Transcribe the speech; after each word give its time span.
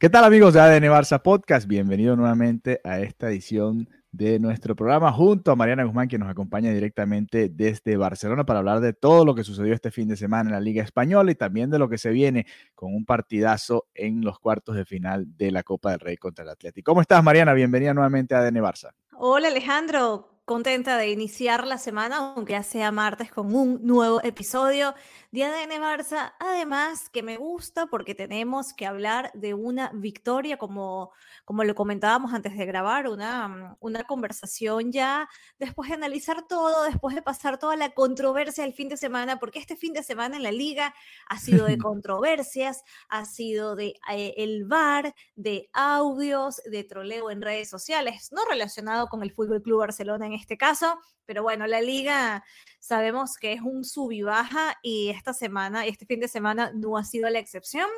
¿Qué 0.00 0.08
tal 0.08 0.24
amigos 0.24 0.54
de 0.54 0.60
ADN 0.60 0.84
Barça 0.84 1.20
Podcast? 1.20 1.68
Bienvenido 1.68 2.16
nuevamente 2.16 2.80
a 2.84 3.00
esta 3.00 3.28
edición 3.28 3.86
de 4.12 4.38
nuestro 4.38 4.74
programa 4.74 5.12
junto 5.12 5.50
a 5.50 5.56
Mariana 5.56 5.84
Guzmán, 5.84 6.08
que 6.08 6.16
nos 6.16 6.30
acompaña 6.30 6.70
directamente 6.70 7.50
desde 7.50 7.98
Barcelona 7.98 8.46
para 8.46 8.60
hablar 8.60 8.80
de 8.80 8.94
todo 8.94 9.26
lo 9.26 9.34
que 9.34 9.44
sucedió 9.44 9.74
este 9.74 9.90
fin 9.90 10.08
de 10.08 10.16
semana 10.16 10.48
en 10.48 10.54
la 10.54 10.60
Liga 10.60 10.82
Española 10.82 11.30
y 11.30 11.34
también 11.34 11.68
de 11.68 11.78
lo 11.78 11.90
que 11.90 11.98
se 11.98 12.08
viene 12.08 12.46
con 12.74 12.94
un 12.94 13.04
partidazo 13.04 13.88
en 13.92 14.22
los 14.24 14.38
cuartos 14.38 14.74
de 14.74 14.86
final 14.86 15.36
de 15.36 15.50
la 15.50 15.64
Copa 15.64 15.90
del 15.90 16.00
Rey 16.00 16.16
contra 16.16 16.44
el 16.44 16.48
Atlético. 16.48 16.92
¿Cómo 16.92 17.02
estás, 17.02 17.22
Mariana? 17.22 17.52
Bienvenida 17.52 17.92
nuevamente 17.92 18.34
a 18.34 18.38
ADN 18.38 18.56
Barça. 18.56 18.94
Hola 19.18 19.48
Alejandro, 19.48 20.39
contenta 20.50 20.96
de 20.96 21.10
iniciar 21.10 21.64
la 21.64 21.78
semana, 21.78 22.16
aunque 22.34 22.54
ya 22.54 22.64
sea 22.64 22.90
martes, 22.90 23.30
con 23.30 23.54
un 23.54 23.86
nuevo 23.86 24.20
episodio 24.24 24.96
de 25.30 25.44
ADN 25.44 25.80
Barça. 25.80 26.34
Además, 26.40 27.08
que 27.08 27.22
me 27.22 27.36
gusta 27.36 27.86
porque 27.86 28.16
tenemos 28.16 28.72
que 28.72 28.84
hablar 28.84 29.30
de 29.32 29.54
una 29.54 29.92
victoria, 29.94 30.56
como, 30.56 31.12
como 31.44 31.62
lo 31.62 31.76
comentábamos 31.76 32.34
antes 32.34 32.56
de 32.56 32.66
grabar, 32.66 33.06
una, 33.06 33.76
una 33.78 34.02
conversación 34.02 34.90
ya 34.90 35.28
después 35.60 35.88
de 35.88 35.94
analizar 35.94 36.44
todo, 36.48 36.82
después 36.82 37.14
de 37.14 37.22
pasar 37.22 37.60
toda 37.60 37.76
la 37.76 37.90
controversia 37.90 38.64
del 38.64 38.74
fin 38.74 38.88
de 38.88 38.96
semana, 38.96 39.38
porque 39.38 39.60
este 39.60 39.76
fin 39.76 39.92
de 39.92 40.02
semana 40.02 40.36
en 40.36 40.42
la 40.42 40.50
liga 40.50 40.92
ha 41.28 41.38
sido 41.38 41.66
de 41.66 41.78
controversias, 41.78 42.82
ha 43.08 43.24
sido 43.24 43.76
de 43.76 43.94
eh, 44.12 44.34
el 44.36 44.64
VAR, 44.64 45.14
de 45.36 45.70
audios, 45.72 46.60
de 46.64 46.82
troleo 46.82 47.30
en 47.30 47.40
redes 47.40 47.70
sociales, 47.70 48.30
no 48.32 48.44
relacionado 48.50 49.06
con 49.06 49.22
el 49.22 49.32
Fútbol 49.32 49.62
Club 49.62 49.78
Barcelona 49.78 50.26
en 50.26 50.39
este 50.40 50.56
caso, 50.56 50.98
pero 51.26 51.42
bueno, 51.42 51.66
la 51.66 51.80
liga 51.80 52.44
sabemos 52.80 53.36
que 53.36 53.52
es 53.52 53.60
un 53.60 53.84
sub 53.84 54.10
y 54.10 54.22
baja 54.22 54.78
y 54.82 55.10
esta 55.10 55.32
semana, 55.32 55.86
este 55.86 56.06
fin 56.06 56.20
de 56.20 56.28
semana 56.28 56.72
no 56.74 56.96
ha 56.96 57.04
sido 57.04 57.30
la 57.30 57.38
excepción, 57.38 57.88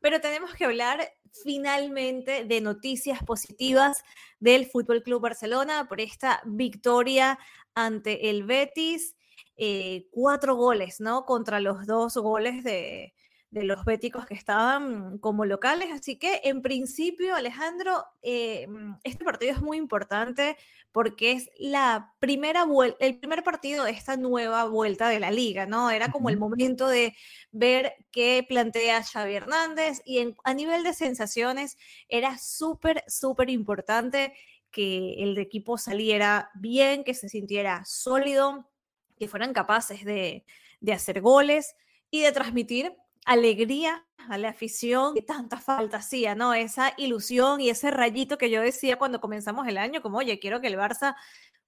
pero 0.00 0.20
tenemos 0.20 0.52
que 0.54 0.64
hablar 0.64 1.08
finalmente 1.44 2.44
de 2.44 2.60
noticias 2.60 3.22
positivas 3.22 4.02
del 4.40 4.66
Fútbol 4.66 5.02
Club 5.02 5.22
Barcelona 5.22 5.86
por 5.88 6.00
esta 6.00 6.42
victoria 6.44 7.38
ante 7.74 8.30
el 8.30 8.44
Betis, 8.44 9.16
eh, 9.56 10.08
cuatro 10.10 10.56
goles, 10.56 11.00
¿no? 11.00 11.24
Contra 11.24 11.60
los 11.60 11.86
dos 11.86 12.16
goles 12.16 12.64
de, 12.64 13.14
de 13.54 13.62
los 13.62 13.84
béticos 13.84 14.26
que 14.26 14.34
estaban 14.34 15.18
como 15.18 15.44
locales. 15.44 15.92
Así 15.92 16.16
que 16.16 16.40
en 16.42 16.60
principio, 16.60 17.36
Alejandro, 17.36 18.04
eh, 18.20 18.66
este 19.04 19.24
partido 19.24 19.52
es 19.52 19.62
muy 19.62 19.76
importante 19.76 20.56
porque 20.90 21.30
es 21.30 21.50
la 21.56 22.12
primera 22.18 22.66
el 22.98 23.18
primer 23.20 23.44
partido 23.44 23.84
de 23.84 23.92
esta 23.92 24.16
nueva 24.16 24.64
vuelta 24.64 25.08
de 25.08 25.20
la 25.20 25.30
liga, 25.30 25.66
¿no? 25.66 25.92
Era 25.92 26.10
como 26.10 26.30
el 26.30 26.36
momento 26.36 26.88
de 26.88 27.14
ver 27.52 27.94
qué 28.10 28.44
plantea 28.48 29.04
Xavi 29.04 29.34
Hernández 29.34 30.02
y 30.04 30.18
en, 30.18 30.36
a 30.42 30.52
nivel 30.52 30.82
de 30.82 30.92
sensaciones 30.92 31.78
era 32.08 32.38
súper, 32.38 33.04
súper 33.06 33.50
importante 33.50 34.34
que 34.72 35.22
el 35.22 35.38
equipo 35.38 35.78
saliera 35.78 36.50
bien, 36.54 37.04
que 37.04 37.14
se 37.14 37.28
sintiera 37.28 37.84
sólido, 37.84 38.68
que 39.16 39.28
fueran 39.28 39.52
capaces 39.52 40.04
de, 40.04 40.44
de 40.80 40.92
hacer 40.92 41.20
goles 41.20 41.76
y 42.10 42.22
de 42.22 42.32
transmitir 42.32 42.96
alegría 43.24 44.06
a 44.28 44.38
la 44.38 44.50
afición 44.50 45.14
que 45.14 45.22
tanta 45.22 45.58
falta 45.58 45.98
hacía, 45.98 46.34
¿no? 46.34 46.54
Esa 46.54 46.94
ilusión 46.96 47.60
y 47.60 47.70
ese 47.70 47.90
rayito 47.90 48.38
que 48.38 48.50
yo 48.50 48.60
decía 48.62 48.96
cuando 48.98 49.20
comenzamos 49.20 49.66
el 49.66 49.78
año, 49.78 50.02
como, 50.02 50.18
oye, 50.18 50.38
quiero 50.38 50.60
que 50.60 50.68
el 50.68 50.76
Barça 50.76 51.14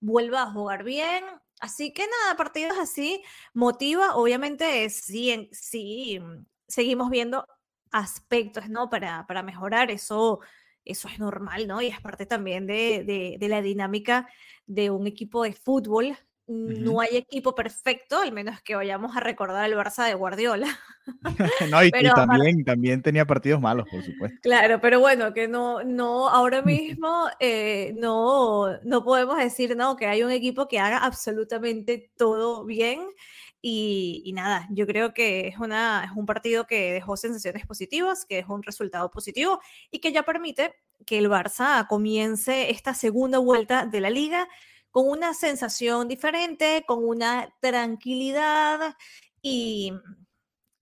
vuelva 0.00 0.43
a 0.43 0.50
jugar 0.53 0.84
bien. 0.84 1.25
Así 1.61 1.93
que 1.93 2.06
nada, 2.06 2.37
partidos 2.37 2.78
así 2.78 3.22
motiva, 3.55 4.15
obviamente 4.16 4.89
sí, 4.91 5.49
sí, 5.53 6.21
seguimos 6.69 7.11
viendo 7.11 7.47
aspectos, 7.91 8.69
¿no? 8.69 8.91
Para, 8.91 9.27
para 9.27 9.43
mejorar, 9.43 9.91
eso, 9.91 10.41
eso 10.84 11.09
es 11.09 11.19
normal, 11.19 11.66
¿no? 11.66 11.81
Y 11.81 11.89
es 11.89 12.00
parte 12.00 12.27
también 12.27 12.66
de, 12.66 13.05
de, 13.05 13.37
de 13.39 13.49
la 13.49 13.62
dinámica 13.62 14.28
de 14.66 14.91
un 14.91 15.06
equipo 15.06 15.45
de 15.45 15.55
fútbol 15.55 16.16
no 16.49 17.01
hay 17.01 17.17
equipo 17.17 17.55
perfecto, 17.55 18.21
al 18.21 18.33
menos 18.33 18.61
que 18.62 18.77
vayamos 18.77 19.17
a 19.17 19.21
recordar 19.21 19.69
el 19.69 19.77
Barça 19.77 20.07
de 20.07 20.15
Guardiola. 20.15 20.69
no, 21.71 21.83
y, 21.84 21.91
pero, 21.91 22.11
y 22.11 22.15
también, 22.15 22.65
también 22.65 23.03
tenía 23.03 23.25
partidos 23.25 23.61
malos, 23.61 23.87
por 23.91 24.03
supuesto. 24.05 24.39
Claro, 24.43 24.81
pero 24.81 25.01
bueno, 25.01 25.34
que 25.34 25.49
no, 25.49 25.83
no, 25.83 26.29
ahora 26.29 26.62
mismo 26.62 27.27
eh, 27.41 27.95
no, 27.99 28.79
no 28.84 29.05
podemos 29.05 29.39
decir, 29.39 29.77
no, 29.77 29.97
que 29.97 30.07
hay 30.07 30.23
un 30.23 30.31
equipo 30.31 30.69
que 30.69 30.79
haga 30.79 30.99
absolutamente 30.99 32.11
todo 32.17 32.65
bien. 32.65 33.01
Y, 33.61 34.23
y, 34.25 34.33
nada, 34.33 34.69
yo 34.71 34.87
creo 34.87 35.13
que 35.13 35.49
es, 35.49 35.59
una, 35.59 36.05
es 36.05 36.17
un 36.17 36.25
partido 36.25 36.69
que 36.69 36.93
dejó 36.93 37.17
sensaciones 37.17 37.67
positivas, 37.67 38.25
que 38.25 38.39
es 38.39 38.47
un 38.47 38.63
resultado 38.63 39.11
positivo 39.11 39.61
y 39.91 39.99
que 39.99 40.13
ya 40.13 40.23
permite 40.23 40.75
que 41.05 41.19
el 41.19 41.28
Barça 41.28 41.89
comience 41.89 42.71
esta 42.71 42.95
segunda 42.95 43.39
vuelta 43.39 43.84
de 43.84 44.01
la 44.01 44.11
liga 44.11 44.47
con 44.97 45.11
una 45.11 45.34
sensación 45.34 46.09
diferente, 46.09 46.83
con 46.87 47.05
una 47.05 47.55
tranquilidad 47.61 48.97
y, 49.43 49.93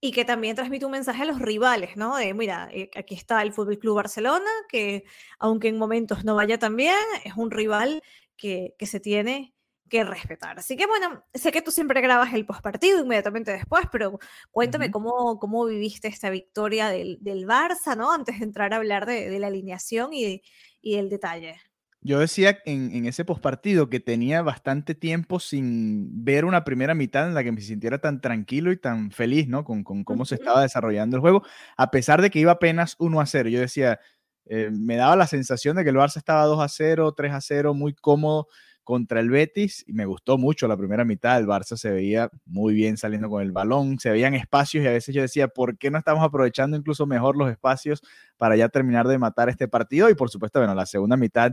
y 0.01 0.13
que 0.13 0.25
también 0.25 0.55
transmite 0.55 0.87
un 0.87 0.93
mensaje 0.93 1.23
a 1.23 1.25
los 1.25 1.41
rivales, 1.41 1.97
¿no? 1.97 2.17
De, 2.17 2.33
mira, 2.33 2.69
eh, 2.73 2.91
aquí 2.95 3.17
está 3.17 3.43
el 3.43 3.53
Fútbol 3.53 3.81
Club 3.81 3.97
Barcelona, 3.97 4.49
que 4.69 5.03
aunque 5.41 5.67
en 5.67 5.79
momentos 5.79 6.25
no 6.25 6.37
vaya 6.37 6.61
tan 6.61 6.77
bien, 6.77 6.95
es 7.25 7.35
un 7.37 7.51
rival 7.51 8.05
que, 8.37 8.77
que 8.79 8.87
se 8.87 9.01
tiene 9.01 9.53
que 9.91 10.05
respetar. 10.05 10.61
Así 10.61 10.77
que 10.77 10.87
bueno, 10.87 11.25
sé 11.35 11.51
que 11.51 11.61
tú 11.61 11.73
siempre 11.73 12.01
grabas 12.01 12.33
el 12.35 12.47
postpartido 12.47 13.01
inmediatamente 13.01 13.51
después, 13.51 13.87
pero 13.91 14.21
cuéntame 14.53 14.85
uh 14.85 14.89
-huh. 14.91 14.93
cómo, 14.93 15.41
cómo 15.41 15.65
viviste 15.67 16.07
esta 16.07 16.31
victoria 16.31 16.89
del, 16.89 17.19
del, 17.21 17.49
Barça, 17.49 17.97
¿no? 17.97 18.13
Antes 18.13 18.39
de 18.39 18.45
entrar 18.45 18.75
a 18.75 18.77
hablar 18.77 19.07
de, 19.07 19.29
de 19.29 19.39
la 19.41 19.49
alineación 19.49 20.13
y, 20.15 20.41
y 20.81 20.95
del 20.99 21.09
detalle. 21.09 21.57
Yo 22.07 22.19
decía 22.19 22.59
en, 22.67 22.95
en 22.95 23.07
ese 23.07 23.25
postpartido 23.25 23.89
que 23.89 23.99
tenía 23.99 24.43
bastante 24.43 24.95
tiempo 24.95 25.41
sin 25.41 26.23
ver 26.23 26.45
una 26.45 26.63
primera 26.63 26.95
mitad 26.95 27.27
en 27.27 27.33
la 27.33 27.43
que 27.43 27.51
me 27.51 27.63
sintiera 27.63 27.99
tan 27.99 28.21
tranquilo 28.21 28.73
y 28.73 28.77
tan 28.77 29.11
feliz, 29.11 29.49
¿no? 29.49 29.65
Con, 29.65 29.85
con 29.85 30.05
cómo 30.05 30.27
se 30.27 30.35
estaba 30.35 30.61
desarrollando 30.61 31.17
el 31.17 31.23
juego, 31.23 31.43
a 31.79 31.91
pesar 31.91 32.21
de 32.21 32.29
que 32.29 32.41
iba 32.41 32.53
apenas 32.53 32.97
1 32.99 33.21
a 33.21 33.27
0. 33.27 33.49
Yo 33.49 33.59
decía, 33.61 34.01
eh, 34.45 34.71
me 34.71 34.97
daba 34.97 35.17
la 35.17 35.27
sensación 35.27 35.77
de 35.77 35.85
que 35.85 35.91
el 35.91 35.97
Barça 35.97 36.19
estaba 36.19 36.45
2 36.45 36.61
a 36.61 36.69
0, 36.69 37.15
3 37.17 37.33
a 37.33 37.41
0, 37.41 37.73
muy 37.73 37.95
cómodo 37.95 38.49
contra 38.85 39.19
el 39.21 39.31
Betis 39.31 39.83
y 39.89 39.95
me 39.95 40.05
gustó 40.05 40.37
mucho 40.37 40.69
la 40.69 40.77
primera 40.77 41.05
mitad. 41.05 41.39
El 41.39 41.47
Barça 41.47 41.77
se 41.77 41.91
veía 41.91 42.31
muy 42.45 42.75
bien 42.75 42.97
saliendo 42.99 43.31
con 43.31 43.43
el 43.43 43.51
balón, 43.51 43.99
se 43.99 44.11
veían 44.11 44.35
espacios 44.35 44.85
y 44.85 44.87
a 44.89 44.93
veces 44.93 45.15
yo 45.15 45.23
decía, 45.23 45.49
¿por 45.49 45.79
qué 45.79 45.91
no 45.91 45.99
estamos 45.99 46.23
aprovechando 46.23 46.77
incluso 46.77 47.07
mejor 47.07 47.37
los 47.37 47.51
espacios 47.51 48.03
para 48.37 48.57
ya 48.57 48.69
terminar 48.69 49.09
de 49.09 49.19
matar 49.19 49.49
este 49.49 49.69
partido? 49.69 50.11
Y 50.11 50.15
por 50.15 50.31
supuesto, 50.31 50.61
bueno, 50.61 50.75
la 50.75 50.87
segunda 50.87 51.17
mitad 51.17 51.53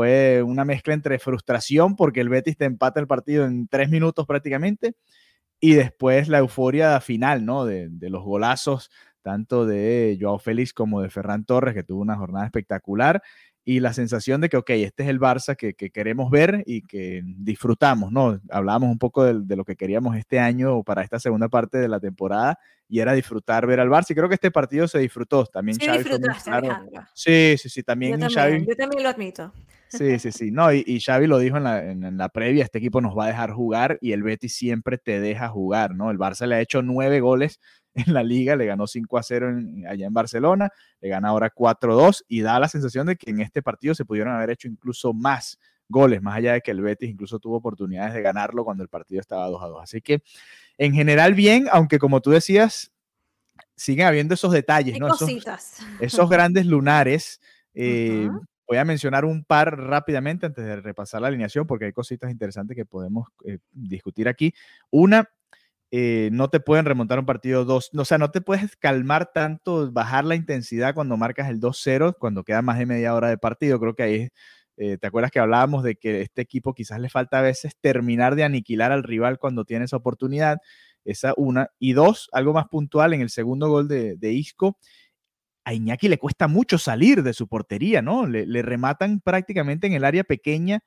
fue 0.00 0.42
una 0.42 0.64
mezcla 0.64 0.94
entre 0.94 1.18
frustración 1.18 1.94
porque 1.94 2.22
el 2.22 2.30
Betis 2.30 2.56
te 2.56 2.64
empata 2.64 3.00
el 3.00 3.06
partido 3.06 3.44
en 3.44 3.68
tres 3.68 3.90
minutos 3.90 4.26
prácticamente 4.26 4.94
y 5.60 5.74
después 5.74 6.28
la 6.28 6.38
euforia 6.38 6.98
final, 7.02 7.44
¿no? 7.44 7.66
De, 7.66 7.90
de 7.90 8.08
los 8.08 8.22
golazos 8.22 8.90
tanto 9.20 9.66
de 9.66 10.16
Joao 10.18 10.38
Félix 10.38 10.72
como 10.72 11.02
de 11.02 11.10
Ferran 11.10 11.44
Torres, 11.44 11.74
que 11.74 11.82
tuvo 11.82 12.00
una 12.00 12.16
jornada 12.16 12.46
espectacular 12.46 13.22
y 13.62 13.80
la 13.80 13.92
sensación 13.92 14.40
de 14.40 14.48
que, 14.48 14.56
ok, 14.56 14.70
este 14.70 15.02
es 15.02 15.10
el 15.10 15.20
Barça 15.20 15.54
que, 15.54 15.74
que 15.74 15.90
queremos 15.90 16.30
ver 16.30 16.62
y 16.64 16.80
que 16.86 17.20
disfrutamos, 17.22 18.10
¿no? 18.10 18.40
Hablábamos 18.48 18.90
un 18.90 18.98
poco 18.98 19.22
de, 19.22 19.42
de, 19.42 19.54
lo 19.54 19.66
que 19.66 19.76
queríamos 19.76 20.16
este 20.16 20.38
año 20.38 20.82
para 20.82 21.02
esta 21.02 21.20
segunda 21.20 21.50
parte 21.50 21.76
de 21.76 21.88
la 21.88 22.00
temporada 22.00 22.58
y 22.88 23.00
era 23.00 23.12
disfrutar 23.12 23.66
ver 23.66 23.80
al 23.80 23.90
Barça. 23.90 24.12
Y 24.12 24.14
creo 24.14 24.30
que 24.30 24.36
este 24.36 24.50
partido 24.50 24.88
se 24.88 24.98
disfrutó. 24.98 25.44
También 25.44 25.78
sí, 25.78 25.84
Xavi 25.84 25.98
disfrutaste, 25.98 26.50
claro. 26.50 26.86
Sí, 27.12 27.56
sí, 27.58 27.68
sí, 27.68 27.82
también 27.82 28.12
yo 28.12 28.18
también, 28.18 28.40
Xavi. 28.40 28.66
Yo 28.66 28.76
también 28.76 29.02
lo 29.02 29.08
admito. 29.10 29.52
Sí, 29.90 30.20
sí, 30.20 30.30
sí. 30.30 30.50
No, 30.52 30.72
y, 30.72 30.84
y 30.86 31.00
Xavi 31.00 31.26
lo 31.26 31.38
dijo 31.38 31.56
en 31.56 31.64
la, 31.64 31.84
en, 31.84 32.16
la, 32.16 32.28
previa, 32.28 32.62
este 32.62 32.78
equipo 32.78 33.00
nos 33.00 33.18
va 33.18 33.24
a 33.24 33.28
dejar 33.28 33.50
jugar 33.52 33.98
y 34.00 34.12
el 34.12 34.22
Betis 34.22 34.54
siempre 34.54 34.98
te 34.98 35.20
deja 35.20 35.48
jugar, 35.48 35.96
¿no? 35.96 36.10
El 36.12 36.18
Barça 36.18 36.46
le 36.46 36.54
ha 36.54 36.60
hecho 36.60 36.80
nueve 36.80 37.18
goles 37.20 37.58
en 37.94 38.14
la 38.14 38.22
liga, 38.22 38.54
le 38.54 38.66
ganó 38.66 38.86
5 38.86 39.18
a 39.18 39.22
0 39.22 39.52
allá 39.88 40.06
en 40.06 40.12
Barcelona, 40.12 40.70
le 41.00 41.08
gana 41.08 41.28
ahora 41.28 41.50
4 41.50 41.92
a 41.92 41.96
2 41.96 42.24
y 42.28 42.40
da 42.42 42.60
la 42.60 42.68
sensación 42.68 43.08
de 43.08 43.16
que 43.16 43.30
en 43.30 43.40
este 43.40 43.62
partido 43.62 43.94
se 43.94 44.04
pudieron 44.04 44.32
haber 44.32 44.50
hecho 44.50 44.68
incluso 44.68 45.12
más 45.12 45.58
goles, 45.88 46.22
más 46.22 46.36
allá 46.36 46.52
de 46.52 46.60
que 46.60 46.70
el 46.70 46.82
Betis 46.82 47.10
incluso 47.10 47.40
tuvo 47.40 47.56
oportunidades 47.56 48.14
de 48.14 48.22
ganarlo 48.22 48.64
cuando 48.64 48.84
el 48.84 48.88
partido 48.88 49.20
estaba 49.20 49.48
2 49.48 49.62
a 49.62 49.66
2. 49.66 49.82
Así 49.82 50.00
que 50.00 50.22
en 50.78 50.94
general 50.94 51.34
bien, 51.34 51.66
aunque 51.72 51.98
como 51.98 52.20
tú 52.20 52.30
decías, 52.30 52.92
siguen 53.74 54.06
habiendo 54.06 54.34
esos 54.34 54.52
detalles, 54.52 55.00
¿no? 55.00 55.08
Esos, 55.12 55.30
esos, 56.00 56.30
grandes 56.30 56.66
lunares. 56.66 57.40
Eh, 57.72 58.28
voy 58.70 58.78
a 58.78 58.84
mencionar 58.84 59.24
un 59.24 59.42
par 59.44 59.76
rápidamente 59.80 60.46
antes 60.46 60.64
de 60.64 60.76
repasar 60.76 61.20
la 61.20 61.26
alineación, 61.26 61.66
porque 61.66 61.86
hay 61.86 61.92
cositas 61.92 62.30
interesantes 62.30 62.76
que 62.76 62.86
podemos 62.86 63.26
eh, 63.44 63.58
discutir 63.72 64.28
aquí. 64.28 64.54
Una, 64.90 65.28
eh, 65.90 66.30
no 66.32 66.50
te 66.50 66.60
pueden 66.60 66.84
remontar 66.86 67.18
un 67.18 67.26
partido 67.26 67.64
2, 67.64 67.90
o 67.96 68.04
sea, 68.04 68.18
no 68.18 68.30
te 68.30 68.40
puedes 68.40 68.76
calmar 68.76 69.32
tanto, 69.34 69.90
bajar 69.90 70.24
la 70.24 70.36
intensidad 70.36 70.94
cuando 70.94 71.16
marcas 71.16 71.50
el 71.50 71.58
2-0, 71.60 72.14
cuando 72.18 72.44
queda 72.44 72.62
más 72.62 72.78
de 72.78 72.86
media 72.86 73.14
hora 73.16 73.28
de 73.28 73.38
partido. 73.38 73.80
Creo 73.80 73.94
que 73.96 74.02
ahí, 74.04 74.28
eh, 74.76 74.98
¿te 74.98 75.06
acuerdas 75.08 75.32
que 75.32 75.40
hablábamos 75.40 75.82
de 75.82 75.96
que 75.96 76.20
este 76.22 76.42
equipo 76.42 76.72
quizás 76.74 77.00
le 77.00 77.08
falta 77.08 77.40
a 77.40 77.42
veces 77.42 77.74
terminar 77.80 78.36
de 78.36 78.44
aniquilar 78.44 78.92
al 78.92 79.02
rival 79.02 79.38
cuando 79.40 79.64
tiene 79.64 79.86
esa 79.86 79.96
oportunidad? 79.96 80.58
Esa 81.04 81.34
una. 81.36 81.70
Y 81.80 81.94
dos, 81.94 82.28
algo 82.32 82.52
más 82.52 82.66
puntual 82.68 83.14
en 83.14 83.20
el 83.22 83.30
segundo 83.30 83.68
gol 83.68 83.88
de, 83.88 84.16
de 84.16 84.32
Isco. 84.32 84.78
A 85.70 85.74
Iñaki 85.74 86.08
le 86.08 86.18
cuesta 86.18 86.48
mucho 86.48 86.78
salir 86.78 87.22
de 87.22 87.32
su 87.32 87.46
portería, 87.46 88.02
¿no? 88.02 88.26
Le, 88.26 88.44
le 88.44 88.60
rematan 88.62 89.20
prácticamente 89.20 89.86
en 89.86 89.92
el 89.92 90.04
área 90.04 90.24
pequeña 90.24 90.80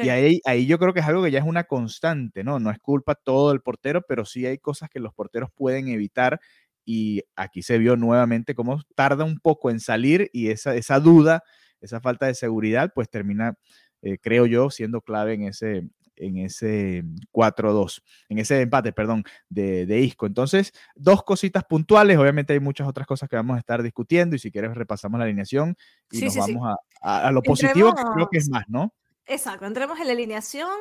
y 0.00 0.08
ahí, 0.08 0.40
ahí 0.44 0.66
yo 0.66 0.78
creo 0.80 0.92
que 0.92 0.98
es 1.00 1.06
algo 1.06 1.22
que 1.22 1.30
ya 1.30 1.38
es 1.38 1.44
una 1.44 1.64
constante, 1.64 2.42
¿no? 2.42 2.58
No 2.58 2.70
es 2.72 2.80
culpa 2.80 3.14
todo 3.14 3.50
del 3.50 3.60
portero, 3.60 4.02
pero 4.08 4.24
sí 4.24 4.44
hay 4.44 4.58
cosas 4.58 4.90
que 4.90 4.98
los 4.98 5.14
porteros 5.14 5.50
pueden 5.54 5.86
evitar 5.88 6.40
y 6.84 7.22
aquí 7.36 7.62
se 7.62 7.78
vio 7.78 7.96
nuevamente 7.96 8.56
cómo 8.56 8.80
tarda 8.96 9.24
un 9.24 9.38
poco 9.38 9.70
en 9.70 9.78
salir 9.78 10.30
y 10.32 10.48
esa, 10.50 10.74
esa 10.74 10.98
duda, 10.98 11.44
esa 11.80 12.00
falta 12.00 12.26
de 12.26 12.34
seguridad, 12.34 12.90
pues 12.92 13.08
termina, 13.08 13.54
eh, 14.02 14.18
creo 14.20 14.46
yo, 14.46 14.68
siendo 14.70 15.00
clave 15.00 15.34
en 15.34 15.42
ese, 15.44 15.84
en 16.16 16.38
ese 16.38 17.04
4-2, 17.32 18.02
en 18.28 18.38
ese 18.38 18.60
empate, 18.60 18.92
perdón, 18.92 19.24
de, 19.48 19.86
de, 19.86 20.00
Isco. 20.00 20.26
Entonces, 20.26 20.72
dos 20.94 21.22
cositas 21.22 21.64
puntuales, 21.64 22.18
obviamente 22.18 22.52
hay 22.52 22.60
muchas 22.60 22.88
otras 22.88 23.06
cosas 23.06 23.28
que 23.28 23.36
vamos 23.36 23.56
a 23.56 23.58
estar 23.60 23.82
discutiendo 23.82 24.36
y 24.36 24.38
si 24.38 24.50
quieres 24.50 24.74
repasamos 24.74 25.18
la 25.18 25.24
alineación 25.24 25.76
y 26.10 26.20
nos 26.20 26.36
vamos 26.36 26.76
A, 27.02 27.28
a, 27.28 27.32
lo 27.32 27.42
positivo, 27.42 27.94
que 27.94 28.02
creo 28.14 28.28
que 28.30 28.38
es 28.38 28.48
más, 28.48 28.64
¿no? 28.68 28.92
Exacto, 29.26 29.64
entremos 29.64 29.98
en 30.00 30.06
la 30.06 30.12
alineación. 30.12 30.78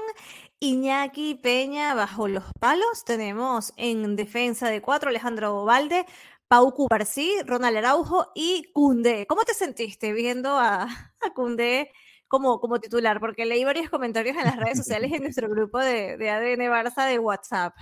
Iñaki 0.59 1.35
Peña 1.35 1.93
bajo 1.93 2.27
los 2.27 2.43
palos. 2.59 3.05
Tenemos 3.05 3.73
en 3.77 4.15
defensa 4.17 4.69
de 4.69 4.81
cuatro 4.81 5.09
Alejandro 5.09 5.63
Valde, 5.63 6.05
Pau 6.49 6.73
Cubarsí, 6.73 7.33
Ronald 7.45 7.77
Araujo 7.77 8.31
y 8.35 8.69
Cundé. 8.73 9.25
¿Cómo 9.27 9.43
te 9.43 9.53
sentiste 9.53 10.11
viendo 10.11 10.57
a, 10.57 10.83
a 10.83 11.33
Cundé 11.33 11.91
como, 12.33 12.59
como 12.59 12.79
titular? 12.79 13.19
Porque 13.19 13.45
leí 13.45 13.63
varios 13.63 13.91
comentarios 13.91 14.35
en 14.35 14.45
las 14.45 14.57
redes 14.57 14.79
sociales 14.79 15.11
en 15.13 15.21
nuestro 15.21 15.47
grupo 15.47 15.77
de, 15.77 16.17
de 16.17 16.31
ADN 16.31 16.61
Barça 16.67 17.07
de 17.07 17.19
WhatsApp. 17.19 17.75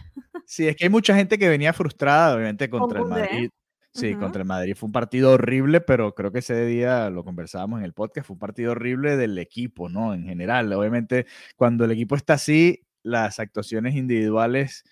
Sí, 0.46 0.68
es 0.68 0.76
que 0.76 0.84
hay 0.84 0.90
mucha 0.90 1.16
gente 1.16 1.38
que 1.38 1.48
venía 1.48 1.72
frustrada, 1.72 2.36
obviamente, 2.36 2.70
contra 2.70 3.00
el 3.00 3.06
Madrid 3.06 3.50
Sí, 3.94 4.16
contra 4.16 4.42
el 4.42 4.48
Madrid 4.48 4.76
fue 4.76 4.88
un 4.88 4.94
partido 4.94 5.32
horrible, 5.32 5.80
pero 5.82 6.14
creo 6.16 6.32
que 6.32 6.40
ese 6.40 6.66
día 6.66 7.10
lo 7.10 7.24
conversábamos 7.24 7.80
en 7.80 7.86
el 7.86 7.94
podcast, 7.94 8.28
fue 8.28 8.36
un 8.36 8.40
partido 8.40 8.72
horrible 8.72 9.18
del 9.18 9.38
equipo, 9.38 9.90
¿no? 9.90 10.14
En 10.14 10.24
general, 10.24 10.72
obviamente, 10.74 11.26
cuando 11.58 11.86
el 11.86 11.92
equipo 11.92 12.16
está 12.16 12.34
así, 12.34 12.86
las 13.04 13.40
actuaciones 13.40 13.96
individuales 13.96 14.84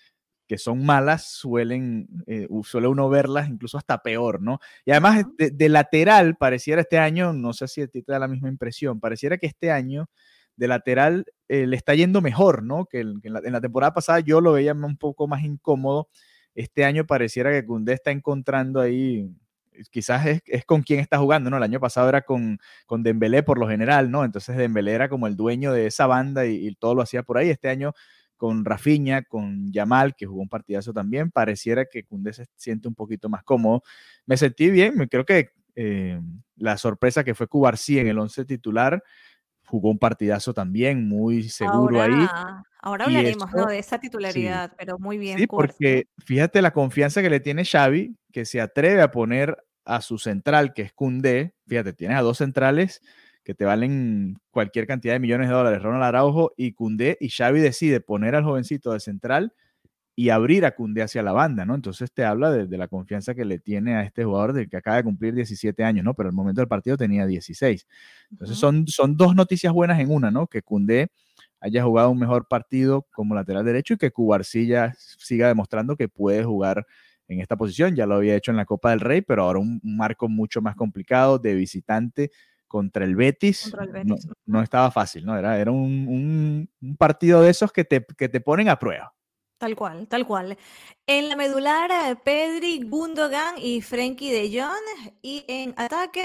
que 0.50 0.58
son 0.58 0.84
malas 0.84 1.30
suelen, 1.30 2.08
eh, 2.26 2.48
suele 2.64 2.88
uno 2.88 3.08
verlas 3.08 3.48
incluso 3.48 3.78
hasta 3.78 4.02
peor, 4.02 4.42
¿no? 4.42 4.58
Y 4.84 4.90
además 4.90 5.24
de, 5.38 5.68
lateral, 5.68 6.36
pareciera 6.36 6.80
este 6.80 6.98
año, 6.98 7.32
no 7.32 7.52
sé 7.52 7.68
si 7.68 7.82
a 7.82 7.86
ti 7.86 8.02
te 8.02 8.10
da 8.10 8.18
la 8.18 8.26
misma 8.26 8.48
impresión, 8.48 8.98
pareciera 8.98 9.38
que 9.38 9.46
este 9.46 9.70
año 9.70 10.10
de 10.56 10.66
lateral 10.66 11.24
eh, 11.46 11.68
le 11.68 11.76
está 11.76 11.94
yendo 11.94 12.20
mejor, 12.20 12.64
¿no? 12.64 12.86
Que, 12.86 12.98
en, 13.00 13.20
la, 13.22 13.40
en, 13.44 13.52
la, 13.52 13.60
temporada 13.60 13.94
pasada 13.94 14.18
yo 14.18 14.40
lo 14.40 14.52
veía 14.52 14.72
un 14.72 14.96
poco 14.96 15.28
más 15.28 15.44
incómodo 15.44 16.08
este 16.54 16.84
año 16.84 17.06
pareciera 17.06 17.50
que 17.52 17.64
Cundé 17.64 17.92
está 17.92 18.10
encontrando 18.10 18.80
ahí, 18.80 19.30
quizás 19.90 20.40
es, 20.44 20.64
con 20.64 20.82
quien 20.82 21.00
está 21.00 21.18
jugando, 21.18 21.50
¿no? 21.50 21.56
El 21.56 21.62
año 21.62 21.80
pasado 21.80 22.08
era 22.08 22.22
con, 22.22 22.58
con 22.86 23.02
Dembélé 23.02 23.42
por 23.42 23.58
lo 23.58 23.68
general, 23.68 24.10
¿no? 24.10 24.24
Entonces 24.24 24.56
Dembélé 24.56 24.92
era 24.92 25.08
como 25.08 25.26
el 25.26 25.36
dueño 25.36 25.72
de 25.72 25.86
esa 25.86 26.06
banda 26.06 26.46
y, 26.46 26.74
todo 26.74 26.94
lo 26.94 27.02
hacía 27.02 27.22
por 27.22 27.38
ahí. 27.38 27.50
Este 27.50 27.68
año 27.68 27.92
con 28.40 28.64
Rafinha, 28.64 29.20
con 29.20 29.70
Yamal, 29.70 30.14
que 30.16 30.24
jugó 30.24 30.40
un 30.40 30.48
partidazo 30.48 30.94
también, 30.94 31.30
pareciera 31.30 31.84
que 31.84 32.04
Cundé 32.04 32.32
se 32.32 32.46
siente 32.56 32.88
un 32.88 32.94
poquito 32.94 33.28
más 33.28 33.44
cómodo. 33.44 33.82
Me 34.24 34.38
sentí 34.38 34.70
bien, 34.70 34.94
creo 35.10 35.26
que 35.26 35.50
eh, 35.76 36.18
la 36.56 36.78
sorpresa 36.78 37.22
que 37.22 37.34
fue 37.34 37.48
Cubarsí 37.48 37.98
en 37.98 38.06
el 38.06 38.18
11 38.18 38.46
titular, 38.46 39.04
jugó 39.66 39.90
un 39.90 39.98
partidazo 39.98 40.54
también, 40.54 41.06
muy 41.06 41.50
seguro 41.50 42.00
ahí. 42.00 42.26
Ahora 42.80 43.04
hablaremos 43.04 43.52
¿no? 43.52 43.66
de 43.66 43.78
esa 43.78 44.00
titularidad, 44.00 44.72
pero 44.78 44.98
muy 44.98 45.18
bien. 45.18 45.36
Sí, 45.36 45.46
porque 45.46 46.08
fíjate 46.24 46.62
la 46.62 46.70
confianza 46.70 47.20
que 47.20 47.28
le 47.28 47.40
tiene 47.40 47.66
Xavi, 47.66 48.16
que 48.32 48.46
se 48.46 48.62
atreve 48.62 49.02
a 49.02 49.10
poner 49.10 49.58
a 49.84 50.00
su 50.00 50.16
central, 50.16 50.72
que 50.72 50.80
es 50.80 50.94
Cundé. 50.94 51.52
Fíjate, 51.66 51.92
tienes 51.92 52.16
a 52.16 52.22
dos 52.22 52.38
centrales 52.38 53.02
que 53.44 53.54
te 53.54 53.64
valen 53.64 54.38
cualquier 54.50 54.86
cantidad 54.86 55.14
de 55.14 55.20
millones 55.20 55.48
de 55.48 55.54
dólares, 55.54 55.82
Ronald 55.82 56.04
Araujo 56.04 56.52
y 56.56 56.72
Cundé, 56.72 57.16
y 57.20 57.28
Xavi 57.30 57.60
decide 57.60 58.00
poner 58.00 58.34
al 58.34 58.44
jovencito 58.44 58.92
de 58.92 59.00
central 59.00 59.52
y 60.16 60.28
abrir 60.28 60.66
a 60.66 60.74
Cundé 60.74 61.02
hacia 61.02 61.22
la 61.22 61.32
banda, 61.32 61.64
¿no? 61.64 61.74
Entonces 61.74 62.12
te 62.12 62.24
habla 62.24 62.50
de, 62.50 62.76
la 62.76 62.88
confianza 62.88 63.34
que 63.34 63.44
le 63.44 63.58
tiene 63.58 63.96
a 63.96 64.02
este 64.02 64.24
jugador 64.24 64.52
del 64.52 64.68
que 64.68 64.76
acaba 64.76 64.96
de 64.96 65.04
cumplir 65.04 65.34
17 65.34 65.82
años, 65.82 66.04
¿no? 66.04 66.14
Pero 66.14 66.28
al 66.28 66.34
momento 66.34 66.60
del 66.60 66.68
partido 66.68 66.96
tenía 66.98 67.26
16. 67.26 67.86
Entonces 68.30 68.58
son, 68.58 68.86
son 68.86 69.16
dos 69.16 69.34
noticias 69.34 69.72
buenas 69.72 69.98
en 69.98 70.10
una, 70.10 70.30
¿no? 70.30 70.46
Que 70.46 70.60
Cundé 70.60 71.10
haya 71.60 71.82
jugado 71.82 72.10
un 72.10 72.18
mejor 72.18 72.48
partido 72.48 73.06
como 73.12 73.34
lateral 73.34 73.64
derecho 73.64 73.94
y 73.94 73.96
que 73.98 74.10
Cubarsilla 74.10 74.94
siga 74.96 75.48
demostrando 75.48 75.96
que 75.96 76.08
puede 76.08 76.44
jugar 76.44 76.86
en 77.28 77.40
esta 77.40 77.56
posición. 77.56 77.94
Ya 77.94 78.06
lo 78.06 78.16
había 78.16 78.36
hecho 78.36 78.50
en 78.50 78.56
la 78.56 78.64
Copa 78.64 78.90
del 78.90 79.00
Rey, 79.00 79.22
pero 79.22 79.44
ahora 79.44 79.60
un, 79.60 79.80
marco 79.82 80.28
mucho 80.28 80.60
más 80.60 80.74
complicado 80.74 81.38
de 81.38 81.54
visitante 81.54 82.30
contra 82.70 83.04
el 83.04 83.16
Betis. 83.16 83.74
No, 84.46 84.62
estaba 84.62 84.92
fácil, 84.92 85.26
¿no? 85.26 85.36
Era, 85.36 85.58
era 85.58 85.72
un, 85.72 86.68
un, 86.80 86.96
partido 86.96 87.42
de 87.42 87.50
esos 87.50 87.72
que 87.72 87.84
te, 87.84 88.06
que 88.16 88.28
te 88.28 88.40
ponen 88.40 88.68
a 88.68 88.78
prueba. 88.78 89.12
Tal 89.58 89.74
cual, 89.74 90.06
tal 90.06 90.24
cual. 90.24 90.56
En 91.04 91.28
la 91.28 91.34
medular, 91.34 91.90
eh, 91.90 92.16
Pedri, 92.24 92.82
Gundogan 92.84 93.56
y 93.58 93.82
Frenkie 93.82 94.30
de 94.30 94.48
Jong. 94.56 95.12
Y 95.20 95.44
en 95.48 95.74
ataque, 95.76 96.24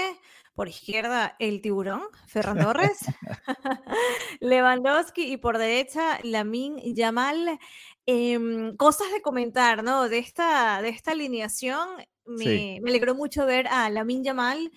por 0.54 0.68
izquierda, 0.68 1.34
el 1.40 1.60
tiburón, 1.60 2.02
Ferran 2.28 2.60
Torres, 2.60 2.98
Lewandowski 4.40 5.32
y 5.32 5.36
por 5.36 5.58
derecha, 5.58 6.20
Lamin 6.22 6.78
Yamal. 6.94 7.58
Em, 8.06 8.76
cosas 8.76 9.10
de 9.12 9.20
comentar, 9.20 9.82
¿no? 9.82 10.08
De 10.08 10.18
esta, 10.18 10.80
de 10.80 10.90
esta 10.90 11.10
alineación, 11.10 11.88
me, 12.24 12.78
me 12.80 12.90
alegró 12.90 13.16
mucho 13.16 13.46
ver 13.46 13.66
a 13.66 13.90
Lamin 13.90 14.22
Yamal 14.22 14.70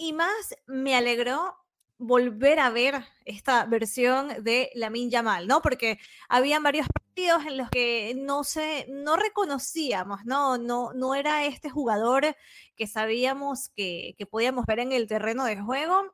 y 0.00 0.14
más 0.14 0.56
me 0.66 0.96
alegró 0.96 1.54
volver 1.98 2.58
a 2.58 2.70
ver 2.70 3.04
esta 3.26 3.66
versión 3.66 4.42
de 4.42 4.70
Lamin 4.74 5.10
Yamal, 5.10 5.46
¿no? 5.46 5.60
Porque 5.60 5.98
habían 6.30 6.62
varios 6.62 6.86
partidos 6.88 7.44
en 7.44 7.58
los 7.58 7.68
que 7.68 8.14
no 8.16 8.42
se, 8.42 8.86
no 8.88 9.16
reconocíamos, 9.16 10.24
¿no? 10.24 10.56
No, 10.56 10.94
no 10.94 11.14
era 11.14 11.44
este 11.44 11.68
jugador 11.68 12.34
que 12.76 12.86
sabíamos 12.86 13.68
que, 13.76 14.14
que 14.16 14.24
podíamos 14.24 14.64
ver 14.64 14.78
en 14.78 14.92
el 14.92 15.06
terreno 15.06 15.44
de 15.44 15.60
juego 15.60 16.10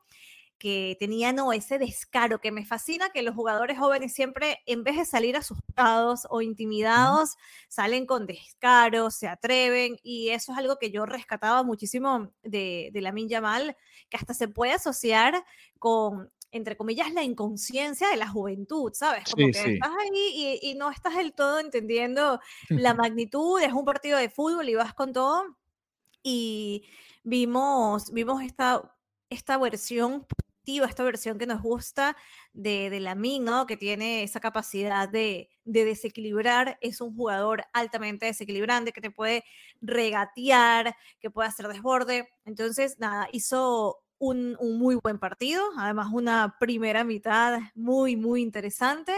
que 0.59 0.97
tenía 0.99 1.33
no 1.33 1.53
ese 1.53 1.79
descaro 1.79 2.41
que 2.41 2.51
me 2.51 2.65
fascina 2.65 3.11
que 3.11 3.23
los 3.23 3.35
jugadores 3.35 3.79
jóvenes 3.79 4.15
siempre 4.15 4.61
en 4.67 4.85
vez 4.85 4.97
de 4.97 5.05
salir 5.05 5.37
asustados 5.37 6.27
o 6.31 6.41
intimidados 6.41 7.37
salen 7.69 8.07
con 8.07 8.27
descaro, 8.27 9.11
se 9.11 9.29
atreven 9.29 9.99
y 10.03 10.31
eso 10.31 10.53
es 10.53 10.59
algo 10.59 10.79
que 10.79 10.91
yo 10.91 11.05
rescataba 11.05 11.63
muchísimo 11.63 12.33
de, 12.43 12.91
de 12.93 13.01
Lamin 13.01 13.29
Yamal 13.29 13.77
que 14.09 14.17
hasta 14.17 14.35
se 14.35 14.49
puede 14.49 14.73
asociar 14.73 15.45
con 15.79 16.31
entre 16.53 16.77
comillas, 16.77 17.13
la 17.13 17.23
inconsciencia 17.23 18.09
de 18.09 18.17
la 18.17 18.29
juventud, 18.29 18.93
¿sabes? 18.95 19.25
Como 19.31 19.51
que 19.51 19.75
estás 19.75 19.91
ahí 20.01 20.59
y, 20.63 20.71
y, 20.71 20.75
no 20.75 20.91
estás 20.91 21.17
del 21.17 21.35
todo 21.35 21.59
entendiendo 21.59 22.41
la 22.69 22.95
magnitud, 22.95 23.61
es 23.61 23.73
un 23.73 23.85
partido 23.85 24.17
de 24.17 24.31
fútbol 24.31 24.69
y 24.69 24.75
vas 24.75 24.95
con 24.95 25.13
todo. 25.13 25.57
Y 26.23 26.85
vimos, 27.25 28.11
vimos 28.13 28.43
esta, 28.43 28.97
esta 29.29 29.59
versión 29.59 30.27
esta 30.67 31.05
versión 31.05 31.39
que 31.39 31.47
nos 31.47 31.63
gusta 31.63 32.17
de, 32.53 32.91
de 32.91 33.01
Lamin, 33.01 33.45
¿no? 33.45 33.67
Que 33.67 33.77
tiene 33.77 34.23
esa 34.23 34.41
capacidad 34.41 35.09
de, 35.09 35.49
de, 35.65 35.85
desequilibrar, 35.85 36.79
es 36.81 37.01
un 37.01 37.15
jugador 37.15 37.65
altamente 37.73 38.27
desequilibrante 38.27 38.93
que 38.93 39.01
te 39.01 39.11
puede 39.11 39.45
regatear, 39.81 40.97
que 41.21 41.31
puede 41.31 41.49
hacer 41.49 41.69
desborde. 41.69 42.29
Entonces, 42.45 42.99
nada, 42.99 43.29
hizo 43.33 43.99
un, 44.19 44.57
un, 44.59 44.79
muy 44.79 44.97
buen 45.03 45.19
partido, 45.19 45.63
además 45.79 46.09
una 46.13 46.57
primera 46.59 47.05
mitad 47.05 47.61
muy, 47.75 48.17
muy 48.17 48.43
interesante. 48.43 49.13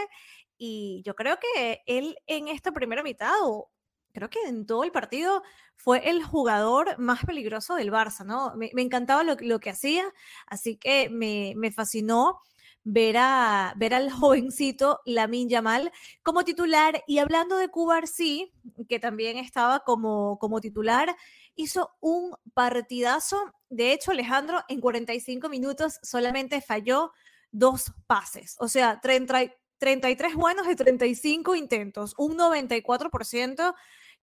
Y 0.57 1.01
yo 1.05 1.15
creo 1.15 1.37
que 1.39 1.81
él 1.87 2.17
en 2.27 2.47
esta 2.49 2.71
primera 2.71 3.01
mitad, 3.01 3.33
o 3.43 3.71
creo 4.13 4.29
que 4.29 4.39
en 4.47 4.65
todo 4.65 4.83
el 4.83 4.91
partido, 4.91 5.43
fue 5.75 6.09
el 6.09 6.23
jugador 6.23 6.99
más 6.99 7.25
peligroso 7.25 7.75
del 7.75 7.91
Barça, 7.91 8.25
¿no? 8.25 8.53
Me, 8.55 8.69
me 8.73 8.81
encantaba 8.81 9.23
lo, 9.23 9.37
lo, 9.39 9.59
que 9.61 9.69
hacía, 9.69 10.03
así 10.45 10.75
que 10.75 11.09
me, 11.09 11.53
me 11.55 11.71
fascinó 11.71 12.41
ver, 12.83 13.17
a, 13.17 13.73
ver 13.77 13.93
al 13.93 14.11
jovencito 14.11 14.99
Lamin 15.05 15.49
Yamal 15.49 15.91
como 16.23 16.43
titular. 16.43 17.03
Y 17.07 17.19
hablando 17.19 17.57
de 17.57 17.69
sí 18.07 18.51
que 18.87 18.99
también 18.99 19.37
estaba 19.37 19.79
como, 19.81 20.37
como 20.39 20.59
titular, 20.59 21.15
hizo 21.55 21.91
un 21.99 22.35
partidazo. 22.53 23.53
De 23.69 23.93
hecho, 23.93 24.11
Alejandro 24.11 24.61
en 24.67 24.81
45 24.81 25.49
minutos 25.49 25.99
solamente 26.03 26.61
falló 26.61 27.13
dos 27.51 27.93
pases. 28.07 28.55
O 28.59 28.67
sea, 28.67 28.99
30, 29.01 29.53
33 29.77 30.35
buenos 30.35 30.67
de 30.67 30.75
35 30.75 31.55
intentos, 31.55 32.13
un 32.17 32.37
94% 32.37 33.75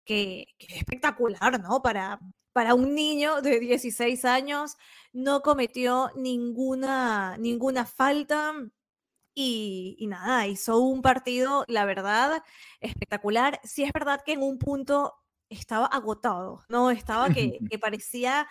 que, 0.06 0.56
que 0.58 0.68
es 0.68 0.78
espectacular, 0.78 1.62
¿no? 1.62 1.82
Para, 1.82 2.20
para 2.54 2.74
un 2.74 2.96
niño 2.96 3.42
de 3.42 3.60
16 3.60 4.24
años, 4.26 4.78
no 5.12 5.42
cometió 5.42 6.12
ninguna, 6.16 7.38
ninguna 7.38 7.86
falta. 7.86 8.54
Y, 9.34 9.98
y, 10.00 10.08
nada, 10.08 10.48
hizo 10.48 10.80
un 10.80 11.02
partido, 11.02 11.66
la 11.68 11.84
verdad, 11.84 12.42
espectacular. 12.80 13.60
Sí 13.66 13.84
es 13.84 13.92
verdad 13.92 14.22
que 14.26 14.34
en 14.34 14.44
un 14.44 14.58
punto 14.58 15.14
estaba 15.50 15.88
agotado, 15.88 16.64
¿no? 16.70 16.92
Estaba 16.92 17.30
que, 17.30 17.60
que 17.70 17.80
parecía 17.80 18.48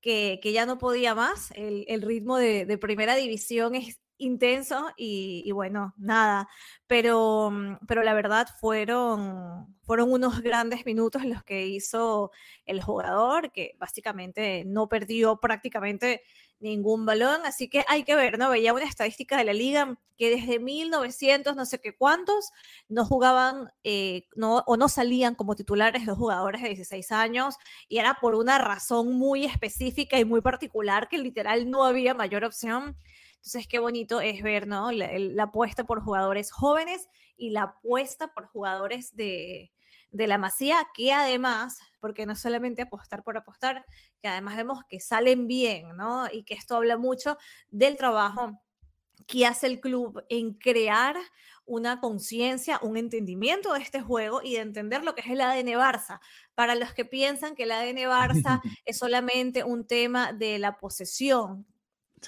que, 0.00 0.38
que, 0.42 0.52
ya 0.52 0.66
no 0.66 0.78
podía 0.78 1.14
más. 1.14 1.50
El, 1.52 1.84
el 1.88 2.02
ritmo 2.02 2.36
de, 2.36 2.66
de, 2.66 2.78
primera 2.78 3.14
división 3.16 3.74
es 3.74 3.98
intenso 4.18 4.92
y, 4.96 5.50
bueno, 5.52 5.94
nada, 5.96 6.48
pero, 6.86 7.50
mm, 7.50 7.78
pero 7.86 8.02
la 8.02 8.14
verdad 8.14 8.48
fueron, 8.60 9.76
fueron 9.82 10.12
unos 10.12 10.40
grandes 10.42 10.86
minutos 10.86 11.24
los 11.24 11.42
que 11.44 11.66
hizo 11.66 12.30
el 12.64 12.82
jugador, 12.82 13.52
que 13.52 13.74
básicamente 13.78 14.64
no 14.66 14.88
perdió 14.88 15.36
prácticamente 15.38 16.22
ningún 16.58 17.04
balón, 17.04 17.42
así 17.44 17.68
que 17.68 17.84
hay 17.88 18.04
que 18.04 18.14
ver, 18.14 18.38
¿no? 18.38 18.50
Veía 18.50 18.72
una 18.72 18.84
estadística 18.86 19.36
de 19.36 19.44
la 19.44 19.52
liga 19.52 19.98
que 20.16 20.30
desde 20.30 20.58
1900, 20.58 21.54
no 21.54 21.66
sé 21.66 21.80
qué 21.80 21.94
cuántos, 21.94 22.50
no 22.88 23.04
jugaban 23.04 23.70
eh, 23.84 24.26
no, 24.34 24.64
o 24.66 24.76
no 24.76 24.88
salían 24.88 25.34
como 25.34 25.54
titulares 25.54 26.06
los 26.06 26.16
jugadores 26.16 26.62
de 26.62 26.68
16 26.68 27.12
años 27.12 27.56
y 27.88 27.98
era 27.98 28.14
por 28.20 28.34
una 28.34 28.58
razón 28.58 29.12
muy 29.18 29.44
específica 29.44 30.18
y 30.18 30.24
muy 30.24 30.40
particular 30.40 31.08
que 31.08 31.18
literal 31.18 31.70
no 31.70 31.84
había 31.84 32.14
mayor 32.14 32.44
opción 32.44 32.96
entonces, 33.46 33.68
qué 33.68 33.78
bonito 33.78 34.20
es 34.20 34.42
ver, 34.42 34.66
¿no? 34.66 34.90
La, 34.90 35.08
la 35.16 35.44
apuesta 35.44 35.84
por 35.84 36.02
jugadores 36.02 36.50
jóvenes 36.50 37.08
y 37.36 37.50
la 37.50 37.62
apuesta 37.62 38.34
por 38.34 38.46
jugadores 38.48 39.14
de, 39.14 39.70
de 40.10 40.26
la 40.26 40.36
masía, 40.36 40.88
que 40.94 41.12
además, 41.12 41.78
porque 42.00 42.26
no 42.26 42.34
solamente 42.34 42.82
apostar 42.82 43.22
por 43.22 43.36
apostar, 43.36 43.86
que 44.20 44.26
además 44.26 44.56
vemos 44.56 44.80
que 44.88 44.98
salen 44.98 45.46
bien, 45.46 45.96
¿no? 45.96 46.26
Y 46.32 46.42
que 46.42 46.54
esto 46.54 46.74
habla 46.74 46.96
mucho 46.96 47.38
del 47.70 47.96
trabajo 47.96 48.60
que 49.28 49.46
hace 49.46 49.68
el 49.68 49.78
club 49.78 50.24
en 50.28 50.54
crear 50.54 51.16
una 51.66 52.00
conciencia, 52.00 52.80
un 52.82 52.96
entendimiento 52.96 53.74
de 53.74 53.80
este 53.80 54.00
juego 54.00 54.40
y 54.42 54.54
de 54.54 54.60
entender 54.60 55.04
lo 55.04 55.14
que 55.14 55.20
es 55.20 55.28
el 55.28 55.40
ADN 55.40 55.68
Barça. 55.78 56.18
Para 56.56 56.74
los 56.74 56.92
que 56.94 57.04
piensan 57.04 57.54
que 57.54 57.62
el 57.62 57.70
ADN 57.70 58.10
Barça 58.10 58.60
es 58.84 58.98
solamente 58.98 59.62
un 59.62 59.86
tema 59.86 60.32
de 60.32 60.58
la 60.58 60.78
posesión, 60.78 61.64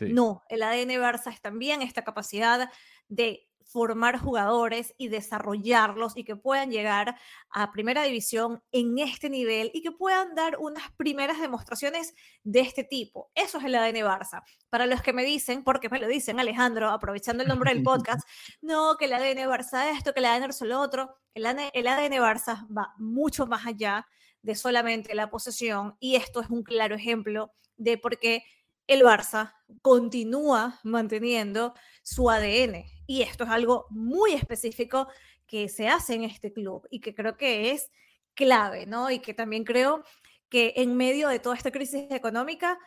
no, 0.01 0.43
el 0.49 0.63
ADN 0.63 0.91
Barça 1.01 1.33
es 1.33 1.41
también 1.41 1.83
esta 1.83 2.05
capacidad 2.05 2.71
de 3.09 3.49
formar 3.69 4.19
jugadores 4.19 4.95
y 4.97 5.09
desarrollarlos 5.09 6.17
y 6.17 6.25
que 6.25 6.37
puedan 6.37 6.71
llegar 6.71 7.17
a 7.51 7.71
primera 7.71 8.03
división 8.03 8.63
en 8.73 8.99
este 8.99 9.29
nivel 9.29 9.71
y 9.75 9.83
que 9.83 9.93
puedan 9.93 10.35
dar 10.35 10.57
unas 10.59 10.91
primeras 10.97 11.39
demostraciones 11.39 12.15
de 12.45 12.61
este 12.61 12.83
tipo. 12.83 13.31
Eso 13.35 13.59
es 13.59 13.65
el 13.65 13.75
ADN 13.75 13.97
Barça. 13.97 14.43
Para 14.71 14.87
los 14.87 15.03
que 15.03 15.13
me 15.13 15.23
dicen, 15.23 15.65
porque 15.65 15.91
me 15.91 16.01
lo 16.01 16.09
dicen 16.09 16.41
Alejandro, 16.41 16.89
aprovechando 16.89 17.43
el 17.43 17.49
nombre 17.49 17.75
del 17.75 17.83
podcast, 17.85 18.27
no, 18.63 18.97
que 18.97 19.05
el 19.05 19.13
ADN 19.13 19.51
Barça 19.51 19.93
esto, 19.93 20.15
que 20.15 20.21
el 20.21 20.27
ADN 20.27 20.49
Barça 20.49 20.65
lo 20.65 20.81
otro, 20.81 21.15
el 21.35 21.45
ADN, 21.45 21.71
el 21.75 21.87
ADN 21.87 22.15
Barça 22.23 22.67
va 22.75 22.95
mucho 22.97 23.47
más 23.47 23.67
allá 23.67 24.07
de 24.41 24.55
solamente 24.55 25.15
la 25.15 25.29
posesión 25.29 25.97
y 26.01 26.17
esto 26.17 26.41
es 26.41 26.49
un 26.49 26.63
claro 26.63 26.95
ejemplo 26.95 27.53
de 27.77 27.99
por 27.99 28.19
qué 28.19 28.45
el 28.89 29.03
Barça 29.03 29.55
continúa 29.83 30.81
manteniendo 30.83 31.75
su 32.03 32.29
ADN. 32.31 32.85
Y 33.07 33.23
esto 33.23 33.45
es 33.45 33.51
algo 33.51 33.87
muy 33.91 34.33
específico 34.33 35.09
que 35.47 35.69
se 35.69 35.89
hace 35.89 36.15
en 36.15 36.25
este 36.25 36.53
club 36.53 36.87
y 36.91 37.01
que 37.01 37.15
creo 37.15 37.37
que 37.37 37.71
es 37.71 37.91
clave, 38.35 38.87
¿no? 38.87 39.11
Y 39.11 39.21
que 39.21 39.35
también 39.35 39.65
creo 39.65 40.03
que 40.49 40.75
en 40.77 40.97
medio 40.97 41.29
de 41.29 41.39
toda 41.39 41.55
esta 41.55 41.71
crisis 41.71 42.11
económica 42.11 42.79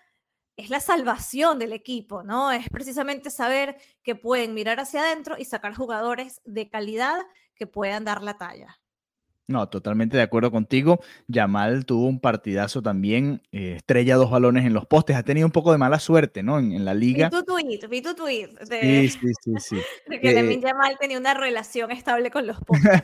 es 0.58 0.70
la 0.70 0.79
salvación 0.79 1.60
del 1.60 1.74
equipo, 1.74 2.24
¿no? 2.24 2.51
Es 2.51 2.70
precisamente 2.70 3.29
saber 3.29 3.77
que 4.03 4.15
pueden 4.15 4.53
mirar 4.53 4.79
hacia 4.79 5.01
adentro 5.01 5.38
y 5.38 5.46
sacar 5.46 5.75
jugadores 5.75 6.41
de 6.46 6.70
calidad 6.70 7.20
que 7.55 7.67
puedan 7.67 8.05
dar 8.05 8.24
la 8.24 8.38
talla. 8.38 8.81
No, 9.48 9.68
totalmente 9.68 10.16
de 10.16 10.24
acuerdo 10.24 10.52
contigo. 10.52 11.02
Yamal 11.28 11.86
tuvo 11.86 12.08
un 12.08 12.20
partidazo 12.20 12.82
también, 12.82 13.42
eh, 13.52 13.74
estrella 13.78 14.16
dos 14.16 14.32
balones 14.32 14.66
en 14.66 14.74
los 14.74 14.86
postes. 14.86 15.16
Ha 15.16 15.24
tenido 15.24 15.46
un 15.46 15.52
poco 15.52 15.72
de 15.72 15.78
mala 15.78 16.00
suerte, 16.00 16.42
¿no? 16.42 16.60
En, 16.60 16.72
en 16.72 16.86
la 16.86 16.94
liga. 16.94 17.30
Vi 17.30 17.38
tu 17.38 17.44
tweet, 17.44 17.80
vi 17.90 18.02
tu 18.02 18.14
tweet. 18.16 18.48
De, 18.70 18.82
sí, 18.82 19.10
sí, 19.10 19.28
sí, 19.44 19.54
sí. 19.60 19.82
De 20.08 20.22
que 20.22 20.40
eh, 20.40 20.60
Yamal 20.62 20.98
tenía 21.00 21.18
una 21.18 21.34
relación 21.34 21.92
estable 21.92 22.32
con 22.32 22.48
los 22.48 22.58
postes. 22.66 23.02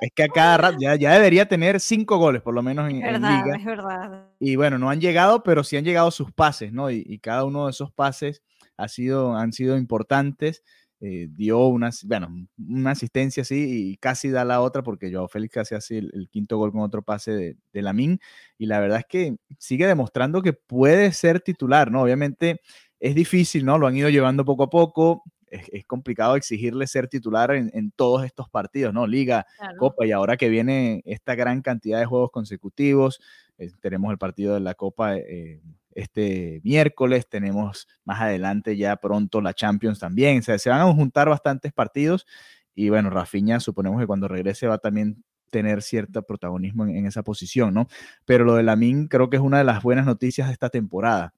es 0.00 0.10
que 0.14 0.22
a 0.22 0.28
cada 0.28 0.56
rato 0.56 0.78
ya, 0.80 0.94
ya, 0.96 1.12
debería 1.12 1.46
tener 1.46 1.80
cinco 1.80 2.16
goles, 2.16 2.40
por 2.40 2.54
lo 2.54 2.62
menos 2.62 2.88
en, 2.90 2.96
es 2.96 3.12
verdad, 3.12 3.30
en 3.30 3.44
liga. 3.44 3.56
Es 3.56 3.64
verdad. 3.64 4.28
Y 4.40 4.56
bueno, 4.56 4.78
no 4.78 4.88
han 4.88 5.00
llegado, 5.00 5.42
pero 5.42 5.62
sí 5.62 5.76
han 5.76 5.84
llegado 5.84 6.10
sus 6.10 6.32
pases, 6.32 6.72
¿no? 6.72 6.90
Y, 6.90 7.04
y 7.06 7.18
cada 7.18 7.44
uno 7.44 7.66
de 7.66 7.72
esos 7.72 7.92
pases 7.92 8.42
ha 8.76 8.88
sido, 8.88 9.36
han 9.36 9.52
sido 9.52 9.76
importantes. 9.76 10.62
Eh, 11.00 11.28
dio 11.30 11.66
una, 11.66 11.90
bueno, 12.04 12.28
una 12.56 12.92
asistencia 12.92 13.42
así 13.42 13.90
y 13.90 13.96
casi 13.96 14.30
da 14.30 14.44
la 14.44 14.60
otra 14.60 14.82
porque 14.82 15.12
Joao 15.12 15.28
Félix 15.28 15.52
casi 15.52 15.74
hace 15.74 15.98
el, 15.98 16.10
el, 16.14 16.28
quinto 16.30 16.56
gol 16.56 16.72
con 16.72 16.80
otro 16.80 17.02
pase 17.02 17.32
de, 17.32 17.56
de 17.72 17.82
Lamin 17.82 18.20
y 18.56 18.66
la 18.66 18.80
verdad 18.80 19.00
es 19.00 19.06
que 19.06 19.36
sigue 19.58 19.86
demostrando 19.86 20.40
que 20.40 20.52
puede 20.52 21.12
ser 21.12 21.40
titular, 21.40 21.90
¿no? 21.90 22.02
Obviamente 22.02 22.60
es 23.00 23.14
difícil, 23.14 23.66
¿no? 23.66 23.76
Lo 23.76 23.86
han 23.86 23.96
ido 23.96 24.08
llevando 24.08 24.44
poco 24.44 24.62
a 24.62 24.70
poco, 24.70 25.24
es, 25.48 25.68
es 25.72 25.84
complicado 25.84 26.36
exigirle 26.36 26.86
ser 26.86 27.08
titular 27.08 27.50
en, 27.52 27.70
en, 27.74 27.90
todos 27.90 28.24
estos 28.24 28.48
partidos, 28.48 28.94
¿no? 28.94 29.06
Liga, 29.06 29.46
claro. 29.58 29.76
Copa 29.78 30.06
y 30.06 30.12
ahora 30.12 30.36
que 30.36 30.48
viene 30.48 31.02
esta 31.04 31.34
gran 31.34 31.60
cantidad 31.60 31.98
de 31.98 32.06
juegos 32.06 32.30
consecutivos, 32.30 33.20
eh, 33.58 33.70
tenemos 33.80 34.10
el 34.10 34.18
partido 34.18 34.54
de 34.54 34.60
la 34.60 34.74
Copa. 34.74 35.16
Eh, 35.16 35.60
este 35.94 36.60
miércoles, 36.64 37.28
tenemos 37.28 37.88
más 38.04 38.20
adelante 38.20 38.76
ya 38.76 38.96
pronto 38.96 39.40
la 39.40 39.54
Champions 39.54 39.98
también, 39.98 40.38
o 40.40 40.42
sea, 40.42 40.58
se 40.58 40.70
van 40.70 40.80
a 40.80 40.92
juntar 40.92 41.28
bastantes 41.28 41.72
partidos 41.72 42.26
y 42.74 42.88
bueno, 42.88 43.10
Rafinha 43.10 43.60
suponemos 43.60 44.00
que 44.00 44.06
cuando 44.06 44.28
regrese 44.28 44.66
va 44.66 44.78
también 44.78 45.22
tener 45.50 45.82
cierto 45.82 46.22
protagonismo 46.22 46.84
en, 46.86 47.06
esa 47.06 47.22
posición, 47.22 47.72
¿no? 47.74 47.86
Pero 48.24 48.44
lo 48.44 48.54
de 48.56 48.64
Lamin 48.64 49.06
creo 49.06 49.30
que 49.30 49.36
es 49.36 49.42
una 49.42 49.58
de 49.58 49.64
las 49.64 49.82
buenas 49.84 50.04
noticias 50.04 50.48
de 50.48 50.52
esta 50.52 50.68
temporada. 50.68 51.32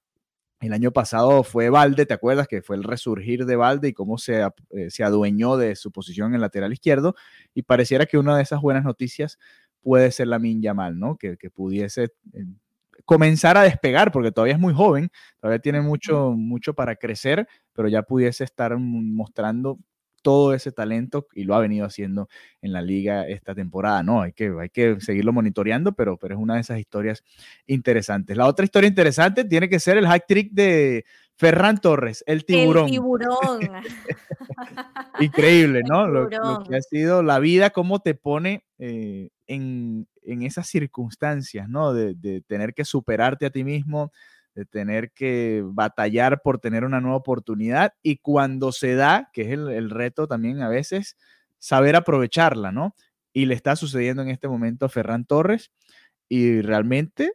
El 0.60 0.72
año 0.72 0.90
pasado 0.90 1.42
fue 1.42 1.68
Valde, 1.68 2.06
¿te 2.06 2.14
acuerdas? 2.14 2.48
Que 2.48 2.62
fue 2.62 2.76
el 2.76 2.82
resurgir 2.82 3.44
de 3.44 3.56
Valde 3.56 3.88
y 3.88 3.92
cómo 3.92 4.16
se, 4.16 4.42
eh, 4.70 4.90
se 4.90 5.04
adueñó 5.04 5.58
de 5.58 5.76
su 5.76 5.92
posición 5.92 6.34
en 6.34 6.40
lateral 6.40 6.72
izquierdo. 6.72 7.14
Y 7.52 7.62
pareciera 7.62 8.06
que 8.06 8.16
una 8.16 8.34
de 8.38 8.42
esas 8.42 8.62
buenas 8.62 8.84
noticias 8.84 9.38
puede 9.82 10.10
ser 10.12 10.28
Lamin 10.28 10.62
Yamal, 10.62 10.98
¿no? 10.98 11.16
Que, 11.18 11.36
que 11.36 11.50
pudiese 11.50 12.04
eh, 12.32 12.46
comenzar 13.06 13.56
a 13.56 13.62
despegar, 13.62 14.12
porque 14.12 14.32
todavía 14.32 14.54
es 14.54 14.60
muy 14.60 14.74
joven, 14.74 15.10
todavía 15.40 15.60
tiene 15.60 15.80
mucho, 15.80 16.32
mucho 16.32 16.74
para 16.74 16.96
crecer, 16.96 17.48
pero 17.72 17.88
ya 17.88 18.02
pudiese 18.02 18.44
estar 18.44 18.76
mostrando 18.78 19.78
todo 20.22 20.54
ese 20.54 20.72
talento 20.72 21.28
y 21.34 21.44
lo 21.44 21.54
ha 21.54 21.60
venido 21.60 21.86
haciendo 21.86 22.28
en 22.60 22.72
la 22.72 22.82
liga 22.82 23.28
esta 23.28 23.54
temporada, 23.54 24.02
¿no? 24.02 24.22
Hay 24.22 24.32
que, 24.32 24.52
hay 24.60 24.70
que 24.70 25.00
seguirlo 25.00 25.32
monitoreando, 25.32 25.92
pero, 25.92 26.16
pero 26.16 26.34
es 26.34 26.40
una 26.40 26.56
de 26.56 26.62
esas 26.62 26.80
historias 26.80 27.22
interesantes. 27.66 28.36
La 28.36 28.46
otra 28.46 28.64
historia 28.64 28.88
interesante 28.88 29.44
tiene 29.44 29.68
que 29.68 29.78
ser 29.78 29.96
el 29.98 30.06
hack 30.08 30.24
trick 30.26 30.50
de 30.50 31.04
Ferran 31.36 31.78
Torres, 31.80 32.24
el 32.26 32.44
tiburón. 32.44 32.86
El 32.86 32.90
tiburón. 32.90 33.60
Increíble, 35.20 35.82
¿no? 35.88 36.08
Lo, 36.08 36.28
lo, 36.28 36.64
que 36.64 36.74
ha 36.74 36.82
sido 36.82 37.22
la 37.22 37.38
vida, 37.38 37.70
cómo 37.70 38.00
te 38.00 38.16
pone 38.16 38.64
eh, 38.78 39.28
en, 39.46 40.08
en, 40.26 40.42
esas 40.42 40.66
circunstancias, 40.68 41.68
¿no? 41.68 41.92
De, 41.92 42.42
tener 42.46 42.74
que 42.74 42.84
superarte 42.84 43.46
a 43.46 43.50
ti 43.50 43.64
mismo, 43.64 44.12
de 44.54 44.64
tener 44.64 45.12
que 45.12 45.62
batallar 45.64 46.42
por 46.42 46.58
tener 46.58 46.84
una 46.84 47.00
nueva 47.00 47.16
oportunidad 47.16 47.92
y 48.02 48.18
cuando 48.18 48.72
se 48.72 48.94
da, 48.94 49.30
que 49.32 49.42
es 49.42 49.48
el, 49.48 49.68
el 49.68 49.90
reto 49.90 50.26
también 50.26 50.62
a 50.62 50.68
veces, 50.68 51.16
saber 51.58 51.96
aprovecharla, 51.96 52.72
¿no? 52.72 52.94
Y 53.32 53.46
le 53.46 53.54
está 53.54 53.76
sucediendo 53.76 54.22
en 54.22 54.28
este 54.28 54.48
momento 54.48 54.86
a 54.86 54.88
Ferran 54.88 55.24
Torres 55.26 55.72
y 56.28 56.60
realmente 56.62 57.34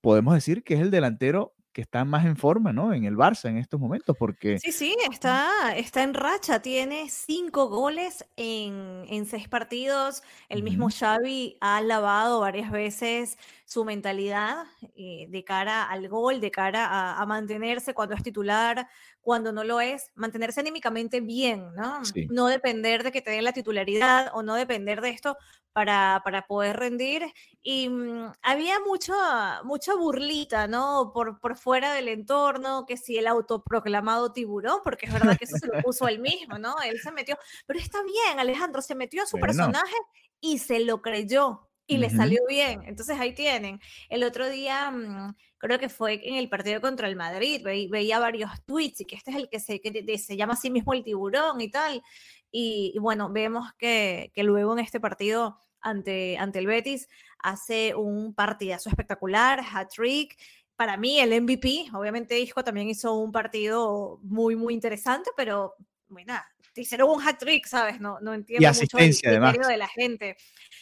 podemos 0.00 0.34
decir 0.34 0.62
que 0.62 0.74
es 0.74 0.80
el 0.80 0.90
delantero 0.90 1.55
que 1.76 1.82
está 1.82 2.06
más 2.06 2.24
en 2.24 2.38
forma, 2.38 2.72
¿no? 2.72 2.94
En 2.94 3.04
el 3.04 3.16
Barça 3.16 3.50
en 3.50 3.58
estos 3.58 3.78
momentos, 3.78 4.16
porque... 4.18 4.58
Sí, 4.58 4.72
sí, 4.72 4.96
está, 5.12 5.76
está 5.76 6.04
en 6.04 6.14
racha, 6.14 6.62
tiene 6.62 7.10
cinco 7.10 7.68
goles 7.68 8.24
en, 8.36 9.04
en 9.10 9.26
seis 9.26 9.46
partidos. 9.46 10.22
El 10.48 10.62
mismo 10.62 10.88
Xavi 10.88 11.58
ha 11.60 11.76
alabado 11.76 12.40
varias 12.40 12.70
veces 12.70 13.36
su 13.66 13.84
mentalidad 13.84 14.64
eh, 14.94 15.26
de 15.28 15.44
cara 15.44 15.82
al 15.82 16.08
gol, 16.08 16.40
de 16.40 16.52
cara 16.52 17.18
a, 17.20 17.26
mantenerse 17.26 17.94
cuando 17.94 18.14
es 18.14 18.22
titular, 18.22 18.88
cuando 19.20 19.50
no 19.50 19.64
lo 19.64 19.80
es, 19.80 20.12
mantenerse 20.14 20.60
anímicamente 20.60 21.20
bien, 21.20 21.74
¿no? 21.74 22.00
No 22.30 22.46
depender 22.46 23.02
de 23.02 23.10
que 23.10 23.22
te 23.22 23.32
den 23.32 23.42
la 23.42 23.52
titularidad 23.52 24.30
o 24.34 24.44
no 24.44 24.54
depender 24.54 25.00
de 25.00 25.08
esto 25.10 25.36
para, 25.72 26.22
para 26.24 26.46
poder 26.46 26.76
rendir. 26.76 27.24
Y 27.60 27.88
mm, 27.88 28.34
había 28.40 28.78
mucha, 28.78 29.64
mucha 29.64 29.96
burlita, 29.96 30.68
¿no? 30.68 31.10
Por, 31.12 31.40
por 31.40 31.56
fuera 31.56 31.92
del 31.92 32.06
entorno, 32.06 32.86
que 32.86 32.96
si 32.96 33.18
el 33.18 33.26
autoproclamado 33.26 34.32
tiburón, 34.32 34.78
porque 34.84 35.06
es 35.06 35.12
verdad 35.12 35.36
que 35.36 35.44
eso 35.44 35.58
se 35.58 35.66
lo 35.66 35.82
puso 35.82 36.06
él 36.06 36.20
mismo, 36.20 36.56
¿no? 36.56 36.76
Él 36.82 37.00
se 37.00 37.10
metió, 37.10 37.36
pero 37.66 37.80
está 37.80 38.00
bien, 38.04 38.38
Alejandro, 38.38 38.80
se 38.80 38.94
metió 38.94 39.24
a 39.24 39.26
su 39.26 39.38
personaje 39.38 39.96
y 40.40 40.58
se 40.58 40.78
lo 40.78 41.02
creyó 41.02 41.66
y 41.86 41.98
le 41.98 42.10
salió 42.10 42.40
bien. 42.48 42.82
Entonces 42.86 43.18
ahí 43.18 43.32
tienen. 43.32 43.80
El 44.08 44.24
otro 44.24 44.48
día, 44.48 44.90
mm, 44.90 45.34
creo 45.58 45.78
que 45.78 45.88
fue 45.88 46.20
en 46.28 46.36
el 46.36 46.48
partido 46.48 46.80
contra 46.80 47.08
el 47.08 47.16
Madrid, 47.16 47.62
veía 47.64 48.18
varios 48.18 48.50
tweets 48.64 49.00
y 49.02 49.04
que 49.04 49.16
este 49.16 49.30
es 49.30 49.36
el 49.36 49.48
que 49.48 49.60
se, 49.60 49.80
que 49.80 50.18
se 50.18 50.36
llama 50.36 50.54
a 50.54 50.56
sí 50.56 50.70
mismo 50.70 50.92
el 50.94 51.04
tiburón 51.04 51.60
y 51.60 51.70
tal. 51.70 52.02
Y, 52.50 52.94
bueno, 53.00 53.30
vemos 53.30 53.72
que, 53.78 54.30
que, 54.34 54.42
luego 54.42 54.72
en 54.72 54.78
este 54.78 55.00
partido 55.00 55.58
ante, 55.80 56.38
ante 56.38 56.58
el 56.58 56.66
Betis 56.66 57.08
hace 57.38 57.94
un 57.94 58.34
partidazo 58.34 58.88
espectacular, 58.88 59.60
hat-trick. 59.60 60.36
Para 60.74 60.96
mí, 60.96 61.20
el 61.20 61.40
MVP, 61.42 61.86
obviamente 61.94 62.38
Isco 62.38 62.64
también 62.64 62.88
hizo 62.88 63.14
un 63.14 63.32
partido 63.32 64.18
muy, 64.22 64.56
muy 64.56 64.74
interesante, 64.74 65.30
pero 65.36 65.74
bueno, 66.08 66.34
hicieron 66.74 67.10
un 67.10 67.26
hat-trick, 67.26 67.66
¿sabes? 67.66 68.00
No, 68.00 68.20
no 68.20 68.34
entiendo 68.34 68.68
mucho 68.68 68.98
el 68.98 69.16
criterio 69.16 69.66
de 69.66 69.76
la 69.76 69.88
gente. 69.88 70.36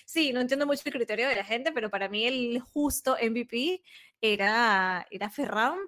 Sí, 0.04 0.32
no 0.32 0.40
entiendo 0.40 0.66
mucho 0.66 0.82
el 0.84 0.92
criterio 0.92 1.28
de 1.28 1.36
la 1.36 1.44
gente, 1.44 1.72
pero 1.72 1.90
para 1.90 2.08
mí 2.08 2.26
el 2.26 2.60
justo 2.60 3.16
MVP 3.20 3.82
era, 4.20 5.06
era 5.10 5.30
Ferran. 5.30 5.78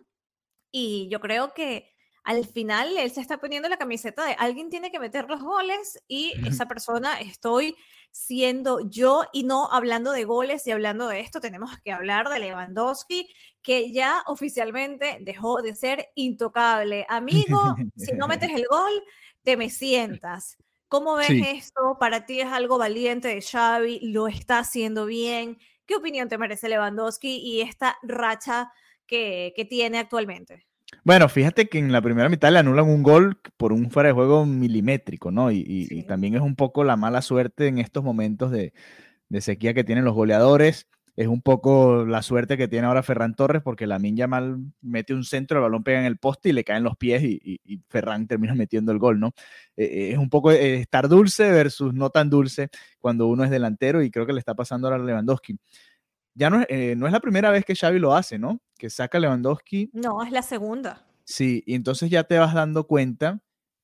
Y 0.71 1.09
yo 1.11 1.21
creo 1.21 1.55
que 1.55 1.95
al 2.27 2.45
final 2.45 2.97
él 2.97 3.11
se 3.11 3.21
está 3.21 3.39
poniendo 3.39 3.69
la 3.69 3.77
camiseta 3.77 4.27
de 4.27 4.33
alguien 4.33 4.69
tiene 4.69 4.91
que 4.91 4.99
meter 4.99 5.29
los 5.29 5.41
goles 5.41 6.03
y 6.09 6.33
esa 6.45 6.67
persona 6.67 7.21
estoy 7.21 7.77
siendo 8.11 8.81
yo 8.89 9.25
y 9.33 9.45
no 9.45 9.69
hablando 9.71 10.11
de 10.11 10.25
goles 10.25 10.67
y 10.67 10.73
hablando 10.73 11.07
de 11.07 11.21
esto, 11.21 11.39
tenemos 11.39 11.79
que 11.85 11.93
hablar 11.93 12.29
de 12.29 12.41
Lewandowski, 12.41 13.29
que 13.63 13.93
ya 13.93 14.25
oficialmente 14.27 15.19
dejó 15.21 15.63
de 15.63 15.77
ser 15.77 16.09
intocable. 16.15 17.07
Amigo, 17.11 17.77
si 17.97 18.13
no 18.13 18.27
metes 18.27 18.51
el 18.51 18.65
gol, 18.69 19.03
te 19.43 19.57
me 19.57 19.71
sientas. 19.71 20.57
¿Cómo 20.88 21.16
ves 21.16 21.31
esto? 21.31 21.97
¿Para 21.99 22.26
ti 22.26 22.40
es 22.40 22.47
algo 22.47 22.78
valiente 22.78 23.28
de 23.28 23.43
Xavi? 23.43 24.00
¿Lo 24.02 24.28
está 24.28 24.61
haciendo 24.61 25.07
bien? 25.07 25.59
¿Qué 25.85 25.97
opinión 25.97 26.28
te 26.28 26.38
merece 26.38 26.69
Lewandowski 26.69 27.38
y 27.38 27.61
esta 27.61 27.97
racha 28.02 28.73
que, 29.07 29.52
tiene 29.69 29.99
actualmente? 29.99 30.66
Bueno, 31.05 31.28
fíjate 31.28 31.69
que 31.69 31.78
en 31.78 31.90
la 31.90 32.02
primera 32.02 32.28
mitad 32.28 32.52
le 32.52 32.61
anulan 32.61 32.87
un 32.88 33.02
gol 33.02 33.40
por 33.57 33.73
un 33.73 33.90
fuera 33.90 34.09
de 34.09 34.14
juego 34.14 34.47
milimétrico, 34.47 35.31
¿no? 35.31 35.50
Y, 35.50 36.05
también 36.07 36.35
es 36.35 36.40
un 36.40 36.55
poco 36.55 36.85
la 36.85 36.97
mala 36.97 37.23
suerte 37.23 37.66
en 37.66 37.78
estos 37.78 38.05
momentos 38.05 38.50
de, 38.50 38.73
de 39.28 39.40
sequía 39.40 39.75
que 39.75 39.85
tienen 39.85 40.05
los 40.05 40.14
goleadores 40.14 40.88
es 41.17 41.29
un 41.29 41.41
poco 41.41 42.05
la 42.05 42.21
suerte 42.21 42.59
que 42.59 42.69
tiene 42.69 42.87
ahora 42.87 43.03
Ferran 43.03 43.35
Torres, 43.35 43.63
porque 43.63 43.87
la 43.87 43.99
Minja 43.99 44.27
mal 44.27 44.59
mete 44.83 45.15
un 45.15 45.25
centro, 45.25 45.59
el 45.59 45.63
balón 45.63 45.83
pega 45.83 46.01
en 46.01 46.05
el 46.05 46.19
poste 46.19 46.51
y 46.51 46.53
le 46.53 46.63
caen 46.63 46.85
los 46.85 46.97
pies 46.97 47.23
y, 47.25 47.61
Ferran 47.89 48.27
termina 48.27 48.55
metiendo 48.69 48.93
el 48.93 48.99
gol, 48.99 49.19
¿no? 49.19 49.33
Eh, 49.77 49.85
eh, 49.85 50.13
es 50.13 50.19
un 50.19 50.29
poco 50.29 50.53
eh, 50.53 50.77
estar 50.77 51.09
dulce 51.09 51.51
versus 51.51 51.95
no 51.95 52.11
tan 52.11 52.29
dulce 52.29 52.69
cuando 53.01 53.27
uno 53.27 53.45
es 53.45 53.51
delantero 53.51 54.03
y 54.03 54.11
creo 54.11 54.27
que 54.27 54.35
le 54.35 54.39
está 54.39 54.55
pasando 54.55 54.89
ahora 54.89 55.03
a 55.03 55.07
Lewandowski. 55.07 55.59
Ya 56.35 56.51
no, 56.51 56.59
no 56.59 57.07
es 57.07 57.13
la 57.13 57.21
primera 57.21 57.51
vez 57.51 57.65
que 57.65 57.75
Xavi 57.75 57.99
lo 57.99 58.15
hace, 58.15 58.39
¿no? 58.39 58.61
Que 58.77 58.91
saca 58.91 59.17
a 59.17 59.23
Lewandowski. 59.23 59.89
No, 59.95 60.23
es 60.23 60.31
la 60.31 60.43
segunda. 60.43 61.07
Sí, 61.25 61.65
y 61.67 61.75
entonces 61.75 62.11
ya 62.11 62.25
te 62.25 62.39
vas 62.39 62.52
dando 62.52 62.87
cuenta 62.87 63.41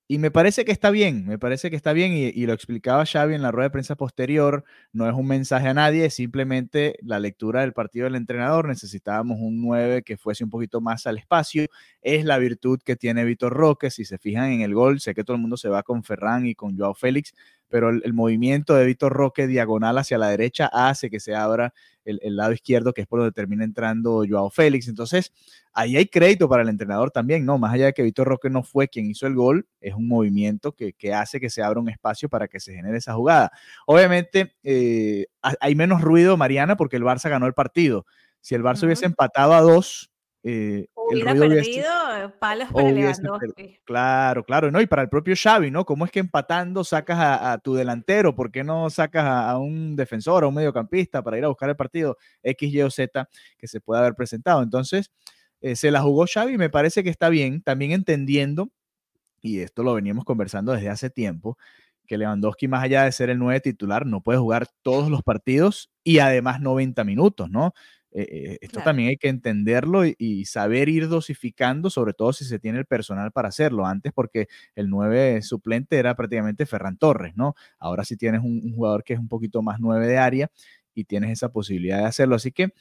y 0.08 0.18
me 0.18 0.30
parece 0.30 0.64
que 0.64 0.72
está 0.72 0.90
bien, 0.90 1.26
me 1.26 1.38
parece 1.38 1.70
que 1.70 1.76
está 1.76 1.92
bien 1.92 2.12
y, 2.12 2.46
lo 2.46 2.52
explicaba 2.52 3.06
Xavi 3.06 3.34
en 3.34 3.42
la 3.42 3.50
rueda 3.50 3.68
de 3.68 3.72
prensa 3.72 3.94
posterior, 3.94 4.64
no 4.92 5.08
es 5.08 5.14
un 5.14 5.26
mensaje 5.26 5.68
a 5.68 5.74
nadie, 5.74 6.06
es 6.06 6.14
simplemente 6.14 6.96
la 7.02 7.18
lectura 7.18 7.62
del 7.62 7.72
partido 7.72 8.04
del 8.04 8.16
entrenador, 8.16 8.68
necesitábamos 8.68 9.38
un 9.40 9.62
9 9.62 10.02
que 10.02 10.16
fuese 10.16 10.44
un 10.44 10.50
poquito 10.50 10.80
más 10.80 11.06
al 11.06 11.18
espacio, 11.18 11.66
es 12.02 12.24
la 12.24 12.38
virtud 12.38 12.80
que 12.84 12.96
tiene 12.96 13.24
Vitor 13.24 13.52
Roque, 13.52 13.90
si 13.90 14.04
se 14.04 14.18
fijan 14.18 14.52
en 14.52 14.60
el 14.60 14.74
gol, 14.74 15.00
sé 15.00 15.14
que 15.14 15.24
todo 15.24 15.36
el 15.36 15.40
mundo 15.40 15.56
se 15.56 15.68
va 15.68 15.82
con 15.82 16.02
Ferran 16.04 16.46
y 16.46 16.54
con 16.54 16.76
Joao 16.76 16.94
Félix, 16.94 17.32
pero 17.72 17.88
el, 17.88 18.12
movimiento 18.12 18.74
de 18.74 18.84
Vitor 18.84 19.14
Roque 19.14 19.46
diagonal 19.46 19.96
hacia 19.96 20.18
la 20.18 20.28
derecha 20.28 20.66
hace 20.66 21.08
que 21.08 21.20
se 21.20 21.34
abra 21.34 21.72
el, 22.04 22.36
lado 22.36 22.52
izquierdo, 22.52 22.92
que 22.92 23.02
es 23.02 23.06
por 23.06 23.20
donde 23.20 23.32
termina 23.32 23.64
entrando 23.64 24.24
Joao 24.28 24.50
Félix. 24.50 24.88
Entonces, 24.88 25.32
ahí 25.72 25.96
hay 25.96 26.06
crédito 26.06 26.48
para 26.48 26.62
el 26.62 26.68
entrenador 26.68 27.10
también, 27.10 27.44
¿no? 27.44 27.58
Más 27.58 27.72
allá 27.72 27.86
de 27.86 27.92
que 27.92 28.02
Vitor 28.02 28.26
Roque 28.26 28.50
no 28.50 28.62
fue 28.62 28.88
quien 28.88 29.10
hizo 29.10 29.26
el 29.26 29.34
gol, 29.34 29.66
es 29.80 29.94
un 29.94 30.08
movimiento 30.08 30.72
que, 30.72 30.94
hace 31.14 31.40
que 31.40 31.50
se 31.50 31.62
abra 31.62 31.80
un 31.80 31.88
espacio 31.88 32.28
para 32.28 32.48
que 32.48 32.60
se 32.60 32.74
genere 32.74 32.98
esa 32.98 33.14
jugada. 33.14 33.52
Obviamente, 33.86 34.54
eh, 34.62 35.26
hay 35.40 35.74
menos 35.74 36.02
ruido, 36.02 36.36
Mariana, 36.36 36.76
porque 36.76 36.96
el 36.96 37.04
Barça 37.04 37.28
ganó 37.28 37.46
el 37.46 37.54
partido. 37.54 38.06
Si 38.40 38.54
el 38.54 38.62
Barça 38.62 38.84
hubiese 38.84 39.06
empatado 39.06 39.54
a 39.54 39.60
dos, 39.60 40.10
eh, 40.44 40.88
hubiera 41.12 41.34
perdido 41.34 42.38
palos 42.38 42.68
para 42.72 42.90
Lewandowski. 42.90 43.78
Claro, 43.84 44.44
claro, 44.44 44.70
¿no? 44.70 44.80
Y 44.80 44.86
para 44.86 45.02
el 45.02 45.08
propio 45.08 45.34
Xavi, 45.36 45.70
¿no? 45.70 45.84
¿Cómo 45.84 46.04
es 46.04 46.10
que 46.10 46.20
empatando 46.20 46.84
sacas 46.84 47.18
a, 47.20 47.58
tu 47.58 47.74
delantero? 47.74 48.34
¿Por 48.34 48.50
qué 48.50 48.64
no 48.64 48.90
sacas 48.90 49.24
a, 49.24 49.56
un 49.58 49.96
defensor, 49.96 50.44
a 50.44 50.48
un 50.48 50.54
mediocampista 50.54 51.22
para 51.22 51.38
ir 51.38 51.44
a 51.44 51.48
buscar 51.48 51.68
el 51.68 51.76
partido 51.76 52.16
X, 52.42 52.72
Y 52.72 52.82
o 52.82 52.90
Z 52.90 53.28
que 53.58 53.66
se 53.66 53.80
pueda 53.80 54.00
haber 54.00 54.14
presentado? 54.14 54.62
Entonces, 54.62 55.10
eh, 55.60 55.76
se 55.76 55.90
la 55.90 56.02
jugó 56.02 56.26
Xavi, 56.26 56.58
me 56.58 56.70
parece 56.70 57.04
que 57.04 57.10
está 57.10 57.28
bien, 57.28 57.62
también 57.62 57.92
entendiendo, 57.92 58.70
y 59.40 59.60
esto 59.60 59.82
lo 59.82 59.94
veníamos 59.94 60.24
conversando 60.24 60.72
desde 60.72 60.88
hace 60.88 61.10
tiempo, 61.10 61.56
que 62.06 62.18
Lewandowski, 62.18 62.68
más 62.68 62.82
allá 62.82 63.04
de 63.04 63.12
ser 63.12 63.30
el 63.30 63.38
nueve 63.38 63.60
titular, 63.60 64.06
no 64.06 64.22
puede 64.22 64.38
jugar 64.38 64.68
todos 64.82 65.08
los 65.08 65.22
partidos 65.22 65.90
y 66.04 66.18
además 66.18 66.60
90 66.60 67.04
minutos, 67.04 67.50
¿no? 67.50 67.74
Eh, 68.14 68.58
esto 68.60 68.80
también 68.82 69.08
hay 69.08 69.16
que 69.16 69.28
entenderlo 69.28 70.04
y, 70.04 70.44
saber 70.44 70.88
ir 70.88 71.08
dosificando, 71.08 71.88
sobre 71.88 72.12
todo 72.12 72.32
si 72.32 72.44
se 72.44 72.58
tiene 72.58 72.78
el 72.78 72.86
personal 72.86 73.32
para 73.32 73.48
hacerlo. 73.48 73.86
Antes, 73.86 74.12
porque 74.12 74.48
el 74.74 74.90
9 74.90 75.42
suplente 75.42 75.98
era 75.98 76.14
prácticamente 76.14 76.66
Ferran 76.66 76.96
Torres, 76.98 77.34
¿no? 77.36 77.54
Ahora 77.78 78.04
sí 78.04 78.16
tienes 78.16 78.42
un, 78.42 78.72
jugador 78.74 79.04
que 79.04 79.14
es 79.14 79.18
un 79.18 79.28
poquito 79.28 79.62
más 79.62 79.80
9 79.80 80.06
de 80.06 80.18
área 80.18 80.50
y 80.94 81.04
tienes 81.04 81.30
esa 81.30 81.50
posibilidad 81.50 81.98
de 81.98 82.04
hacerlo. 82.04 82.36
Así 82.36 82.52
que 82.52 82.72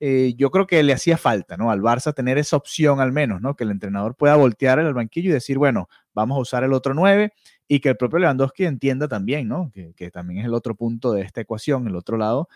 eh, 0.00 0.34
yo 0.36 0.50
creo 0.50 0.66
que 0.66 0.82
le 0.82 0.92
hacía 0.92 1.16
falta, 1.16 1.56
¿no? 1.56 1.70
Al 1.70 1.80
Barça 1.80 2.12
tener 2.12 2.38
esa 2.38 2.56
opción 2.56 3.00
al 3.00 3.12
menos, 3.12 3.40
¿no? 3.40 3.54
Que 3.54 3.64
el 3.64 3.70
entrenador 3.70 4.16
pueda 4.16 4.34
voltear 4.36 4.80
el 4.80 4.94
banquillo 4.94 5.30
y 5.30 5.32
decir, 5.32 5.58
bueno, 5.58 5.88
vamos 6.12 6.36
a 6.38 6.40
usar 6.40 6.64
el 6.64 6.72
otro 6.72 6.94
9 6.94 7.32
y 7.68 7.80
que 7.80 7.90
el 7.90 7.96
propio 7.96 8.18
Lewandowski 8.18 8.64
entienda 8.64 9.06
también, 9.06 9.46
¿no? 9.46 9.70
Que, 9.72 9.94
que 9.94 10.10
también 10.10 10.40
es 10.40 10.46
el 10.46 10.54
otro 10.54 10.74
punto 10.74 11.12
de 11.12 11.22
esta 11.22 11.40
ecuación, 11.40 11.86
el 11.86 11.94
otro 11.94 12.16
lado 12.16 12.48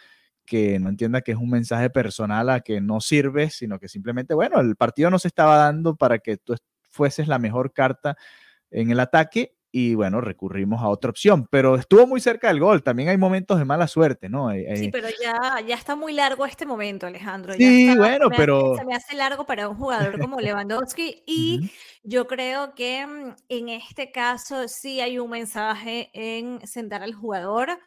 que 0.46 0.78
no 0.78 0.88
entienda 0.88 1.20
que 1.20 1.32
es 1.32 1.38
un 1.38 1.50
mensaje 1.50 1.90
personal 1.90 2.48
a 2.48 2.60
que 2.60 2.80
no 2.80 3.00
sirve, 3.00 3.50
sino 3.50 3.78
que 3.78 3.88
simplemente, 3.88 4.34
bueno, 4.34 4.60
el 4.60 4.76
partido 4.76 5.10
no 5.10 5.18
se 5.18 5.28
estaba 5.28 5.56
dando 5.56 5.96
para 5.96 6.18
que 6.18 6.38
tú 6.38 6.54
fueses 6.82 7.28
la 7.28 7.38
mejor 7.38 7.72
carta 7.72 8.16
en 8.70 8.90
el 8.90 9.00
ataque 9.00 9.56
y 9.78 9.94
bueno, 9.94 10.22
recurrimos 10.22 10.80
a 10.80 10.88
otra 10.88 11.10
opción, 11.10 11.46
pero 11.50 11.76
estuvo 11.76 12.06
muy 12.06 12.18
cerca 12.18 12.48
del 12.48 12.60
gol, 12.60 12.82
también 12.82 13.10
hay 13.10 13.18
momentos 13.18 13.58
de 13.58 13.66
mala 13.66 13.86
suerte, 13.86 14.30
¿no? 14.30 14.50
Sí, 14.74 14.88
pero 14.90 15.08
ya, 15.22 15.60
ya 15.66 15.74
está 15.74 15.94
muy 15.94 16.14
largo 16.14 16.46
este 16.46 16.64
momento, 16.64 17.06
Alejandro. 17.06 17.52
sí, 17.52 17.94
bueno, 17.94 18.30
pero... 18.34 18.74
se 18.78 18.86
me 18.86 18.94
hace 18.94 19.14
largo 19.14 19.44
para 19.44 19.68
un 19.68 19.76
jugador 19.76 20.18
como 20.18 20.40
Lewandowski 20.40 21.22
y 21.26 21.70
yo 22.02 22.26
creo 22.26 22.74
que 22.74 23.06
mm, 23.06 23.34
en 23.50 23.68
este 23.68 24.10
caso 24.10 24.66
sí 24.66 25.02
hay 25.02 25.18
un 25.18 25.28
mensaje 25.28 26.08
en 26.14 26.66
sentar 26.66 27.02
al 27.02 27.12
jugador 27.12 27.78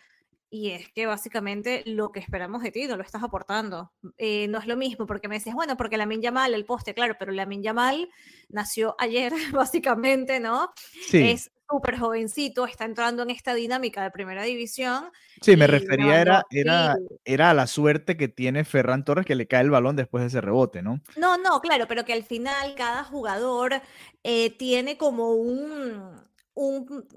y 0.49 0.71
es 0.71 0.89
que 0.89 1.05
básicamente 1.05 1.83
lo 1.85 2.11
que 2.11 2.19
esperamos 2.19 2.63
de 2.63 2.71
ti 2.71 2.87
no 2.87 2.97
lo 2.97 3.03
estás 3.03 3.23
aportando. 3.23 3.91
Eh, 4.17 4.47
no 4.47 4.57
es 4.59 4.65
lo 4.65 4.75
mismo, 4.75 5.05
porque 5.05 5.27
me 5.27 5.35
dices, 5.35 5.53
bueno, 5.53 5.77
porque 5.77 5.97
la 5.97 6.05
Min 6.05 6.21
mal 6.33 6.53
el 6.53 6.65
poste, 6.65 6.93
claro, 6.93 7.15
pero 7.19 7.31
la 7.31 7.45
Min 7.45 7.63
mal 7.73 8.09
nació 8.49 8.95
ayer, 8.99 9.31
básicamente, 9.53 10.39
¿no? 10.39 10.71
Sí. 11.07 11.29
Es 11.29 11.51
súper 11.69 11.99
jovencito, 11.99 12.65
está 12.65 12.85
entrando 12.85 13.21
en 13.21 13.29
esta 13.29 13.53
dinámica 13.53 14.01
de 14.01 14.09
primera 14.09 14.41
división. 14.43 15.11
Sí, 15.39 15.55
me 15.55 15.67
refería, 15.67 16.19
era, 16.19 16.43
era, 16.49 16.95
era 17.23 17.51
a 17.51 17.53
la 17.53 17.67
suerte 17.67 18.17
que 18.17 18.27
tiene 18.27 18.65
Ferran 18.65 19.05
Torres 19.05 19.25
que 19.25 19.35
le 19.35 19.47
cae 19.47 19.61
el 19.61 19.69
balón 19.69 19.95
después 19.95 20.21
de 20.23 20.29
ese 20.29 20.41
rebote, 20.41 20.81
¿no? 20.81 20.99
No, 21.15 21.37
no, 21.37 21.61
claro, 21.61 21.87
pero 21.87 22.05
que 22.05 22.13
al 22.13 22.23
final 22.23 22.73
cada 22.75 23.03
jugador 23.03 23.81
eh, 24.23 24.49
tiene 24.57 24.97
como 24.97 25.33
un, 25.33 26.23
un 26.55 27.07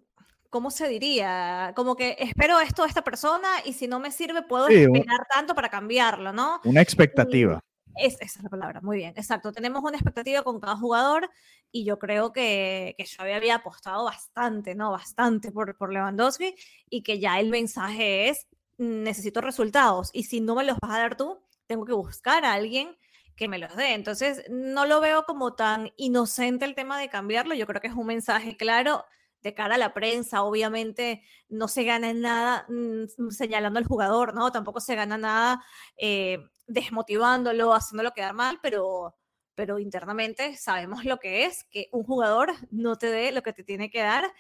¿cómo 0.53 0.71
se 0.71 0.87
diría? 0.87 1.73
Como 1.75 1.97
que 1.97 2.15
espero 2.19 2.61
esto 2.61 2.83
de 2.83 2.89
esta 2.89 3.03
persona 3.03 3.49
y 3.65 3.73
si 3.73 3.89
no 3.89 3.99
me 3.99 4.13
sirve 4.13 4.43
puedo 4.43 4.69
esperar 4.69 5.27
tanto 5.33 5.55
para 5.55 5.71
cambiarlo, 5.71 6.31
¿no? 6.35 6.61
Una 6.65 6.83
expectativa. 6.83 7.59
Es, 7.97 8.21
esa 8.21 8.39
es 8.39 8.43
la 8.43 8.51
palabra, 8.51 8.83
muy 8.83 8.99
bien, 8.99 9.15
exacto. 9.17 9.51
Tenemos 9.51 9.83
una 9.83 9.97
expectativa 9.97 10.43
con 10.43 10.61
cada 10.61 10.77
jugador 10.77 11.31
y 11.71 11.85
yo 11.85 11.99
creo 11.99 12.35
que, 12.35 12.95
que 12.99 13.07
Xavi 13.07 13.33
había 13.33 13.57
apostado 13.57 14.05
bastante, 14.05 14.75
¿no? 14.75 14.91
Bastante 14.91 15.53
por, 15.53 15.75
por 15.79 15.91
Lewandowski 15.91 16.55
y 16.91 17.03
que 17.03 17.19
ya 17.19 17.41
el 17.41 17.49
mensaje 17.49 18.29
es, 18.29 18.47
necesito 18.77 19.41
resultados 19.41 20.11
y 20.13 20.25
si 20.25 20.43
no 20.43 20.55
me 20.55 20.65
los 20.65 20.79
vas 20.81 20.91
a 20.91 20.99
dar 20.99 21.17
tú, 21.17 21.41
tengo 21.67 21.87
que 21.87 21.95
buscar 21.95 22.45
a 22.45 22.53
alguien 22.53 22.95
que 23.37 23.49
me 23.49 23.59
los 23.59 23.75
dé. 23.75 23.95
Entonces, 23.95 24.45
no 24.51 24.85
lo 24.85 25.01
veo 25.01 25.25
como 25.25 25.55
tan 25.55 25.93
inocente 25.97 26.67
el 26.67 26.75
tema 26.75 26.99
de 26.99 27.09
cambiarlo. 27.09 27.55
Yo 27.55 27.67
creo 27.67 27.81
que 27.81 27.89
es 27.89 27.95
un 27.95 28.07
mensaje 28.07 28.59
claro 28.59 29.07
de 29.43 29.55
cara 29.55 29.75
a 29.77 29.79
la 29.79 29.95
prensa. 29.95 30.43
Obviamente, 30.43 31.23
no 31.49 31.69
se 31.69 31.85
gana 31.85 32.13
nada 32.15 32.67
mm, 32.69 33.31
señalando 33.31 33.79
al 33.79 33.87
jugador, 33.87 34.35
¿no? 34.35 34.53
Tampoco 34.53 34.81
se 34.81 34.95
gana 34.95 35.19
nada 35.19 35.63
eh, 35.97 36.39
desmotivándolo, 36.67 37.75
haciéndolo 37.75 38.13
quedar 38.13 38.35
mal, 38.35 38.59
pero, 38.63 39.17
pero 39.55 39.79
internamente 39.79 40.57
sabemos 40.57 41.05
lo 41.05 41.19
que 41.19 41.45
es 41.45 41.65
que 41.65 41.89
un 41.93 42.05
jugador 42.05 42.53
no 42.71 42.97
te 42.97 43.07
dé 43.07 43.33
lo 43.33 43.43
que 43.43 43.53
te 43.53 43.65
tiene 43.65 43.91
que 43.91 44.01
dar 44.01 44.33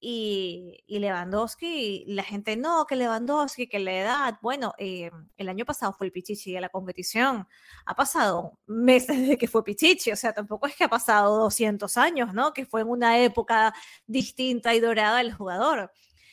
y, 0.00 0.84
Lewandowski, 0.86 2.04
la 2.06 2.22
gente 2.22 2.56
no, 2.56 2.86
que 2.86 2.96
Lewandowski, 2.96 3.66
que 3.66 3.78
la 3.80 3.92
edad, 3.92 4.38
bueno, 4.42 4.74
eh, 4.78 5.10
el 5.36 5.48
año 5.48 5.64
pasado 5.64 5.92
fue 5.92 6.06
el 6.06 6.12
Pichichi 6.12 6.52
de 6.52 6.60
la 6.60 6.68
competición, 6.68 7.48
ha 7.84 7.94
pasado 7.94 8.58
meses 8.66 9.18
desde 9.18 9.38
que 9.38 9.48
fue 9.48 9.64
Pichichi, 9.64 10.12
o 10.12 10.16
sea, 10.16 10.32
tampoco 10.32 10.66
es 10.66 10.76
que 10.76 10.84
ha 10.84 10.88
pasado 10.88 11.38
200 11.40 11.96
años, 11.96 12.32
¿no? 12.32 12.52
Que 12.52 12.64
fue 12.64 12.82
en 12.82 12.88
una 12.88 13.18
época 13.18 13.74
distinta 14.06 14.74
y 14.74 14.80
dorada 14.80 15.18
del 15.18 15.32
jugador. 15.32 15.90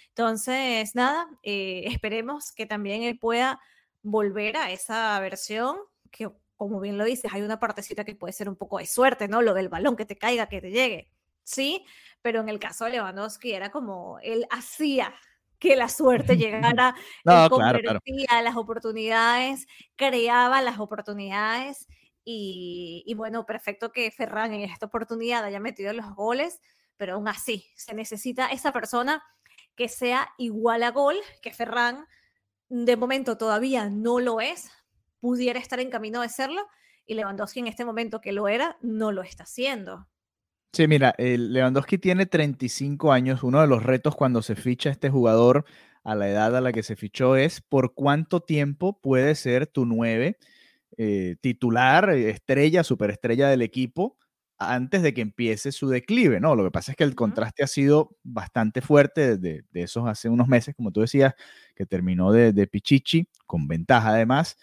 Entonces, 0.10 0.96
nada, 0.96 1.28
eh, 1.44 1.84
esperemos 1.88 2.52
que 2.52 2.66
también 2.66 3.04
él 3.04 3.20
pueda 3.20 3.60
volver 4.04 4.58
a 4.58 4.72
esa 4.72 5.20
versión 5.20 5.78
que, 6.12 6.30
como 6.56 6.80
bien 6.80 6.98
lo 6.98 7.04
dices, 7.04 7.34
hay 7.34 7.42
una 7.42 7.60
partecita 7.60 8.06
que 8.06 8.16
puede 8.16 8.34
ser 8.34 8.48
un 8.48 8.56
poco 8.56 8.78
de 8.78 8.86
suerte, 8.86 9.28
¿no? 9.28 9.42
Lo 9.42 9.54
del 9.54 9.70
balón, 9.70 9.96
que 9.96 10.06
te 10.06 10.18
caiga, 10.18 10.48
que 10.48 10.62
te 10.62 10.72
llegue, 10.72 11.12
¿sí? 11.44 11.86
Pero 12.26 12.42
en 12.42 12.50
el 12.50 12.58
caso 12.58 12.86
de 12.86 12.92
Lewandowski 12.94 13.52
era 13.54 13.70
como 13.70 14.18
él 14.24 14.48
hacía 14.50 15.14
que 15.60 15.76
la 15.76 15.88
suerte 15.90 16.36
llegara, 16.38 16.96
él 17.24 17.50
convertía 17.52 18.42
las 18.42 18.56
oportunidades, 18.56 19.68
creaba 19.96 20.60
las 20.64 20.80
oportunidades 20.80 21.88
y, 22.24 23.14
bueno, 23.16 23.46
perfecto 23.46 23.92
que 23.92 24.10
Ferran 24.10 24.56
en 24.56 24.62
esta 24.62 24.88
oportunidad 24.88 25.44
haya 25.44 25.60
metido 25.60 25.94
los 25.94 26.16
goles, 26.16 26.62
pero 26.98 27.14
aún 27.14 27.28
así 27.28 27.68
se 27.76 27.94
necesita 27.94 28.48
esa 28.48 28.72
persona 28.72 29.22
que 29.76 29.88
sea 29.88 30.34
igual 30.40 30.82
a 30.82 30.90
gol, 30.90 31.18
que 31.44 31.54
Ferran 31.54 32.08
de 32.70 32.98
momento 32.98 33.38
todavía 33.38 33.88
no 33.88 34.20
lo 34.20 34.42
es, 34.42 34.72
pudiera 35.20 35.60
estar 35.60 35.80
en 35.80 35.92
camino 35.92 36.22
de 36.22 36.30
serlo, 36.30 36.66
y 37.06 37.14
Lewandowski 37.14 37.60
en 37.60 37.68
este 37.68 37.86
momento 37.86 38.20
que 38.20 38.32
lo 38.32 38.48
era, 38.48 38.80
no 38.82 39.12
lo 39.12 39.22
está 39.22 39.44
haciendo. 39.44 40.08
Sí, 40.76 40.90
mira, 40.90 41.16
el 41.18 41.54
Lewandowski 41.54 41.98
tiene 41.98 42.26
35 42.26 43.14
años. 43.14 43.44
Uno 43.44 43.62
de 43.62 43.68
los 43.68 43.82
retos 43.84 44.14
cuando 44.14 44.42
se 44.42 44.56
ficha 44.56 44.90
este 44.90 45.10
jugador 45.10 45.64
a 46.04 46.16
la 46.16 46.28
edad 46.28 46.54
a 46.54 46.60
la 46.60 46.74
que 46.74 46.84
se 46.84 46.98
fichó 46.98 47.38
es 47.38 47.62
por 47.62 47.94
cuánto 47.94 48.42
tiempo 48.42 49.00
puede 49.00 49.36
ser 49.36 49.68
tu 49.68 49.86
9 49.86 50.38
eh, 50.98 51.38
titular, 51.42 52.10
estrella, 52.10 52.84
superestrella 52.84 53.48
del 53.50 53.62
equipo 53.62 54.18
antes 54.58 55.02
de 55.02 55.14
que 55.14 55.22
empiece 55.22 55.72
su 55.72 55.88
declive, 55.90 56.42
¿no? 56.42 56.56
Lo 56.56 56.66
que 56.66 56.72
pasa 56.72 56.92
es 56.92 56.98
que 56.98 57.06
el 57.06 57.16
contraste 57.16 57.64
ha 57.64 57.68
sido 57.68 58.18
bastante 58.24 58.82
fuerte 58.82 59.38
de, 59.38 59.64
de 59.72 59.82
esos 59.84 60.08
hace 60.08 60.30
unos 60.30 60.48
meses, 60.50 60.76
como 60.76 60.92
tú 60.92 61.02
decías, 61.02 61.36
que 61.76 61.86
terminó 61.86 62.32
de, 62.34 62.54
de 62.54 62.68
Pichichi, 62.68 63.30
con 63.46 63.68
ventaja 63.70 64.10
además, 64.10 64.58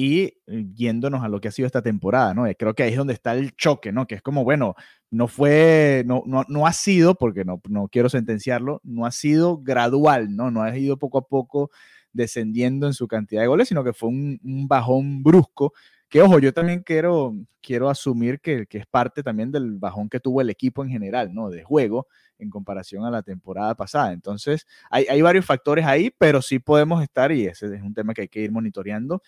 y 0.00 0.32
eh, 0.46 0.64
yéndonos 0.76 1.24
a 1.24 1.28
lo 1.28 1.40
que 1.40 1.48
ha 1.48 1.50
sido 1.50 1.66
esta 1.66 1.82
temporada, 1.82 2.32
¿no? 2.32 2.44
Creo 2.56 2.72
que 2.72 2.84
ahí 2.84 2.92
es 2.92 2.96
donde 2.96 3.14
está 3.14 3.34
el 3.34 3.56
choque, 3.56 3.90
¿no? 3.90 4.06
Que 4.06 4.14
es 4.14 4.22
como, 4.22 4.44
bueno, 4.44 4.76
no 5.10 5.26
fue, 5.26 6.04
no, 6.06 6.22
no, 6.24 6.44
no 6.46 6.68
ha 6.68 6.72
sido, 6.72 7.16
porque 7.16 7.44
no, 7.44 7.60
no 7.68 7.88
quiero 7.88 8.08
sentenciarlo, 8.08 8.80
no 8.84 9.06
ha 9.06 9.10
sido 9.10 9.58
gradual, 9.58 10.36
¿no? 10.36 10.52
No 10.52 10.62
ha 10.62 10.78
ido 10.78 10.98
poco 10.98 11.18
a 11.18 11.26
poco 11.26 11.72
descendiendo 12.12 12.86
en 12.86 12.94
su 12.94 13.08
cantidad 13.08 13.40
de 13.40 13.48
goles, 13.48 13.66
sino 13.66 13.82
que 13.82 13.92
fue 13.92 14.10
un, 14.10 14.38
bajón 14.68 15.24
brusco, 15.24 15.72
que 16.08 16.22
ojo, 16.22 16.38
yo 16.38 16.52
también 16.52 16.84
quiero, 16.84 17.34
quiero 17.60 17.90
asumir 17.90 18.40
que, 18.40 18.66
que, 18.66 18.78
es 18.78 18.86
parte 18.86 19.24
también 19.24 19.50
del 19.50 19.78
bajón 19.78 20.08
que 20.08 20.20
tuvo 20.20 20.40
el 20.40 20.50
equipo 20.50 20.84
en 20.84 20.90
general, 20.90 21.34
¿no? 21.34 21.50
De 21.50 21.64
juego 21.64 22.06
en 22.38 22.50
comparación 22.50 23.04
a 23.04 23.10
la 23.10 23.22
temporada 23.22 23.74
pasada. 23.74 24.12
Entonces, 24.12 24.64
hay, 24.90 25.06
hay 25.10 25.22
varios 25.22 25.44
factores 25.44 25.84
ahí, 25.84 26.12
pero 26.16 26.40
sí 26.40 26.60
podemos 26.60 27.02
estar, 27.02 27.32
y 27.32 27.46
ese 27.46 27.74
es 27.74 27.82
un 27.82 27.94
tema 27.94 28.14
que 28.14 28.22
hay 28.22 28.28
que 28.28 28.40
ir 28.40 28.52
monitoreando, 28.52 29.22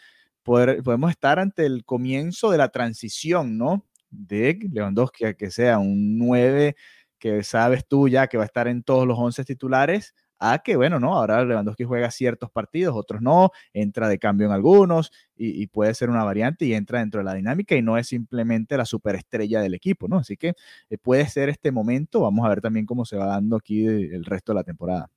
podemos 0.45 1.11
estar 1.11 1.39
ante 1.39 1.67
el 1.67 1.85
comienzo 1.85 2.51
de 2.51 2.59
la 2.59 2.69
transición, 2.69 3.59
¿no? 3.59 3.87
De 4.11 4.59
Lewandowski 4.73 5.25
a 5.27 5.35
que 5.35 5.51
sea 5.51 5.79
un 5.79 6.19
9 6.19 6.75
que 7.21 7.45
sabes 7.45 7.87
tú 7.87 8.09
ya 8.09 8.27
que 8.27 8.39
va 8.39 8.45
a 8.45 8.47
estar 8.47 8.67
en 8.67 8.83
todos 8.83 9.07
los 9.07 9.19
11 9.19 9.45
titulares, 9.45 10.15
a 10.41 10.61
que, 10.61 10.75
bueno, 10.75 10.99
no, 10.99 11.15
ahora 11.15 11.45
Lewandowski 11.45 11.85
juega 11.85 12.11
ciertos 12.11 12.51
partidos, 12.51 12.97
otros 12.97 13.21
no, 13.21 13.51
entra 13.75 14.09
de 14.09 14.19
cambio 14.19 14.47
en 14.47 14.53
algunos 14.53 15.13
y, 15.37 15.67
puede 15.67 15.95
ser 15.95 16.09
una 16.09 16.25
variante 16.25 16.65
y 16.65 16.73
entra 16.73 17.01
dentro 17.01 17.21
de 17.21 17.25
la 17.25 17.35
dinámica 17.35 17.77
y 17.77 17.83
no 17.83 17.99
es 17.99 18.09
simplemente 18.09 18.77
la 18.79 18.87
superestrella 18.87 19.61
del 19.61 19.75
equipo, 19.75 20.09
¿no? 20.09 20.17
Así 20.19 20.37
que 20.39 20.55
eh, 20.89 20.99
puede 20.99 21.29
ser 21.29 21.51
este 21.51 21.71
momento, 21.71 22.23
vamos 22.23 22.47
a 22.47 22.49
ver 22.49 22.63
también 22.63 22.87
cómo 22.87 23.05
se 23.05 23.17
va 23.17 23.27
dando 23.27 23.57
aquí 23.57 23.87
el 23.87 24.25
resto 24.25 24.53
de 24.53 24.57
la 24.57 24.65
temporada. 24.65 25.11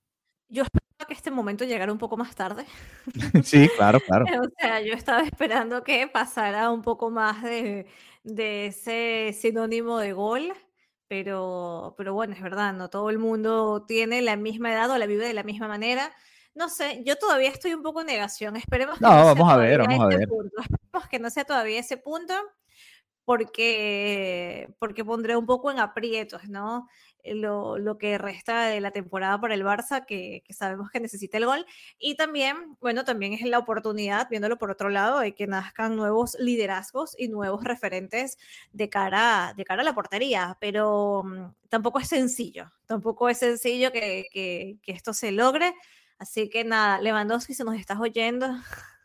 Yo 0.49 0.63
esperaba 0.63 0.82
que 1.13 1.17
este 1.17 1.31
momento 1.31 1.63
llegara 1.65 1.91
un 1.91 1.97
poco 1.97 2.17
más 2.17 2.35
tarde. 2.35 2.65
Sí, 3.43 3.69
claro, 3.77 3.99
claro. 3.99 4.25
O 4.45 4.49
sea, 4.59 4.81
yo 4.81 4.93
estaba 4.93 5.21
esperando 5.23 5.83
que 5.83 6.07
pasara 6.07 6.71
un 6.71 6.81
poco 6.81 7.09
más 7.09 7.43
de, 7.43 7.85
de 8.23 8.67
ese 8.67 9.35
sinónimo 9.39 9.99
de 9.99 10.13
gol, 10.13 10.53
pero, 11.07 11.93
pero 11.97 12.13
bueno, 12.13 12.33
es 12.33 12.41
verdad, 12.41 12.73
no 12.73 12.89
todo 12.89 13.09
el 13.09 13.19
mundo 13.19 13.85
tiene 13.87 14.21
la 14.21 14.35
misma 14.35 14.73
edad 14.73 14.89
o 14.89 14.97
la 14.97 15.05
vive 15.05 15.27
de 15.27 15.33
la 15.33 15.43
misma 15.43 15.67
manera. 15.67 16.11
No 16.55 16.69
sé, 16.69 17.03
yo 17.05 17.15
todavía 17.15 17.49
estoy 17.49 17.73
un 17.73 17.83
poco 17.83 18.01
en 18.01 18.07
negación. 18.07 18.55
Esperemos 18.55 18.97
que 18.97 19.05
no, 19.05 19.09
vamos 19.09 19.51
a 19.51 19.57
ver, 19.57 19.79
vamos 19.79 19.99
a 19.99 20.07
ver. 20.07 20.27
Punto. 20.27 20.61
Esperemos 20.61 21.09
que 21.09 21.19
no 21.19 21.29
sea 21.29 21.45
todavía 21.45 21.79
ese 21.79 21.97
punto 21.97 22.33
porque, 23.25 24.73
porque 24.79 25.05
pondré 25.05 25.35
un 25.35 25.45
poco 25.45 25.71
en 25.71 25.79
aprietos, 25.79 26.47
¿no? 26.49 26.87
Lo, 27.25 27.77
lo, 27.77 27.97
que 27.97 28.17
resta 28.17 28.65
de 28.65 28.81
la 28.81 28.91
temporada 28.91 29.39
para 29.39 29.53
el 29.53 29.63
Barça, 29.63 30.05
que, 30.05 30.43
que, 30.45 30.53
sabemos 30.53 30.89
que 30.91 30.99
necesita 30.99 31.37
el 31.37 31.45
gol. 31.45 31.65
Y 31.97 32.15
también, 32.15 32.77
bueno, 32.81 33.05
también 33.05 33.33
es 33.33 33.41
la 33.43 33.59
oportunidad, 33.59 34.27
viéndolo 34.29 34.57
por 34.57 34.71
otro 34.71 34.89
lado, 34.89 35.19
de 35.19 35.33
que 35.33 35.47
nazcan 35.47 35.95
nuevos 35.95 36.35
liderazgos 36.39 37.15
y 37.17 37.29
nuevos 37.29 37.63
referentes 37.63 38.37
de 38.73 38.89
cara, 38.89 39.53
de 39.55 39.63
cara 39.65 39.81
a 39.81 39.85
la 39.85 39.95
portería. 39.95 40.57
Pero 40.59 41.23
mm, 41.23 41.69
tampoco 41.69 41.99
es 41.99 42.09
sencillo, 42.09 42.71
tampoco 42.85 43.29
es 43.29 43.37
sencillo 43.37 43.91
que, 43.91 44.25
que, 44.31 44.77
que 44.81 44.91
esto 44.91 45.13
se 45.13 45.31
logre. 45.31 45.73
Así 46.17 46.49
que 46.49 46.63
nada, 46.63 47.01
Lewandowski, 47.01 47.53
si 47.53 47.63
nos 47.63 47.75
estás 47.75 47.99
oyendo. 47.99 48.47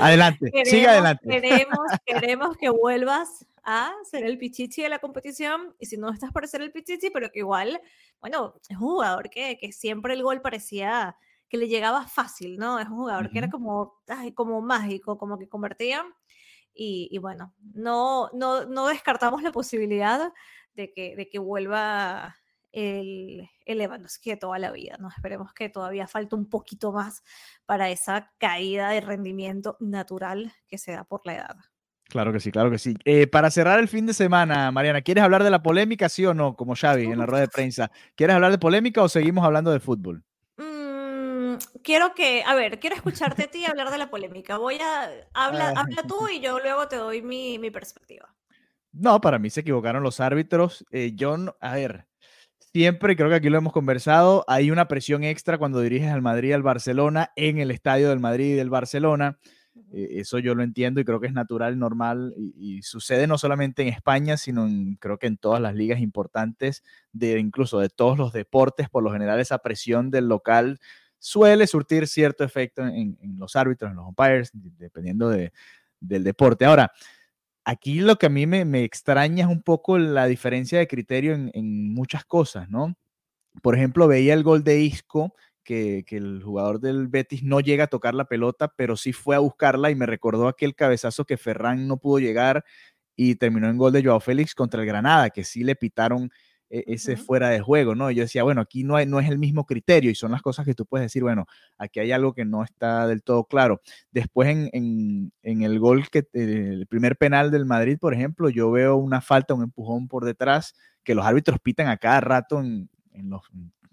Adelante, 0.00 0.50
sigue 0.64 0.86
adelante. 0.86 1.28
Queremos, 1.28 1.86
queremos 2.04 2.56
que 2.56 2.70
vuelvas 2.70 3.46
a 3.62 3.92
ser 4.04 4.24
el 4.24 4.38
pichichi 4.38 4.82
de 4.82 4.88
la 4.88 4.98
competición 4.98 5.74
y 5.78 5.86
si 5.86 5.96
no 5.96 6.10
estás 6.10 6.32
para 6.32 6.46
ser 6.46 6.62
el 6.62 6.72
pichichi, 6.72 7.10
pero 7.10 7.30
que 7.30 7.40
igual, 7.40 7.80
bueno, 8.20 8.54
es 8.68 8.76
un 8.76 8.88
jugador 8.88 9.30
que, 9.30 9.56
que 9.58 9.72
siempre 9.72 10.14
el 10.14 10.22
gol 10.22 10.42
parecía 10.42 11.16
que 11.48 11.58
le 11.58 11.68
llegaba 11.68 12.06
fácil, 12.06 12.58
¿no? 12.58 12.78
Es 12.78 12.88
un 12.88 12.96
jugador 12.96 13.30
que 13.30 13.38
era 13.38 13.50
como, 13.50 14.00
ay, 14.08 14.32
como 14.32 14.60
mágico, 14.60 15.18
como 15.18 15.38
que 15.38 15.48
convertía. 15.48 16.04
Y, 16.74 17.08
y, 17.12 17.18
bueno, 17.18 17.54
no, 17.74 18.28
no, 18.32 18.64
no 18.64 18.88
descartamos 18.88 19.42
la 19.42 19.52
posibilidad 19.52 20.32
de 20.74 20.92
que, 20.92 21.14
de 21.14 21.28
que 21.28 21.38
vuelva 21.38 22.36
el, 22.74 23.48
el 23.64 23.78
Lewandowski 23.78 24.30
de 24.30 24.36
toda 24.36 24.58
la 24.58 24.72
vida. 24.72 24.96
¿no? 24.98 25.08
Esperemos 25.08 25.54
que 25.54 25.68
todavía 25.68 26.06
falta 26.06 26.36
un 26.36 26.48
poquito 26.48 26.92
más 26.92 27.22
para 27.66 27.88
esa 27.90 28.32
caída 28.38 28.90
de 28.90 29.00
rendimiento 29.00 29.76
natural 29.80 30.52
que 30.66 30.78
se 30.78 30.92
da 30.92 31.04
por 31.04 31.22
la 31.24 31.36
edad. 31.36 31.56
Claro 32.08 32.32
que 32.32 32.40
sí, 32.40 32.52
claro 32.52 32.70
que 32.70 32.78
sí. 32.78 32.96
Eh, 33.04 33.26
para 33.26 33.50
cerrar 33.50 33.80
el 33.80 33.88
fin 33.88 34.06
de 34.06 34.12
semana, 34.12 34.70
Mariana, 34.70 35.00
¿quieres 35.02 35.24
hablar 35.24 35.42
de 35.42 35.50
la 35.50 35.62
polémica, 35.62 36.08
sí 36.08 36.26
o 36.26 36.34
no? 36.34 36.54
Como 36.54 36.74
Xavi 36.76 37.06
en 37.06 37.18
la 37.18 37.26
rueda 37.26 37.42
de 37.42 37.48
prensa. 37.48 37.90
¿Quieres 38.14 38.34
hablar 38.34 38.50
de 38.50 38.58
polémica 38.58 39.02
o 39.02 39.08
seguimos 39.08 39.44
hablando 39.44 39.70
de 39.70 39.80
fútbol? 39.80 40.22
Mm, 40.58 41.54
quiero 41.82 42.14
que, 42.14 42.42
a 42.44 42.54
ver, 42.54 42.78
quiero 42.78 42.96
escucharte 42.96 43.44
a 43.44 43.50
ti 43.50 43.64
hablar 43.64 43.90
de 43.90 43.98
la 43.98 44.10
polémica. 44.10 44.58
Voy 44.58 44.78
a, 44.80 45.10
habla, 45.32 45.72
ah. 45.74 45.80
habla 45.80 46.02
tú 46.06 46.28
y 46.28 46.40
yo 46.40 46.60
luego 46.60 46.86
te 46.88 46.96
doy 46.96 47.22
mi, 47.22 47.58
mi 47.58 47.70
perspectiva. 47.70 48.34
No, 48.92 49.20
para 49.20 49.38
mí 49.38 49.50
se 49.50 49.60
equivocaron 49.60 50.02
los 50.02 50.20
árbitros. 50.20 50.84
Eh, 50.90 51.12
yo, 51.14 51.36
a 51.60 51.74
ver, 51.74 52.06
siempre, 52.74 53.14
creo 53.14 53.28
que 53.28 53.36
aquí 53.36 53.50
lo 53.50 53.58
hemos 53.58 53.72
conversado, 53.72 54.44
hay 54.48 54.72
una 54.72 54.88
presión 54.88 55.22
extra 55.22 55.58
cuando 55.58 55.80
diriges 55.80 56.10
al 56.10 56.22
Madrid 56.22 56.48
y 56.48 56.52
al 56.54 56.64
Barcelona 56.64 57.30
en 57.36 57.58
el 57.58 57.70
estadio 57.70 58.08
del 58.08 58.18
Madrid 58.18 58.46
y 58.46 58.54
del 58.54 58.68
Barcelona. 58.68 59.38
Eh, 59.92 60.08
eso 60.18 60.40
yo 60.40 60.56
lo 60.56 60.64
entiendo 60.64 61.00
y 61.00 61.04
creo 61.04 61.20
que 61.20 61.28
es 61.28 61.32
natural, 61.32 61.78
normal 61.78 62.34
y, 62.36 62.82
sucede 62.82 63.28
no 63.28 63.38
solamente 63.38 63.82
en 63.82 63.88
España, 63.88 64.36
sino 64.36 64.66
creo 64.98 65.18
que 65.18 65.28
en 65.28 65.36
todas 65.36 65.62
las 65.62 65.76
ligas 65.76 66.00
importantes, 66.00 66.82
de 67.12 67.38
incluso 67.38 67.78
de 67.78 67.90
todos 67.90 68.18
los 68.18 68.32
deportes, 68.32 68.88
por 68.88 69.04
lo 69.04 69.12
general 69.12 69.38
esa 69.38 69.58
presión 69.58 70.10
del 70.10 70.26
local 70.26 70.80
suele 71.20 71.68
surtir 71.68 72.08
cierto 72.08 72.42
efecto 72.42 72.84
en, 72.84 73.16
los 73.38 73.54
árbitros, 73.54 73.92
en 73.92 73.98
los 73.98 74.06
umpires, 74.08 74.50
dependiendo 74.52 75.28
de, 75.28 75.52
del 76.00 76.24
deporte. 76.24 76.64
Ahora, 76.64 76.90
aquí 77.64 78.00
lo 78.00 78.16
que 78.16 78.26
a 78.26 78.30
mí 78.30 78.46
me, 78.46 78.64
me, 78.64 78.84
extraña 78.84 79.44
es 79.44 79.50
un 79.50 79.62
poco 79.62 79.98
la 79.98 80.26
diferencia 80.26 80.78
de 80.78 80.88
criterio 80.88 81.34
en, 81.34 81.50
en, 81.54 81.94
muchas 81.94 82.24
cosas, 82.24 82.68
¿no? 82.68 82.94
Por 83.62 83.76
ejemplo, 83.76 84.08
veía 84.08 84.34
el 84.34 84.42
gol 84.42 84.64
de 84.64 84.80
Isco, 84.80 85.34
que, 85.64 86.04
que, 86.06 86.18
el 86.18 86.42
jugador 86.42 86.80
del 86.80 87.08
Betis 87.08 87.42
no 87.42 87.60
llega 87.60 87.84
a 87.84 87.88
tocar 87.88 88.14
la 88.14 88.26
pelota, 88.26 88.72
pero 88.76 88.96
sí 88.96 89.12
fue 89.12 89.36
a 89.36 89.40
buscarla 89.40 89.90
y 89.90 89.94
me 89.94 90.06
recordó 90.06 90.48
aquel 90.48 90.74
cabezazo 90.74 91.24
que 91.24 91.38
Ferran 91.38 91.88
no 91.88 91.98
pudo 91.98 92.18
llegar 92.18 92.64
y 93.16 93.36
terminó 93.36 93.68
en 93.68 93.78
gol 93.78 93.92
de 93.92 94.04
Joao 94.04 94.20
Félix 94.20 94.54
contra 94.54 94.80
el 94.80 94.86
Granada, 94.86 95.30
que 95.30 95.44
sí 95.44 95.64
le 95.64 95.76
pitaron 95.76 96.30
e, 96.70 96.84
ese 96.88 97.16
fuera 97.16 97.48
de 97.50 97.60
juego, 97.60 97.94
¿no? 97.94 98.10
yo 98.10 98.22
decía, 98.22 98.42
bueno, 98.42 98.60
aquí 98.60 98.84
no, 98.84 98.96
hay, 98.96 99.06
no 99.06 99.20
es 99.20 99.28
el 99.28 99.38
mismo 99.38 99.66
criterio 99.66 100.10
y 100.10 100.14
son 100.14 100.32
las 100.32 100.42
cosas 100.42 100.64
que 100.64 100.74
tú 100.74 100.86
puedes 100.86 101.04
decir, 101.04 101.22
bueno, 101.22 101.46
aquí 101.78 102.00
hay 102.00 102.12
algo 102.12 102.34
que 102.34 102.44
no 102.44 102.62
está 102.64 103.06
del 103.06 103.22
todo 103.22 103.44
claro. 103.44 103.80
Después 104.10 104.48
en, 104.48 104.70
en, 104.72 105.32
en 105.42 105.62
el 105.62 105.78
gol, 105.78 106.08
que 106.10 106.26
el 106.32 106.86
primer 106.88 107.16
penal 107.16 107.50
del 107.50 107.66
Madrid, 107.66 107.98
por 108.00 108.14
ejemplo, 108.14 108.48
yo 108.48 108.70
veo 108.70 108.96
una 108.96 109.20
falta, 109.20 109.54
un 109.54 109.62
empujón 109.62 110.08
por 110.08 110.24
detrás, 110.24 110.74
que 111.02 111.14
los 111.14 111.24
árbitros 111.24 111.60
pitan 111.60 111.88
a 111.88 111.96
cada 111.96 112.20
rato 112.20 112.60
en, 112.60 112.88
en 113.12 113.30
los, 113.30 113.42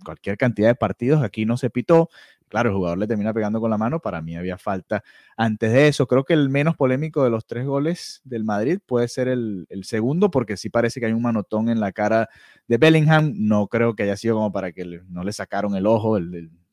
cualquier 0.03 0.37
cantidad 0.37 0.67
de 0.67 0.75
partidos, 0.75 1.23
aquí 1.23 1.45
no 1.45 1.57
se 1.57 1.69
pitó, 1.69 2.09
claro, 2.51 2.69
el 2.69 2.75
jugador 2.75 2.97
le 2.97 3.07
termina 3.07 3.33
pegando 3.33 3.61
con 3.61 3.71
la 3.71 3.77
mano, 3.77 4.01
para 4.01 4.21
mí 4.21 4.35
había 4.35 4.57
falta 4.57 5.03
antes 5.37 5.71
de 5.71 5.87
eso. 5.87 6.05
Creo 6.05 6.25
que 6.25 6.33
el 6.33 6.49
menos 6.49 6.75
polémico 6.75 7.23
de 7.23 7.29
los 7.29 7.45
tres 7.45 7.65
goles 7.65 8.21
del 8.25 8.43
Madrid 8.43 8.79
puede 8.85 9.07
ser 9.07 9.29
el, 9.29 9.65
segundo, 9.83 10.29
porque 10.29 10.57
sí 10.57 10.69
parece 10.69 10.99
que 10.99 11.05
hay 11.05 11.13
un 11.13 11.21
manotón 11.21 11.69
en 11.69 11.79
la 11.79 11.93
cara 11.93 12.29
de 12.67 12.77
Bellingham. 12.77 13.33
No 13.37 13.67
creo 13.67 13.95
que 13.95 14.03
haya 14.03 14.17
sido 14.17 14.35
como 14.35 14.51
para 14.51 14.73
que 14.73 15.01
no 15.07 15.23
le 15.23 15.31
sacaron 15.31 15.75
el 15.75 15.87
ojo, 15.87 16.19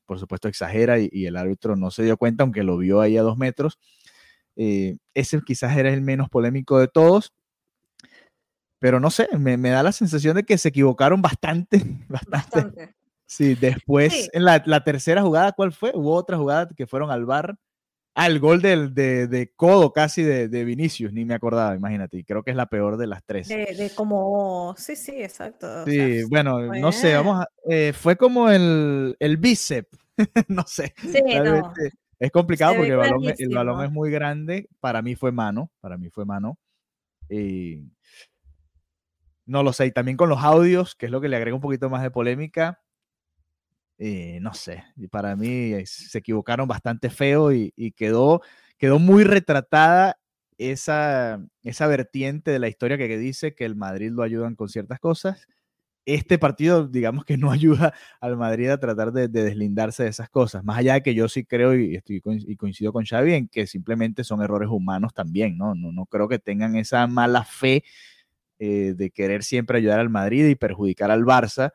por 0.04 0.18
supuesto 0.18 0.48
exagera 0.48 0.98
y, 0.98 1.26
el 1.26 1.36
árbitro 1.36 1.76
no 1.76 1.92
se 1.92 2.02
dio 2.02 2.16
cuenta, 2.16 2.42
aunque 2.42 2.64
lo 2.64 2.76
vio 2.76 3.00
ahí 3.00 3.16
a 3.16 3.22
dos 3.22 3.38
metros. 3.38 3.78
Eh, 4.56 4.96
ese 5.14 5.40
quizás 5.46 5.76
era 5.76 5.90
el 5.90 6.02
menos 6.02 6.28
polémico 6.28 6.80
de 6.80 6.88
todos. 6.88 7.32
Pero 8.80 8.98
no 8.98 9.10
sé, 9.10 9.28
me, 9.38 9.56
da 9.56 9.82
la 9.84 9.92
sensación 9.92 10.34
de 10.36 10.42
que 10.42 10.58
se 10.58 10.70
equivocaron 10.70 11.22
bastante. 11.22 11.80
bastante. 12.08 12.97
Sí, 13.28 13.54
después 13.54 14.12
sí. 14.14 14.28
en 14.32 14.44
la, 14.44 14.62
la, 14.64 14.82
tercera 14.82 15.20
jugada, 15.20 15.52
¿cuál 15.52 15.70
fue? 15.72 15.92
Hubo 15.94 16.14
otra 16.14 16.38
jugada 16.38 16.66
que 16.74 16.86
fueron 16.86 17.10
al 17.10 17.26
bar. 17.26 17.58
Ah, 18.14 18.26
el 18.26 18.40
gol 18.40 18.62
del, 18.62 18.94
de, 18.94 19.28
de 19.28 19.52
codo 19.54 19.92
casi 19.92 20.22
de, 20.22 20.48
de, 20.48 20.64
Vinicius, 20.64 21.12
ni 21.12 21.26
me 21.26 21.34
acordaba, 21.34 21.76
imagínate. 21.76 22.16
Y 22.16 22.24
creo 22.24 22.42
que 22.42 22.52
es 22.52 22.56
la 22.56 22.66
peor 22.66 22.96
de 22.96 23.06
las 23.06 23.22
tres. 23.24 23.48
De, 23.48 23.74
de 23.76 23.90
como, 23.94 24.74
sí, 24.78 24.96
sí, 24.96 25.22
exacto. 25.22 25.84
Sí, 25.84 26.00
o 26.00 26.14
sea, 26.14 26.26
bueno, 26.30 26.74
no 26.74 26.90
sé, 26.90 27.14
vamos 27.14 27.42
a, 27.42 27.48
eh, 27.68 27.92
fue 27.92 28.16
como 28.16 28.48
el, 28.48 29.14
el 29.20 29.36
bíceps, 29.36 29.90
no 30.48 30.64
sé. 30.66 30.94
Sí, 30.96 31.22
no. 31.22 31.72
Es 32.18 32.32
complicado 32.32 32.76
porque 32.76 32.90
el 32.90 32.96
balón, 32.96 33.22
el 33.38 33.54
balón, 33.54 33.84
es 33.84 33.92
muy 33.92 34.10
grande. 34.10 34.70
Para 34.80 35.02
mí 35.02 35.16
fue 35.16 35.32
mano, 35.32 35.70
para 35.80 35.98
mí 35.98 36.08
fue 36.08 36.24
mano. 36.24 36.58
Y 37.28 37.82
no 39.44 39.62
lo 39.62 39.74
sé. 39.74 39.84
Y 39.84 39.92
también 39.92 40.16
con 40.16 40.30
los 40.30 40.42
audios, 40.42 40.94
que 40.94 41.06
es 41.06 41.12
lo 41.12 41.20
que 41.20 41.28
le 41.28 41.36
agrega 41.36 41.54
un 41.54 41.60
poquito 41.60 41.90
más 41.90 42.02
de 42.02 42.10
polémica 42.10 42.80
no 43.98 44.54
sé, 44.54 44.84
para 45.10 45.34
mí 45.36 45.72
se 45.86 46.18
equivocaron 46.18 46.68
bastante 46.68 47.10
feo 47.10 47.52
y, 47.52 47.72
y, 47.76 47.92
quedó, 47.92 48.42
quedó 48.78 48.98
muy 48.98 49.24
retratada 49.24 50.18
esa, 50.58 51.40
esa 51.62 51.86
vertiente 51.86 52.50
de 52.50 52.58
la 52.58 52.68
historia 52.68 52.98
que, 52.98 53.08
que, 53.08 53.18
dice 53.18 53.54
que 53.54 53.64
el 53.64 53.76
Madrid 53.76 54.10
lo 54.10 54.22
ayudan 54.22 54.56
con 54.56 54.68
ciertas 54.68 54.98
cosas. 55.00 55.46
Este 56.04 56.38
partido, 56.38 56.86
digamos 56.88 57.24
que 57.24 57.36
no 57.36 57.50
ayuda 57.52 57.94
al 58.20 58.36
Madrid 58.36 58.70
a 58.70 58.80
tratar 58.80 59.12
de, 59.12 59.28
de 59.28 59.44
deslindarse 59.44 60.04
de 60.04 60.10
esas 60.10 60.28
cosas, 60.30 60.64
más 60.64 60.78
allá 60.78 60.94
de 60.94 61.02
que 61.02 61.14
yo 61.14 61.28
sí 61.28 61.44
creo 61.44 61.74
y, 61.74 61.96
estoy, 61.96 62.22
y 62.24 62.56
coincido 62.56 62.92
con 62.92 63.04
Xavi 63.04 63.34
en 63.34 63.48
que 63.48 63.66
simplemente 63.66 64.24
son 64.24 64.42
errores 64.42 64.68
humanos 64.68 65.14
también, 65.14 65.56
¿no? 65.56 65.74
No, 65.74 65.92
no 65.92 66.06
creo 66.06 66.28
que 66.28 66.38
tengan 66.38 66.76
esa 66.76 67.06
mala 67.06 67.44
fe 67.44 67.84
eh, 68.58 68.94
de 68.96 69.10
querer 69.10 69.44
siempre 69.44 69.78
ayudar 69.78 70.00
al 70.00 70.10
Madrid 70.10 70.46
y 70.48 70.56
perjudicar 70.56 71.10
al 71.12 71.24
Barça, 71.24 71.72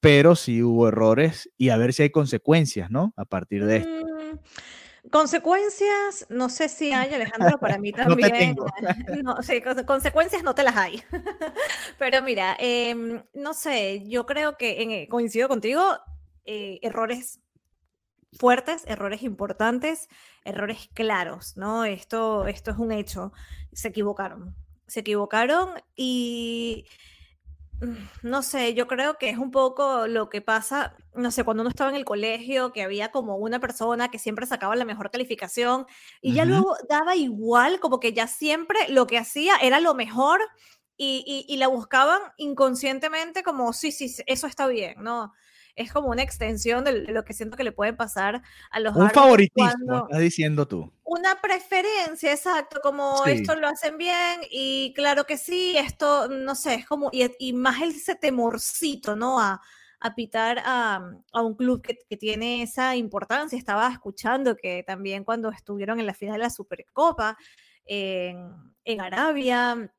pero 0.00 0.34
sí 0.34 0.62
hubo 0.62 0.88
errores 0.88 1.50
y 1.56 1.68
a 1.68 1.76
ver 1.76 1.92
si 1.92 2.02
hay 2.02 2.10
consecuencias, 2.10 2.90
¿no? 2.90 3.12
A 3.16 3.26
partir 3.26 3.64
de 3.66 3.76
esto. 3.78 3.90
Mm, 3.90 5.10
consecuencias, 5.10 6.26
no 6.30 6.48
sé 6.48 6.68
si 6.68 6.92
hay, 6.92 7.12
Alejandro, 7.12 7.58
para 7.58 7.78
mí 7.78 7.92
también. 7.92 8.56
no, 8.56 8.66
no 9.36 9.42
sí, 9.42 9.62
consecuencias 9.86 10.42
no 10.42 10.54
te 10.54 10.62
las 10.62 10.76
hay. 10.76 11.02
pero 11.98 12.22
mira, 12.22 12.56
eh, 12.58 13.22
no 13.34 13.54
sé, 13.54 14.04
yo 14.08 14.26
creo 14.26 14.56
que 14.56 14.82
en, 14.82 15.06
coincido 15.06 15.48
contigo, 15.48 15.82
eh, 16.44 16.78
errores 16.82 17.40
fuertes, 18.32 18.84
errores 18.86 19.22
importantes, 19.22 20.08
errores 20.44 20.88
claros, 20.94 21.56
¿no? 21.56 21.84
Esto, 21.84 22.46
esto 22.46 22.70
es 22.70 22.78
un 22.78 22.92
hecho. 22.92 23.32
Se 23.72 23.88
equivocaron. 23.88 24.54
Se 24.86 25.00
equivocaron 25.00 25.74
y 25.94 26.86
no 28.22 28.42
sé, 28.42 28.74
yo 28.74 28.86
creo 28.86 29.14
que 29.18 29.30
es 29.30 29.38
un 29.38 29.50
poco 29.50 30.06
lo 30.06 30.28
que 30.28 30.40
pasa, 30.40 30.96
no 31.14 31.30
sé, 31.30 31.44
cuando 31.44 31.62
uno 31.62 31.70
estaba 31.70 31.90
en 31.90 31.96
el 31.96 32.04
colegio, 32.04 32.72
que 32.72 32.82
había 32.82 33.10
como 33.10 33.36
una 33.36 33.58
persona 33.60 34.10
que 34.10 34.18
siempre 34.18 34.46
sacaba 34.46 34.76
la 34.76 34.84
mejor 34.84 35.10
calificación 35.10 35.86
y 36.20 36.30
uh 36.30 36.32
-huh. 36.32 36.36
ya 36.36 36.44
luego 36.44 36.76
daba 36.88 37.16
igual, 37.16 37.80
como 37.80 38.00
que 38.00 38.12
ya 38.12 38.26
siempre 38.26 38.78
lo 38.88 39.06
que 39.06 39.18
hacía 39.18 39.56
era 39.62 39.80
lo 39.80 39.94
mejor 39.94 40.40
y, 40.96 41.24
y, 41.26 41.52
y 41.52 41.56
la 41.56 41.68
buscaban 41.68 42.20
inconscientemente 42.36 43.42
como, 43.42 43.72
sí, 43.72 43.92
sí, 43.92 44.14
eso 44.26 44.46
está 44.46 44.66
bien, 44.66 45.02
¿no? 45.02 45.32
Es 45.76 45.92
como 45.92 46.08
una 46.08 46.22
extensión 46.22 46.84
de 46.84 47.12
lo 47.12 47.24
que 47.24 47.34
siento 47.34 47.56
que 47.56 47.64
le 47.64 47.72
puede 47.72 47.92
pasar 47.92 48.42
a 48.70 48.80
los 48.80 48.94
Un 48.96 49.10
favoritismo, 49.10 50.06
estás 50.06 50.20
diciendo 50.20 50.66
tú. 50.66 50.92
Una 51.04 51.40
preferencia, 51.40 52.32
exacto, 52.32 52.80
como 52.82 53.24
sí. 53.24 53.32
esto 53.32 53.56
lo 53.56 53.68
hacen 53.68 53.98
bien 53.98 54.40
y 54.50 54.92
claro 54.94 55.24
que 55.24 55.36
sí, 55.36 55.76
esto, 55.76 56.28
no 56.28 56.54
sé, 56.54 56.74
es 56.74 56.86
como, 56.86 57.10
y, 57.12 57.30
y 57.38 57.52
más 57.52 57.82
ese 57.82 58.14
temorcito, 58.14 59.16
¿no? 59.16 59.40
A, 59.40 59.60
a 60.00 60.14
pitar 60.14 60.62
a, 60.64 61.12
a 61.32 61.42
un 61.42 61.54
club 61.54 61.82
que, 61.82 61.98
que, 62.08 62.16
tiene 62.16 62.62
esa 62.62 62.96
importancia. 62.96 63.58
Estaba 63.58 63.88
escuchando 63.88 64.56
que 64.56 64.82
también 64.82 65.24
cuando 65.24 65.50
estuvieron 65.50 66.00
en 66.00 66.06
la 66.06 66.14
final 66.14 66.34
de 66.34 66.44
la 66.44 66.50
Supercopa 66.50 67.36
en, 67.84 68.50
en 68.84 69.00
Arabia, 69.00 69.92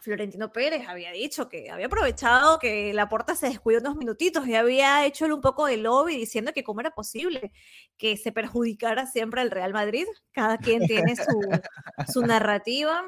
Florentino 0.00 0.52
Pérez 0.52 0.86
había 0.86 1.10
dicho 1.12 1.48
que 1.48 1.70
había 1.70 1.86
aprovechado 1.86 2.58
que 2.58 2.92
la 2.94 3.08
puerta 3.08 3.34
se 3.34 3.48
descuidó 3.48 3.80
unos 3.80 3.96
minutitos 3.96 4.46
y 4.46 4.54
había 4.54 5.04
hecho 5.04 5.26
un 5.26 5.40
poco 5.40 5.66
de 5.66 5.76
lobby 5.76 6.16
diciendo 6.16 6.52
que 6.52 6.62
cómo 6.62 6.80
era 6.80 6.92
posible 6.92 7.52
que 7.96 8.16
se 8.16 8.30
perjudicara 8.32 9.06
siempre 9.06 9.40
al 9.40 9.50
Real 9.50 9.72
Madrid. 9.72 10.06
Cada 10.32 10.58
quien 10.58 10.86
tiene 10.86 11.16
su, 11.16 11.24
su 12.12 12.22
narrativa. 12.22 13.02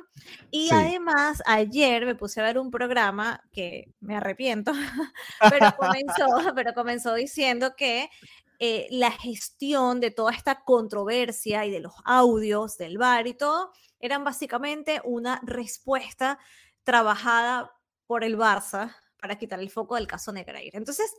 Y 0.50 0.68
sí. 0.68 0.74
además, 0.74 1.42
ayer 1.46 2.07
me 2.07 2.16
puse 2.16 2.40
a 2.40 2.44
ver 2.44 2.59
un 2.59 2.70
programa 2.70 3.42
que 3.53 3.92
me 4.00 4.16
arrepiento, 4.16 4.72
pero 5.50 5.74
comenzó, 5.76 6.26
pero 6.55 6.74
comenzó 6.74 7.14
diciendo 7.14 7.74
que 7.76 8.11
eh, 8.59 8.88
la 8.90 9.11
gestión 9.11 10.00
de 10.00 10.11
toda 10.11 10.33
esta 10.33 10.64
controversia 10.64 11.64
y 11.64 11.70
de 11.70 11.81
los 11.81 11.94
audios 12.05 12.76
del 12.76 12.98
bar 12.98 13.26
y 13.26 13.35
todo 13.35 13.72
eran 14.00 14.24
básicamente 14.24 15.00
una 15.05 15.40
respuesta 15.44 16.38
trabajada 16.82 17.72
por 18.06 18.24
el 18.24 18.36
Barça 18.36 18.94
para 19.20 19.36
quitar 19.36 19.60
el 19.60 19.70
foco 19.70 19.94
del 19.96 20.06
caso 20.06 20.32
Negreira. 20.32 20.78
Entonces, 20.78 21.12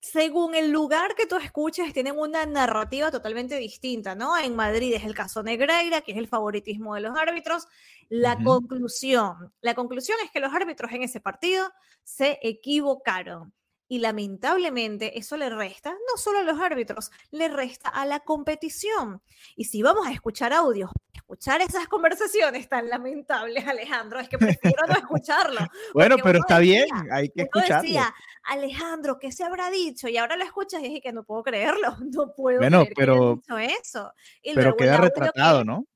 según 0.00 0.54
el 0.54 0.70
lugar 0.70 1.14
que 1.14 1.26
tú 1.26 1.36
escuches, 1.36 1.94
tienen 1.94 2.18
una 2.18 2.44
narrativa 2.44 3.10
totalmente 3.10 3.56
distinta, 3.56 4.14
¿no? 4.14 4.36
En 4.36 4.54
Madrid 4.54 4.92
es 4.94 5.04
el 5.04 5.14
caso 5.14 5.42
Negreira, 5.42 6.02
que 6.02 6.12
es 6.12 6.18
el 6.18 6.28
favoritismo 6.28 6.94
de 6.94 7.00
los 7.00 7.16
árbitros. 7.16 7.66
La 8.10 8.34
uh 8.34 8.38
-huh. 8.38 8.44
conclusión, 8.44 9.52
la 9.62 9.74
conclusión 9.74 10.18
es 10.22 10.30
que 10.30 10.40
los 10.40 10.52
árbitros 10.52 10.92
en 10.92 11.04
ese 11.04 11.20
partido 11.20 11.72
se 12.02 12.38
equivocaron. 12.42 13.54
Y 13.86 13.98
lamentablemente 13.98 15.18
eso 15.18 15.36
le 15.36 15.50
resta 15.50 15.90
no 15.92 16.16
solo 16.16 16.38
a 16.38 16.42
los 16.42 16.58
árbitros, 16.58 17.10
le 17.30 17.48
resta 17.48 17.90
a 17.90 18.06
la 18.06 18.20
competición. 18.20 19.22
Y 19.56 19.64
si 19.64 19.82
vamos 19.82 20.06
a 20.06 20.12
escuchar 20.12 20.52
audios, 20.52 20.90
escuchar 21.12 21.60
esas 21.60 21.86
conversaciones 21.88 22.68
tan 22.68 22.88
lamentables, 22.88 23.66
Alejandro, 23.66 24.20
es 24.20 24.28
que 24.28 24.38
prefiero 24.38 24.86
no 24.86 24.94
escucharlo. 24.94 25.60
bueno, 25.94 26.16
pero 26.22 26.38
está 26.38 26.58
decía, 26.58 26.84
bien, 26.84 27.12
hay 27.12 27.28
que 27.28 27.42
escucharlo. 27.42 27.82
Decía, 27.82 28.14
Alejandro, 28.44 29.18
¿qué 29.18 29.32
se 29.32 29.44
habrá 29.44 29.70
dicho? 29.70 30.08
Y 30.08 30.16
ahora 30.16 30.36
lo 30.36 30.44
escuchas 30.44 30.80
y 30.80 30.84
dije 30.84 31.00
que 31.00 31.12
no 31.12 31.24
puedo 31.24 31.42
creerlo, 31.42 31.96
no 32.12 32.34
puedo 32.34 32.58
bueno, 32.58 32.80
creer 32.80 32.94
pero, 32.96 33.34
que 33.34 33.40
dicho 33.40 33.58
eso. 33.58 34.12
Y 34.42 34.54
pero 34.54 34.76
queda 34.76 34.98
retratado, 34.98 35.60
que, 35.60 35.64
¿no? 35.64 35.86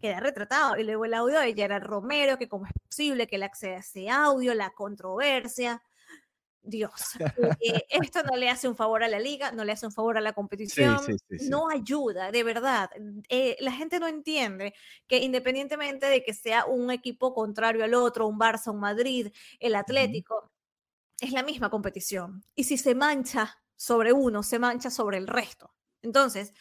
Queda 0.00 0.20
retratado. 0.20 0.76
Y 0.76 0.84
luego 0.84 1.04
el 1.04 1.14
audio 1.14 1.40
de 1.40 1.54
Gerard 1.54 1.84
Romero, 1.84 2.38
que 2.38 2.48
cómo 2.48 2.66
es 2.66 2.72
posible 2.86 3.26
que 3.26 3.36
él 3.36 3.42
acceda 3.42 3.76
a 3.76 3.80
ese 3.80 4.08
audio, 4.10 4.54
la 4.54 4.70
controversia. 4.70 5.82
Dios, 6.62 6.92
eh, 7.60 7.84
esto 7.90 8.22
no 8.24 8.36
le 8.36 8.50
hace 8.50 8.68
un 8.68 8.76
favor 8.76 9.02
a 9.02 9.08
la 9.08 9.18
liga, 9.18 9.52
no 9.52 9.64
le 9.64 9.72
hace 9.72 9.86
un 9.86 9.92
favor 9.92 10.18
a 10.18 10.20
la 10.20 10.32
competición, 10.32 10.98
sí, 10.98 11.12
sí, 11.28 11.38
sí, 11.38 11.48
no 11.50 11.70
ayuda, 11.70 12.30
de 12.30 12.44
verdad. 12.44 12.90
Eh, 13.28 13.56
la 13.60 13.72
gente 13.72 13.98
no 14.00 14.06
entiende 14.08 14.74
que 15.06 15.18
independientemente 15.18 16.06
de 16.06 16.22
que 16.22 16.34
sea 16.34 16.66
un 16.66 16.90
equipo 16.90 17.32
contrario 17.34 17.84
al 17.84 17.94
otro, 17.94 18.26
un 18.26 18.38
Barça, 18.38 18.70
un 18.72 18.80
Madrid, 18.80 19.32
el 19.60 19.74
Atlético, 19.76 20.34
uh 20.36 20.46
-huh. 20.46 20.50
es 21.20 21.32
la 21.32 21.42
misma 21.42 21.70
competición. 21.70 22.44
Y 22.54 22.64
si 22.64 22.78
se 22.78 22.94
mancha 22.94 23.58
sobre 23.76 24.12
uno, 24.12 24.42
se 24.42 24.58
mancha 24.58 24.90
sobre 24.90 25.18
el 25.18 25.26
resto. 25.26 25.74
Entonces, 26.02 26.52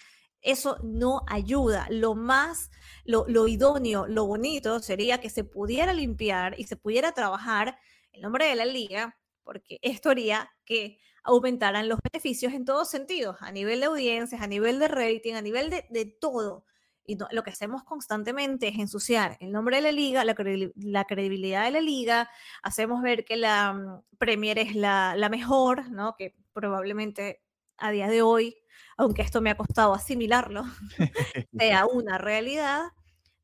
Eso 0.41 0.77
no 0.83 1.23
ayuda. 1.27 1.87
Lo 1.89 2.15
más, 2.15 2.69
lo, 3.05 3.25
lo 3.27 3.47
idóneo, 3.47 4.07
lo 4.07 4.25
bonito 4.25 4.79
sería 4.81 5.19
que 5.19 5.29
se 5.29 5.43
pudiera 5.43 5.93
limpiar 5.93 6.59
y 6.59 6.65
se 6.65 6.77
pudiera 6.77 7.11
trabajar 7.13 7.77
el 8.13 8.21
nombre 8.21 8.45
de 8.47 8.55
la 8.55 8.65
liga, 8.65 9.16
porque 9.47 9.79
esto 9.81 10.09
haría 10.09 10.51
que 10.65 10.99
aumentaran 11.23 11.87
los 11.87 11.99
beneficios 12.03 12.51
en 12.51 12.65
todos 12.65 12.89
sentidos, 12.89 13.37
a 13.39 13.49
nivel 13.49 13.79
de 13.79 13.85
audiencias, 13.85 14.41
a 14.41 14.47
nivel 14.47 14.77
de 14.77 14.89
rating, 14.89 15.35
a 15.35 15.41
nivel 15.41 15.69
de, 15.69 15.85
de 15.89 16.05
todo. 16.05 16.65
Y 17.05 17.17
lo 17.31 17.43
que 17.43 17.51
hacemos 17.51 17.85
constantemente 17.85 18.67
es 18.67 18.77
ensuciar 18.77 19.37
el 19.39 19.53
nombre 19.53 19.77
de 19.77 19.83
la 19.83 19.93
liga, 19.93 20.25
la, 20.25 20.35
la 20.75 21.05
credibilidad 21.05 21.63
de 21.63 21.71
la 21.71 21.79
liga, 21.79 22.29
hacemos 22.61 23.01
ver 23.01 23.23
que 23.23 23.37
la 23.37 23.71
mm, 23.71 24.17
Premier 24.17 24.59
es 24.59 24.75
la, 24.75 25.15
la, 25.15 25.29
mejor, 25.29 25.89
¿no? 25.91 26.15
que 26.17 26.35
probablemente 26.51 27.41
a 27.77 27.91
día 27.91 28.09
de 28.09 28.21
hoy, 28.21 28.57
aunque 28.97 29.21
esto 29.21 29.39
me 29.39 29.49
ha 29.49 29.55
costado 29.55 29.93
asimilarlo, 29.93 30.65
sea 31.57 31.85
una 31.85 32.17
realidad, 32.17 32.89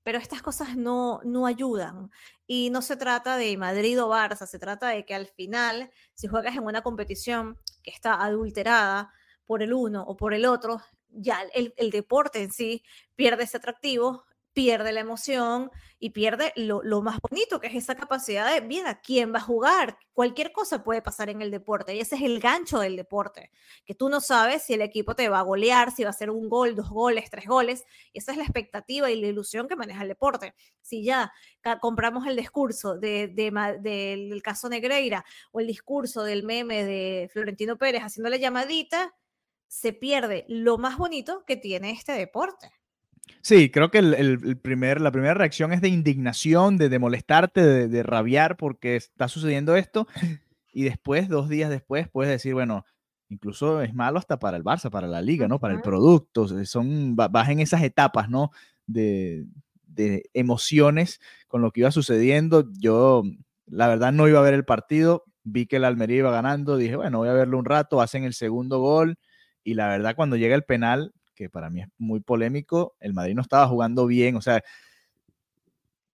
pero 0.04 0.18
estas 0.18 0.42
cosas 0.42 0.76
no, 0.78 1.22
no 1.24 1.46
ayudan. 1.46 2.12
Y 2.46 2.70
no 2.70 2.82
se 2.82 2.98
trata 2.98 3.38
de 3.38 3.58
Madrid 3.58 4.02
o 4.02 4.10
Barça, 4.10 4.46
se 4.46 4.60
trata 4.60 4.90
de 4.90 5.06
que 5.06 5.16
al 5.16 5.28
final, 5.28 5.90
si 6.14 6.28
juegas 6.28 6.56
en 6.56 6.64
una 6.64 6.82
competición 6.84 7.58
que 7.82 7.92
está 7.92 8.22
adulterada 8.22 9.12
por 9.46 9.64
el 9.64 9.74
uno 9.74 10.04
o 10.04 10.16
por 10.16 10.34
el 10.34 10.46
otro, 10.46 10.82
ya 11.10 11.42
el, 11.54 11.74
el 11.78 11.90
deporte 11.90 12.42
en 12.42 12.52
sí 12.52 12.84
pierde 13.16 13.44
ese 13.44 13.58
atractivo, 13.58 14.26
pierde 14.54 14.92
la 14.92 15.00
emoción 15.00 15.72
y 16.00 16.12
pierde 16.12 16.54
lo, 16.56 16.84
lo, 16.84 17.02
más 17.02 17.20
bonito, 17.22 17.60
que 17.60 17.68
es 17.68 17.76
esa 17.76 17.96
capacidad 17.96 18.54
de, 18.54 18.62
bien, 18.62 18.88
¿a 18.88 19.00
quién 19.00 19.34
va 19.34 19.38
a 19.38 19.42
jugar? 19.42 19.98
Cualquier 20.14 20.52
cosa 20.52 20.84
puede 20.84 21.02
pasar 21.02 21.30
en 21.30 21.42
el 21.42 21.50
deporte 21.50 21.96
y 21.96 22.00
ese 22.00 22.16
es 22.16 22.22
el 22.22 22.40
gancho 22.40 22.80
del 22.80 22.96
deporte, 22.96 23.52
que 23.86 23.96
tú 23.96 24.10
no 24.10 24.20
sabes 24.20 24.64
si 24.64 24.74
el 24.74 24.82
equipo 24.82 25.16
te 25.16 25.30
va 25.30 25.40
a 25.40 25.44
golear, 25.44 25.92
si 25.92 26.04
va 26.04 26.10
a 26.10 26.14
ser 26.14 26.30
un 26.30 26.50
gol, 26.50 26.76
dos 26.76 26.90
goles, 26.90 27.30
tres 27.30 27.48
goles, 27.48 27.86
y 28.12 28.20
esa 28.20 28.32
es 28.32 28.38
la 28.38 28.44
expectativa 28.44 29.10
y 29.10 29.20
la 29.20 29.28
ilusión 29.28 29.68
que 29.68 29.76
maneja 29.76 30.04
el 30.04 30.10
deporte. 30.10 30.54
Si 30.82 31.04
ya 31.04 31.32
compramos 31.80 32.28
el 32.28 32.36
discurso 32.36 32.98
de, 32.98 33.30
de, 33.30 33.52
de, 33.82 34.30
del 34.30 34.44
caso 34.44 34.70
Negreira 34.70 35.26
o 35.52 35.62
el 35.62 35.68
discurso 35.68 36.24
del 36.24 36.44
meme 36.44 36.84
de 36.84 37.30
Florentino 37.32 37.78
Pérez 37.78 38.02
haciéndole 38.04 38.40
llamadita, 38.40 39.16
se 39.68 39.94
pierde 39.94 40.46
lo 40.48 40.78
más 40.78 40.98
bonito 40.98 41.44
que 41.46 41.58
tiene 41.58 41.92
este 41.92 42.12
deporte. 42.12 42.72
Sí, 43.44 43.70
creo 43.70 43.92
que 43.92 43.98
el, 43.98 44.14
el, 44.14 44.58
primer, 44.58 45.02
la 45.02 45.12
primera 45.12 45.34
reacción 45.34 45.74
es 45.74 45.82
de 45.82 45.90
indignación, 45.90 46.78
de, 46.78 46.88
de 46.88 46.98
molestarte, 46.98 47.62
de, 47.62 47.88
de, 47.90 48.02
rabiar 48.02 48.56
porque 48.56 48.96
está 48.96 49.28
sucediendo 49.28 49.76
esto. 49.76 50.08
Y 50.72 50.84
después, 50.84 51.28
dos 51.28 51.50
días 51.50 51.70
después, 51.70 52.08
puedes 52.10 52.32
decir, 52.32 52.54
bueno, 52.54 52.86
incluso 53.30 53.82
es 53.82 53.94
malo 53.94 54.18
hasta 54.18 54.40
para 54.40 54.56
el 54.56 54.64
Barça, 54.64 54.90
para 54.90 55.08
la 55.08 55.22
liga, 55.22 55.48
¿no? 55.48 55.60
Para 55.60 55.74
el 55.74 55.82
producto. 55.82 56.48
Son, 56.66 57.16
vas 57.16 57.50
en 57.50 57.60
esas 57.60 57.84
etapas, 57.84 58.30
¿no? 58.30 58.52
De, 58.88 59.46
de 59.86 60.24
emociones 60.34 61.20
con 61.48 61.62
lo 61.62 61.72
que 61.72 61.82
iba 61.82 61.92
sucediendo. 61.92 62.70
Yo, 62.80 63.24
la 63.66 63.88
verdad, 63.88 64.14
no 64.14 64.28
iba 64.28 64.40
a 64.40 64.44
ver 64.44 64.54
el 64.54 64.66
partido. 64.66 65.26
Vi 65.44 65.66
que 65.66 65.76
el 65.76 65.84
Almería 65.84 66.20
iba 66.20 66.32
ganando. 66.32 66.78
Dije, 66.78 66.96
bueno, 66.96 67.20
voy 67.20 67.30
a 67.30 67.34
verlo 67.34 67.60
un 67.60 67.66
rato. 67.66 68.02
Hacen 68.02 68.24
el 68.24 68.34
segundo 68.34 68.80
gol. 68.80 69.18
Y 69.64 69.74
la 69.74 69.90
verdad, 69.90 70.16
cuando 70.16 70.38
llega 70.38 70.56
el 70.56 70.64
penal, 70.64 71.14
que 71.34 71.50
para 71.50 71.70
mí 71.70 71.82
es 71.82 71.88
muy 71.98 72.20
polémico, 72.20 72.96
el 73.00 73.14
Madrid 73.14 73.36
no 73.36 73.42
estaba 73.42 73.68
jugando 73.68 74.06
bien, 74.06 74.36
o 74.36 74.42
sea, 74.42 74.64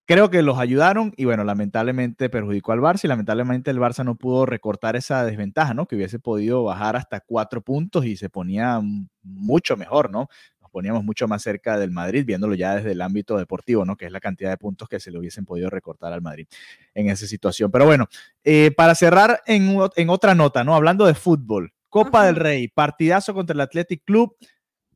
creo 0.09 0.31
que 0.31 0.41
los 0.41 0.57
ayudaron 0.57 1.13
y 1.17 1.25
bueno, 1.25 1.43
lamentablemente 1.43 2.31
perjudicó 2.31 2.71
al 2.71 2.79
Barça 2.79 3.03
y 3.03 3.07
lamentablemente 3.07 3.69
el 3.69 3.77
Barça 3.77 4.03
no 4.03 4.15
pudo 4.15 4.47
recortar 4.47 4.95
esa 4.95 5.23
desventaja, 5.23 5.75
¿no? 5.75 5.85
Que 5.85 5.95
hubiese 5.95 6.17
podido 6.17 6.63
bajar 6.63 6.95
hasta 6.95 7.19
cuatro 7.19 7.61
puntos 7.61 8.05
y 8.05 8.17
se 8.17 8.27
ponía 8.27 8.81
mucho 9.21 9.77
mejor, 9.77 10.09
¿no? 10.09 10.27
Nos 10.61 10.71
poníamos 10.71 11.03
mucho 11.03 11.27
más 11.27 11.43
cerca 11.43 11.77
del 11.77 11.91
Madrid, 11.91 12.25
viéndolo 12.25 12.55
ya 12.55 12.77
desde 12.77 12.93
el 12.93 13.01
ámbito 13.01 13.37
deportivo, 13.37 13.85
¿no? 13.85 13.97
Que 13.97 14.07
es 14.07 14.11
la 14.11 14.19
cantidad 14.19 14.49
de 14.49 14.57
puntos 14.57 14.89
que 14.89 14.99
se 14.99 15.11
le 15.11 15.19
hubiesen 15.19 15.45
podido 15.45 15.69
recortar 15.69 16.11
al 16.11 16.23
Madrid 16.23 16.47
en 16.95 17.07
esa 17.09 17.27
situación. 17.27 17.69
Pero 17.69 17.85
bueno, 17.85 18.07
eh, 18.43 18.71
para 18.75 18.95
cerrar 18.95 19.43
en, 19.45 19.77
en, 19.95 20.09
otra 20.09 20.33
nota, 20.33 20.63
¿no? 20.63 20.73
Hablando 20.73 21.05
de 21.05 21.13
fútbol, 21.13 21.71
Copa 21.87 22.25
del 22.25 22.35
Rey, 22.35 22.67
partidazo 22.67 23.35
contra 23.35 23.53
el 23.53 23.61
Athletic 23.61 24.03
Club. 24.05 24.35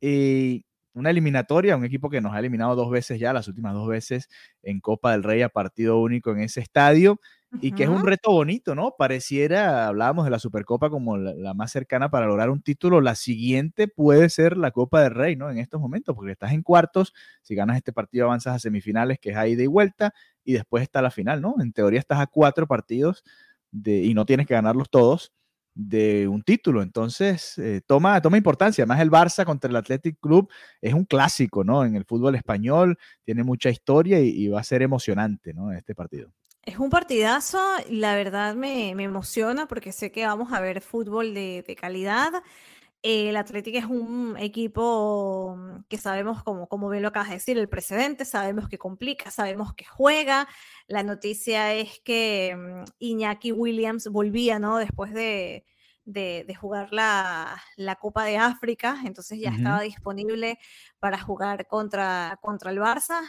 Y 0.06 0.66
una 0.94 1.12
eliminatoria, 1.12 1.78
un 1.78 1.86
equipo 1.86 2.10
que 2.10 2.20
nos 2.20 2.34
ha 2.34 2.40
eliminado 2.40 2.76
dos 2.76 2.92
veces 2.92 3.22
ya, 3.22 3.32
las 3.32 3.48
últimas 3.48 3.74
dos 3.74 3.88
veces 3.88 4.28
en 4.62 4.82
Copa 4.82 5.14
del 5.14 5.24
Rey 5.24 5.42
a 5.42 5.48
partido 5.48 5.98
único 6.02 6.32
en 6.32 6.42
ese 6.42 6.60
estadio, 6.60 7.14
uh 7.14 7.56
-huh. 7.56 7.60
y 7.62 7.72
que 7.72 7.84
es 7.84 7.90
un 7.90 8.06
reto 8.06 8.32
bonito, 8.32 8.76
¿no? 8.76 8.96
Pareciera, 8.98 9.88
hablábamos 9.88 10.26
de 10.26 10.32
la 10.32 10.40
Supercopa 10.40 10.90
como 10.90 11.16
la, 11.16 11.34
la, 11.34 11.54
más 11.54 11.72
cercana 11.72 12.12
para 12.12 12.28
lograr 12.28 12.50
un 12.50 12.62
título, 12.62 13.00
la 13.00 13.16
siguiente 13.16 13.88
puede 13.88 14.28
ser 14.28 14.58
la 14.58 14.72
Copa 14.72 15.02
del 15.02 15.16
Rey, 15.16 15.38
¿no? 15.38 15.50
En 15.50 15.58
estos 15.58 15.80
momentos, 15.80 16.14
porque 16.18 16.34
estás 16.34 16.52
en 16.52 16.64
cuartos, 16.64 17.14
si 17.42 17.56
ganas 17.56 17.78
este 17.78 17.94
partido 17.94 18.26
avanzas 18.26 18.56
a 18.56 18.60
semifinales, 18.60 19.20
que 19.20 19.30
es 19.30 19.38
ahí 19.38 19.56
de 19.56 19.68
vuelta, 19.68 20.14
y 20.44 20.52
después 20.52 20.84
está 20.84 21.02
la 21.02 21.12
final, 21.12 21.42
¿no? 21.42 21.56
En 21.62 21.72
teoría 21.72 22.00
estás 22.00 22.20
a 22.20 22.28
cuatro 22.28 22.68
partidos 22.68 23.24
de, 23.72 24.04
y 24.04 24.14
no 24.14 24.26
tienes 24.26 24.48
que 24.48 24.54
ganarlos 24.54 24.90
todos 24.90 25.32
de 25.76 26.28
un 26.28 26.44
título. 26.44 26.82
Entonces, 26.82 27.58
eh, 27.58 27.82
toma, 27.86 28.22
toma 28.22 28.38
importancia. 28.38 28.84
Además, 28.84 29.02
el 29.02 29.12
Barça 29.12 29.46
contra 29.46 29.70
el 29.70 29.76
Athletic 29.76 30.20
Club 30.20 30.52
es 30.82 30.94
un 30.94 31.06
clásico, 31.06 31.64
¿no? 31.64 31.86
En 31.86 31.96
el 31.96 32.06
fútbol 32.06 32.36
español, 32.36 32.98
tiene 33.24 33.44
mucha 33.44 33.70
historia 33.70 34.20
y, 34.20 34.30
y 34.30 34.48
va 34.50 34.60
a 34.60 34.64
ser 34.64 34.82
emocionante, 34.82 35.54
¿no? 35.54 35.72
Este 35.72 35.96
partido. 35.96 36.32
Es 36.66 36.80
un 36.80 36.90
partidazo, 36.90 37.60
la 37.90 38.16
verdad 38.16 38.56
me, 38.56 38.96
me, 38.96 39.04
emociona 39.04 39.68
porque 39.68 39.92
sé 39.92 40.14
que 40.14 40.26
vamos 40.26 40.54
a 40.54 40.62
ver 40.62 40.80
fútbol 40.80 41.34
de, 41.34 41.62
de 41.68 41.76
calidad. 41.76 42.32
El 43.04 43.36
Atlético 43.36 43.78
es 43.78 43.86
un 43.86 44.38
equipo 44.40 45.58
que 45.90 45.98
sabemos, 45.98 46.42
como, 46.42 46.68
como 46.70 46.90
bien 46.90 47.04
lo 47.04 47.10
acabas 47.10 47.28
de 47.30 47.36
decir, 47.36 47.58
el 47.58 47.68
precedente, 47.68 48.24
sabemos 48.24 48.70
que 48.70 48.78
complica, 48.78 49.30
sabemos 49.30 49.74
que 49.74 49.84
juega. 49.84 50.48
La 50.88 51.04
noticia 51.04 51.74
es 51.74 52.00
que 52.00 52.56
mm, 52.56 52.84
Iñaki 53.00 53.52
Williams 53.52 54.08
volvía, 54.08 54.58
¿no? 54.58 54.78
Después 54.78 55.14
de, 55.14 55.66
de, 56.06 56.46
de 56.48 56.56
jugar 56.56 56.94
la, 56.94 57.62
la, 57.76 57.96
Copa 57.98 58.24
de 58.24 58.38
África, 58.38 58.98
entonces 59.06 59.38
ya 59.38 59.50
uh 59.50 59.54
-huh. 59.54 59.58
estaba 59.58 59.82
disponible 59.82 60.58
para 61.00 61.20
jugar 61.20 61.68
contra, 61.68 62.40
contra 62.42 62.72
el 62.72 62.80
Barça. 62.80 63.20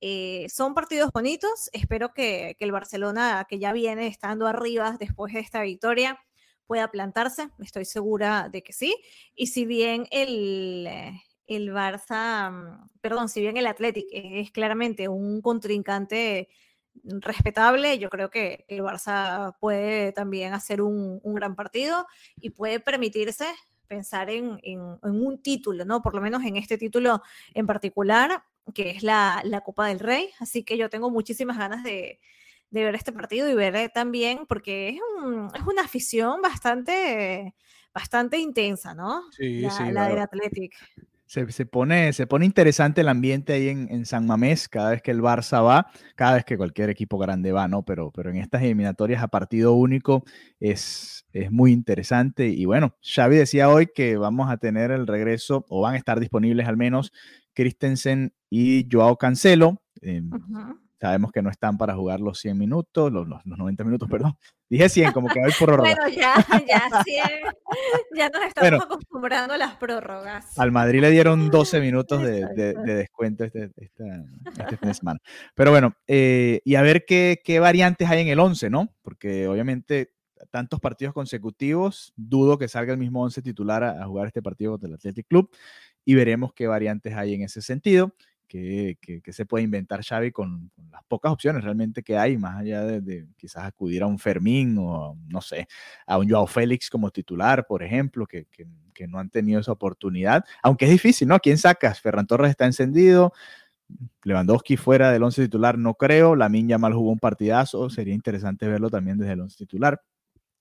Eh, 0.00 0.46
son 0.50 0.74
partidos 0.74 1.10
bonitos, 1.12 1.68
espero 1.72 2.12
que, 2.14 2.54
que 2.58 2.64
el 2.64 2.72
Barcelona, 2.72 3.44
que 3.48 3.58
ya 3.58 3.72
viene 3.72 4.06
estando 4.06 4.46
arriba 4.46 4.96
después 5.00 5.32
de 5.34 5.40
esta 5.40 5.62
victoria, 5.62 6.20
pueda 6.66 6.90
plantarse, 6.90 7.48
estoy 7.58 7.84
segura 7.84 8.48
de 8.50 8.62
que 8.62 8.72
sí. 8.72 8.96
Y 9.34 9.48
si 9.48 9.64
bien 9.64 10.06
el, 10.10 10.88
el 11.46 11.72
Barça, 11.72 12.50
mm, 12.50 12.88
perdón, 13.00 13.28
si 13.28 13.40
bien 13.40 13.56
el 13.56 13.66
Athletic 13.66 14.06
es 14.10 14.50
claramente 14.50 15.08
un 15.08 15.40
contrincante 15.40 16.48
respetable, 17.04 17.98
yo 17.98 18.08
creo 18.10 18.30
que 18.30 18.64
el 18.68 18.80
Barça 18.80 19.56
puede 19.60 20.12
también 20.12 20.54
hacer 20.54 20.80
un, 20.82 21.20
un 21.22 21.34
gran 21.34 21.54
partido 21.54 22.06
y 22.40 22.50
puede 22.50 22.80
permitirse 22.80 23.46
pensar 23.86 24.30
en, 24.30 24.58
en, 24.62 24.80
en, 25.02 25.26
un 25.26 25.40
título, 25.42 25.84
¿no? 25.84 26.02
Por 26.02 26.14
lo 26.14 26.20
menos 26.20 26.42
en 26.44 26.56
este 26.56 26.76
título 26.78 27.22
en 27.54 27.66
particular, 27.66 28.42
que 28.74 28.90
es 28.90 29.02
la, 29.02 29.40
la 29.44 29.60
Copa 29.60 29.86
del 29.86 30.00
Rey. 30.00 30.30
Así 30.40 30.64
que 30.64 30.76
yo 30.76 30.90
tengo 30.90 31.10
muchísimas 31.10 31.56
ganas 31.56 31.84
de, 31.84 32.18
de 32.70 32.84
ver 32.84 32.94
este 32.94 33.12
partido 33.12 33.48
y 33.48 33.54
ver 33.54 33.90
también, 33.90 34.46
porque 34.46 34.90
es, 34.90 35.00
un, 35.18 35.48
es 35.54 35.62
una 35.66 35.82
afición 35.82 36.42
bastante, 36.42 37.54
bastante 37.94 38.38
intensa, 38.38 38.94
¿no? 38.94 39.22
Sí, 39.32 39.60
la, 39.60 39.70
sí. 39.70 39.84
La 39.84 39.90
claro. 39.90 40.14
del 40.14 40.22
Athletic. 40.22 40.74
Se, 41.26 41.50
se, 41.50 41.66
pone, 41.66 42.12
se 42.12 42.28
pone 42.28 42.46
interesante 42.46 43.00
el 43.00 43.08
ambiente 43.08 43.52
ahí 43.52 43.68
en, 43.68 43.88
en, 43.90 44.06
San 44.06 44.26
Mamés 44.26 44.68
cada 44.68 44.90
vez 44.90 45.02
que 45.02 45.10
el 45.10 45.20
Barça 45.20 45.64
va, 45.64 45.90
cada 46.14 46.34
vez 46.34 46.44
que 46.44 46.56
cualquier 46.56 46.88
equipo 46.88 47.18
grande 47.18 47.50
va, 47.50 47.66
¿no? 47.66 47.84
Pero, 47.84 48.12
pero 48.12 48.30
en 48.30 48.36
estas 48.36 48.62
eliminatorias 48.62 49.22
a 49.22 49.28
partido 49.28 49.72
único 49.72 50.24
es, 50.60 51.26
es 51.32 51.50
muy 51.50 51.72
interesante. 51.72 52.46
Y 52.46 52.64
bueno, 52.64 52.94
Xavi 53.02 53.36
decía 53.36 53.68
hoy 53.70 53.88
que 53.92 54.16
vamos 54.16 54.50
a 54.50 54.58
tener 54.58 54.92
el 54.92 55.06
regreso, 55.08 55.66
o 55.68 55.80
van 55.80 55.94
a 55.94 55.98
estar 55.98 56.20
disponibles 56.20 56.68
al 56.68 56.76
menos, 56.76 57.12
Christensen 57.54 58.32
y 58.48 58.86
Joao 58.90 59.16
Cancelo. 59.16 59.82
Eh, 60.02 60.22
uh 60.22 60.36
-huh 60.36 60.85
Sabemos 61.00 61.30
que 61.30 61.42
no 61.42 61.50
están 61.50 61.76
para 61.76 61.94
jugar 61.94 62.20
los 62.20 62.38
100 62.38 62.56
minutos, 62.56 63.12
los, 63.12 63.28
los, 63.28 63.44
los 63.44 63.58
90 63.58 63.84
minutos, 63.84 64.08
perdón. 64.08 64.36
Dije 64.68 64.88
100, 64.88 65.12
como 65.12 65.28
que 65.28 65.40
hay 65.40 65.52
prórroga. 65.58 65.94
bueno, 65.94 66.08
ya, 66.08 66.34
ya 66.66 67.02
100. 67.04 67.24
ya 68.16 68.28
nos 68.30 68.42
estamos 68.44 68.70
bueno, 68.70 68.76
acostumbrando 68.82 69.54
a 69.54 69.58
las 69.58 69.76
prórrogas. 69.76 70.58
Al 70.58 70.72
Madrid 70.72 71.02
le 71.02 71.10
dieron 71.10 71.50
12 71.50 71.80
minutos 71.80 72.22
de, 72.22 72.46
de, 72.54 72.72
de 72.74 72.94
descuento 72.94 73.44
este, 73.44 73.70
este, 73.76 74.04
este, 74.58 74.76
fin 74.78 74.88
de 74.88 74.94
semana. 74.94 75.20
Pero 75.54 75.70
bueno, 75.70 75.94
eh, 76.06 76.60
y 76.64 76.74
a 76.76 76.82
ver 76.82 77.04
qué, 77.04 77.40
qué 77.44 77.60
variantes 77.60 78.08
hay 78.08 78.22
en 78.22 78.28
el 78.28 78.40
11, 78.40 78.70
¿no? 78.70 78.88
Porque 79.02 79.46
obviamente 79.48 80.12
tantos 80.50 80.80
partidos 80.80 81.12
consecutivos, 81.12 82.12
dudo 82.16 82.58
que 82.58 82.68
salga 82.68 82.92
el 82.92 82.98
mismo 82.98 83.22
11 83.22 83.42
titular 83.42 83.84
a, 83.84 84.02
a 84.02 84.06
jugar 84.06 84.28
este 84.28 84.42
partido 84.42 84.72
contra 84.72 84.88
el 84.88 84.94
Athletic 84.94 85.26
Club 85.28 85.50
y 86.04 86.14
veremos 86.14 86.52
qué 86.54 86.66
variantes 86.66 87.14
hay 87.14 87.34
en 87.34 87.42
ese 87.42 87.60
sentido 87.60 88.14
qué, 88.46 88.96
se 89.30 89.46
puede 89.46 89.64
inventar 89.64 90.04
Xavi 90.04 90.32
con, 90.32 90.70
las 90.90 91.02
pocas 91.04 91.32
opciones 91.32 91.64
realmente 91.64 92.02
que 92.02 92.16
hay, 92.16 92.36
más 92.36 92.60
allá 92.60 92.84
de, 92.84 93.26
quizás 93.36 93.64
acudir 93.64 94.02
a 94.02 94.06
un 94.06 94.18
Fermín 94.18 94.76
o, 94.78 95.16
no 95.28 95.40
sé, 95.40 95.66
a 96.06 96.18
un 96.18 96.28
Joao 96.28 96.46
Félix 96.46 96.90
como 96.90 97.10
titular, 97.10 97.66
por 97.66 97.82
ejemplo, 97.82 98.26
que, 98.26 98.46
no 99.08 99.18
han 99.18 99.28
tenido 99.28 99.60
esa 99.60 99.72
oportunidad, 99.72 100.44
aunque 100.62 100.86
es 100.86 100.90
difícil, 100.90 101.28
¿no? 101.28 101.38
¿Quién 101.38 101.58
sacas? 101.58 102.00
Ferran 102.00 102.26
Torres 102.26 102.50
está 102.50 102.64
encendido, 102.64 103.32
Lewandowski 104.24 104.76
fuera 104.76 105.12
del 105.12 105.22
once 105.22 105.42
titular 105.42 105.78
no 105.78 105.94
creo, 105.94 106.34
Lamin 106.34 106.68
mal 106.80 106.94
jugó 106.94 107.10
un 107.10 107.18
partidazo, 107.18 107.90
sería 107.90 108.14
interesante 108.14 108.66
verlo 108.66 108.90
también 108.90 109.18
desde 109.18 109.34
el 109.34 109.40
once 109.42 109.56
titular. 109.56 110.00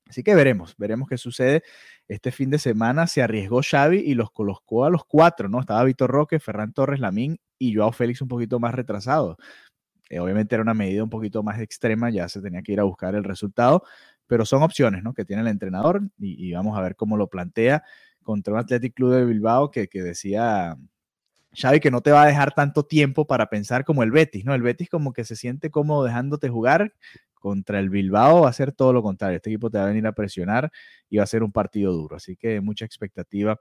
Así 0.07 0.23
que 0.23 0.35
veremos, 0.35 0.75
veremos 0.77 1.09
qué 1.09 1.17
sucede. 1.17 1.63
Este 2.07 2.31
fin 2.31 2.51
de 2.51 2.59
semana 2.59 3.07
se 3.07 3.23
arriesgó 3.23 3.61
Xavi 3.63 3.97
y 3.97 4.13
los 4.13 4.31
colocó 4.31 4.85
a 4.85 4.89
los 4.89 5.03
cuatro, 5.05 5.49
¿no? 5.49 5.59
Estaba 5.59 5.83
Víctor 5.83 6.11
Roque, 6.11 6.39
Ferran 6.39 6.73
Torres, 6.73 6.99
Lamín 6.99 7.37
y 7.57 7.73
Joao 7.75 7.91
Félix 7.91 8.21
un 8.21 8.27
poquito 8.27 8.59
más 8.59 8.75
retrasado. 8.75 9.37
Eh, 10.09 10.19
obviamente 10.19 10.53
era 10.55 10.61
una 10.61 10.75
medida 10.75 11.03
un 11.03 11.09
poquito 11.09 11.41
más 11.41 11.59
extrema, 11.59 12.11
ya 12.11 12.29
se 12.29 12.41
tenía 12.41 12.61
que 12.61 12.73
ir 12.73 12.79
a 12.79 12.83
buscar 12.83 13.15
el 13.15 13.23
resultado, 13.23 13.83
pero 14.27 14.45
son 14.45 14.61
opciones, 14.61 15.03
¿no? 15.03 15.13
Que 15.13 15.25
tiene 15.25 15.41
el 15.41 15.47
entrenador 15.47 16.03
y, 16.19 16.51
vamos 16.53 16.77
a 16.77 16.81
ver 16.81 16.95
cómo 16.95 17.17
lo 17.17 17.27
plantea 17.27 17.83
contra 18.23 18.53
un 18.53 18.59
Athletic 18.59 18.93
Club 18.93 19.13
de 19.13 19.25
Bilbao 19.25 19.71
que, 19.71 19.87
que 19.87 20.03
decía 20.03 20.77
Xavi 21.53 21.79
que 21.79 21.91
no 21.91 22.01
te 22.01 22.11
va 22.11 22.23
a 22.23 22.27
dejar 22.27 22.53
tanto 22.53 22.85
tiempo 22.85 23.25
para 23.25 23.47
pensar 23.49 23.85
como 23.85 24.03
el 24.03 24.11
Betis, 24.11 24.45
¿no? 24.45 24.53
El 24.53 24.61
Betis 24.61 24.89
como 24.89 25.13
que 25.13 25.23
se 25.23 25.35
siente 25.35 25.71
cómodo 25.71 26.03
dejándote 26.03 26.49
jugar 26.49 26.93
contra 27.45 27.77
el 27.77 27.91
Bilbao 27.91 28.41
va 28.41 28.49
a 28.49 28.53
ser 28.53 28.71
todo 28.71 28.91
lo 28.91 29.03
contrario. 29.03 29.35
Este 29.35 29.51
equipo 29.51 29.69
te 29.69 29.77
va 29.77 29.83
a 29.83 29.87
venir 29.89 30.07
a 30.07 30.13
presionar 30.13 30.71
y 31.11 31.17
va 31.17 31.25
a 31.25 31.27
ser 31.27 31.43
un 31.43 31.51
partido 31.51 31.93
duro. 31.93 32.15
Así 32.15 32.35
que 32.35 32.59
mucha 32.59 32.85
expectativa 32.85 33.59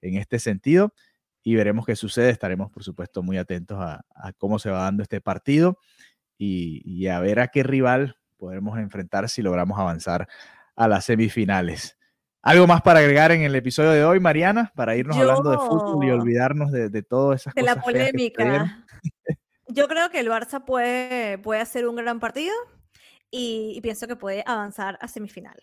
en 0.00 0.14
este 0.18 0.38
sentido 0.38 0.94
y 1.42 1.56
veremos 1.56 1.84
qué 1.84 1.96
sucede. 1.96 2.30
Estaremos, 2.30 2.70
por 2.70 2.84
supuesto, 2.84 3.24
muy 3.24 3.36
atentos 3.36 3.76
a, 3.80 4.04
cómo 4.38 4.60
se 4.60 4.70
va 4.70 4.84
dando 4.84 5.02
este 5.02 5.20
partido 5.20 5.78
y, 6.38 7.08
a 7.08 7.18
ver 7.18 7.40
a 7.40 7.48
qué 7.48 7.64
rival 7.64 8.18
podemos 8.36 8.78
enfrentar 8.78 9.28
si 9.28 9.42
logramos 9.42 9.80
avanzar 9.80 10.28
a 10.76 10.86
las 10.86 11.04
semifinales. 11.04 11.98
¿Algo 12.40 12.68
más 12.68 12.82
para 12.82 13.00
agregar 13.00 13.32
en 13.32 13.42
el 13.42 13.56
episodio 13.56 13.90
de 13.90 14.04
hoy, 14.04 14.20
Mariana? 14.20 14.70
Para 14.76 14.94
irnos 14.94 15.16
hablando 15.16 15.50
de 15.50 15.56
fútbol 15.56 16.04
y 16.06 16.10
olvidarnos 16.12 16.70
de, 16.70 16.88
de 16.88 17.02
todas 17.02 17.40
esas 17.40 17.54
de 17.54 17.62
cosas. 17.62 17.74
De 17.74 17.80
la 17.80 17.84
polémica. 17.84 18.86
Yo 19.66 19.88
creo 19.88 20.08
que 20.10 20.20
el 20.20 20.28
Barça 20.28 20.64
puede, 20.64 21.38
puede 21.38 21.60
hacer 21.60 21.88
un 21.88 21.96
gran 21.96 22.20
partido 22.20 22.54
y, 23.36 23.80
pienso 23.80 24.06
que 24.06 24.14
puede 24.14 24.44
avanzar 24.46 24.96
a 25.00 25.08
semifinal. 25.08 25.60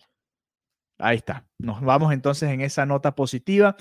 Ahí 0.97 1.17
está. 1.17 1.45
Nos 1.57 1.81
vamos 1.81 2.11
entonces 2.13 2.49
en 2.49 2.61
esa 2.61 2.85
nota 2.85 3.15
positiva. 3.15 3.77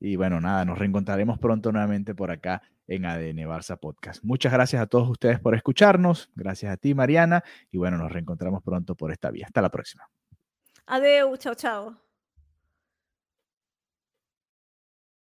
Y 0.00 0.16
bueno, 0.16 0.40
nada, 0.40 0.64
nos 0.64 0.78
reencontraremos 0.78 1.38
pronto 1.38 1.70
nuevamente 1.70 2.14
por 2.14 2.30
acá 2.30 2.62
en 2.86 3.04
ADN 3.04 3.46
Barça 3.46 3.78
Podcast. 3.78 4.24
Muchas 4.24 4.52
gracias 4.52 4.80
a 4.80 4.86
todos 4.86 5.08
ustedes 5.08 5.40
por 5.40 5.54
escucharnos. 5.54 6.30
Gracias 6.34 6.72
a 6.72 6.76
ti, 6.78 6.94
Mariana. 6.94 7.44
Y 7.70 7.78
bueno, 7.78 7.98
nos 7.98 8.10
reencontramos 8.10 8.62
pronto 8.62 8.96
por 8.96 9.12
esta 9.12 9.30
vía. 9.30 9.46
Hasta 9.46 9.62
la 9.62 9.70
próxima. 9.70 10.08
Adiós, 10.86 11.38
chao, 11.38 11.54
chao. 11.54 12.03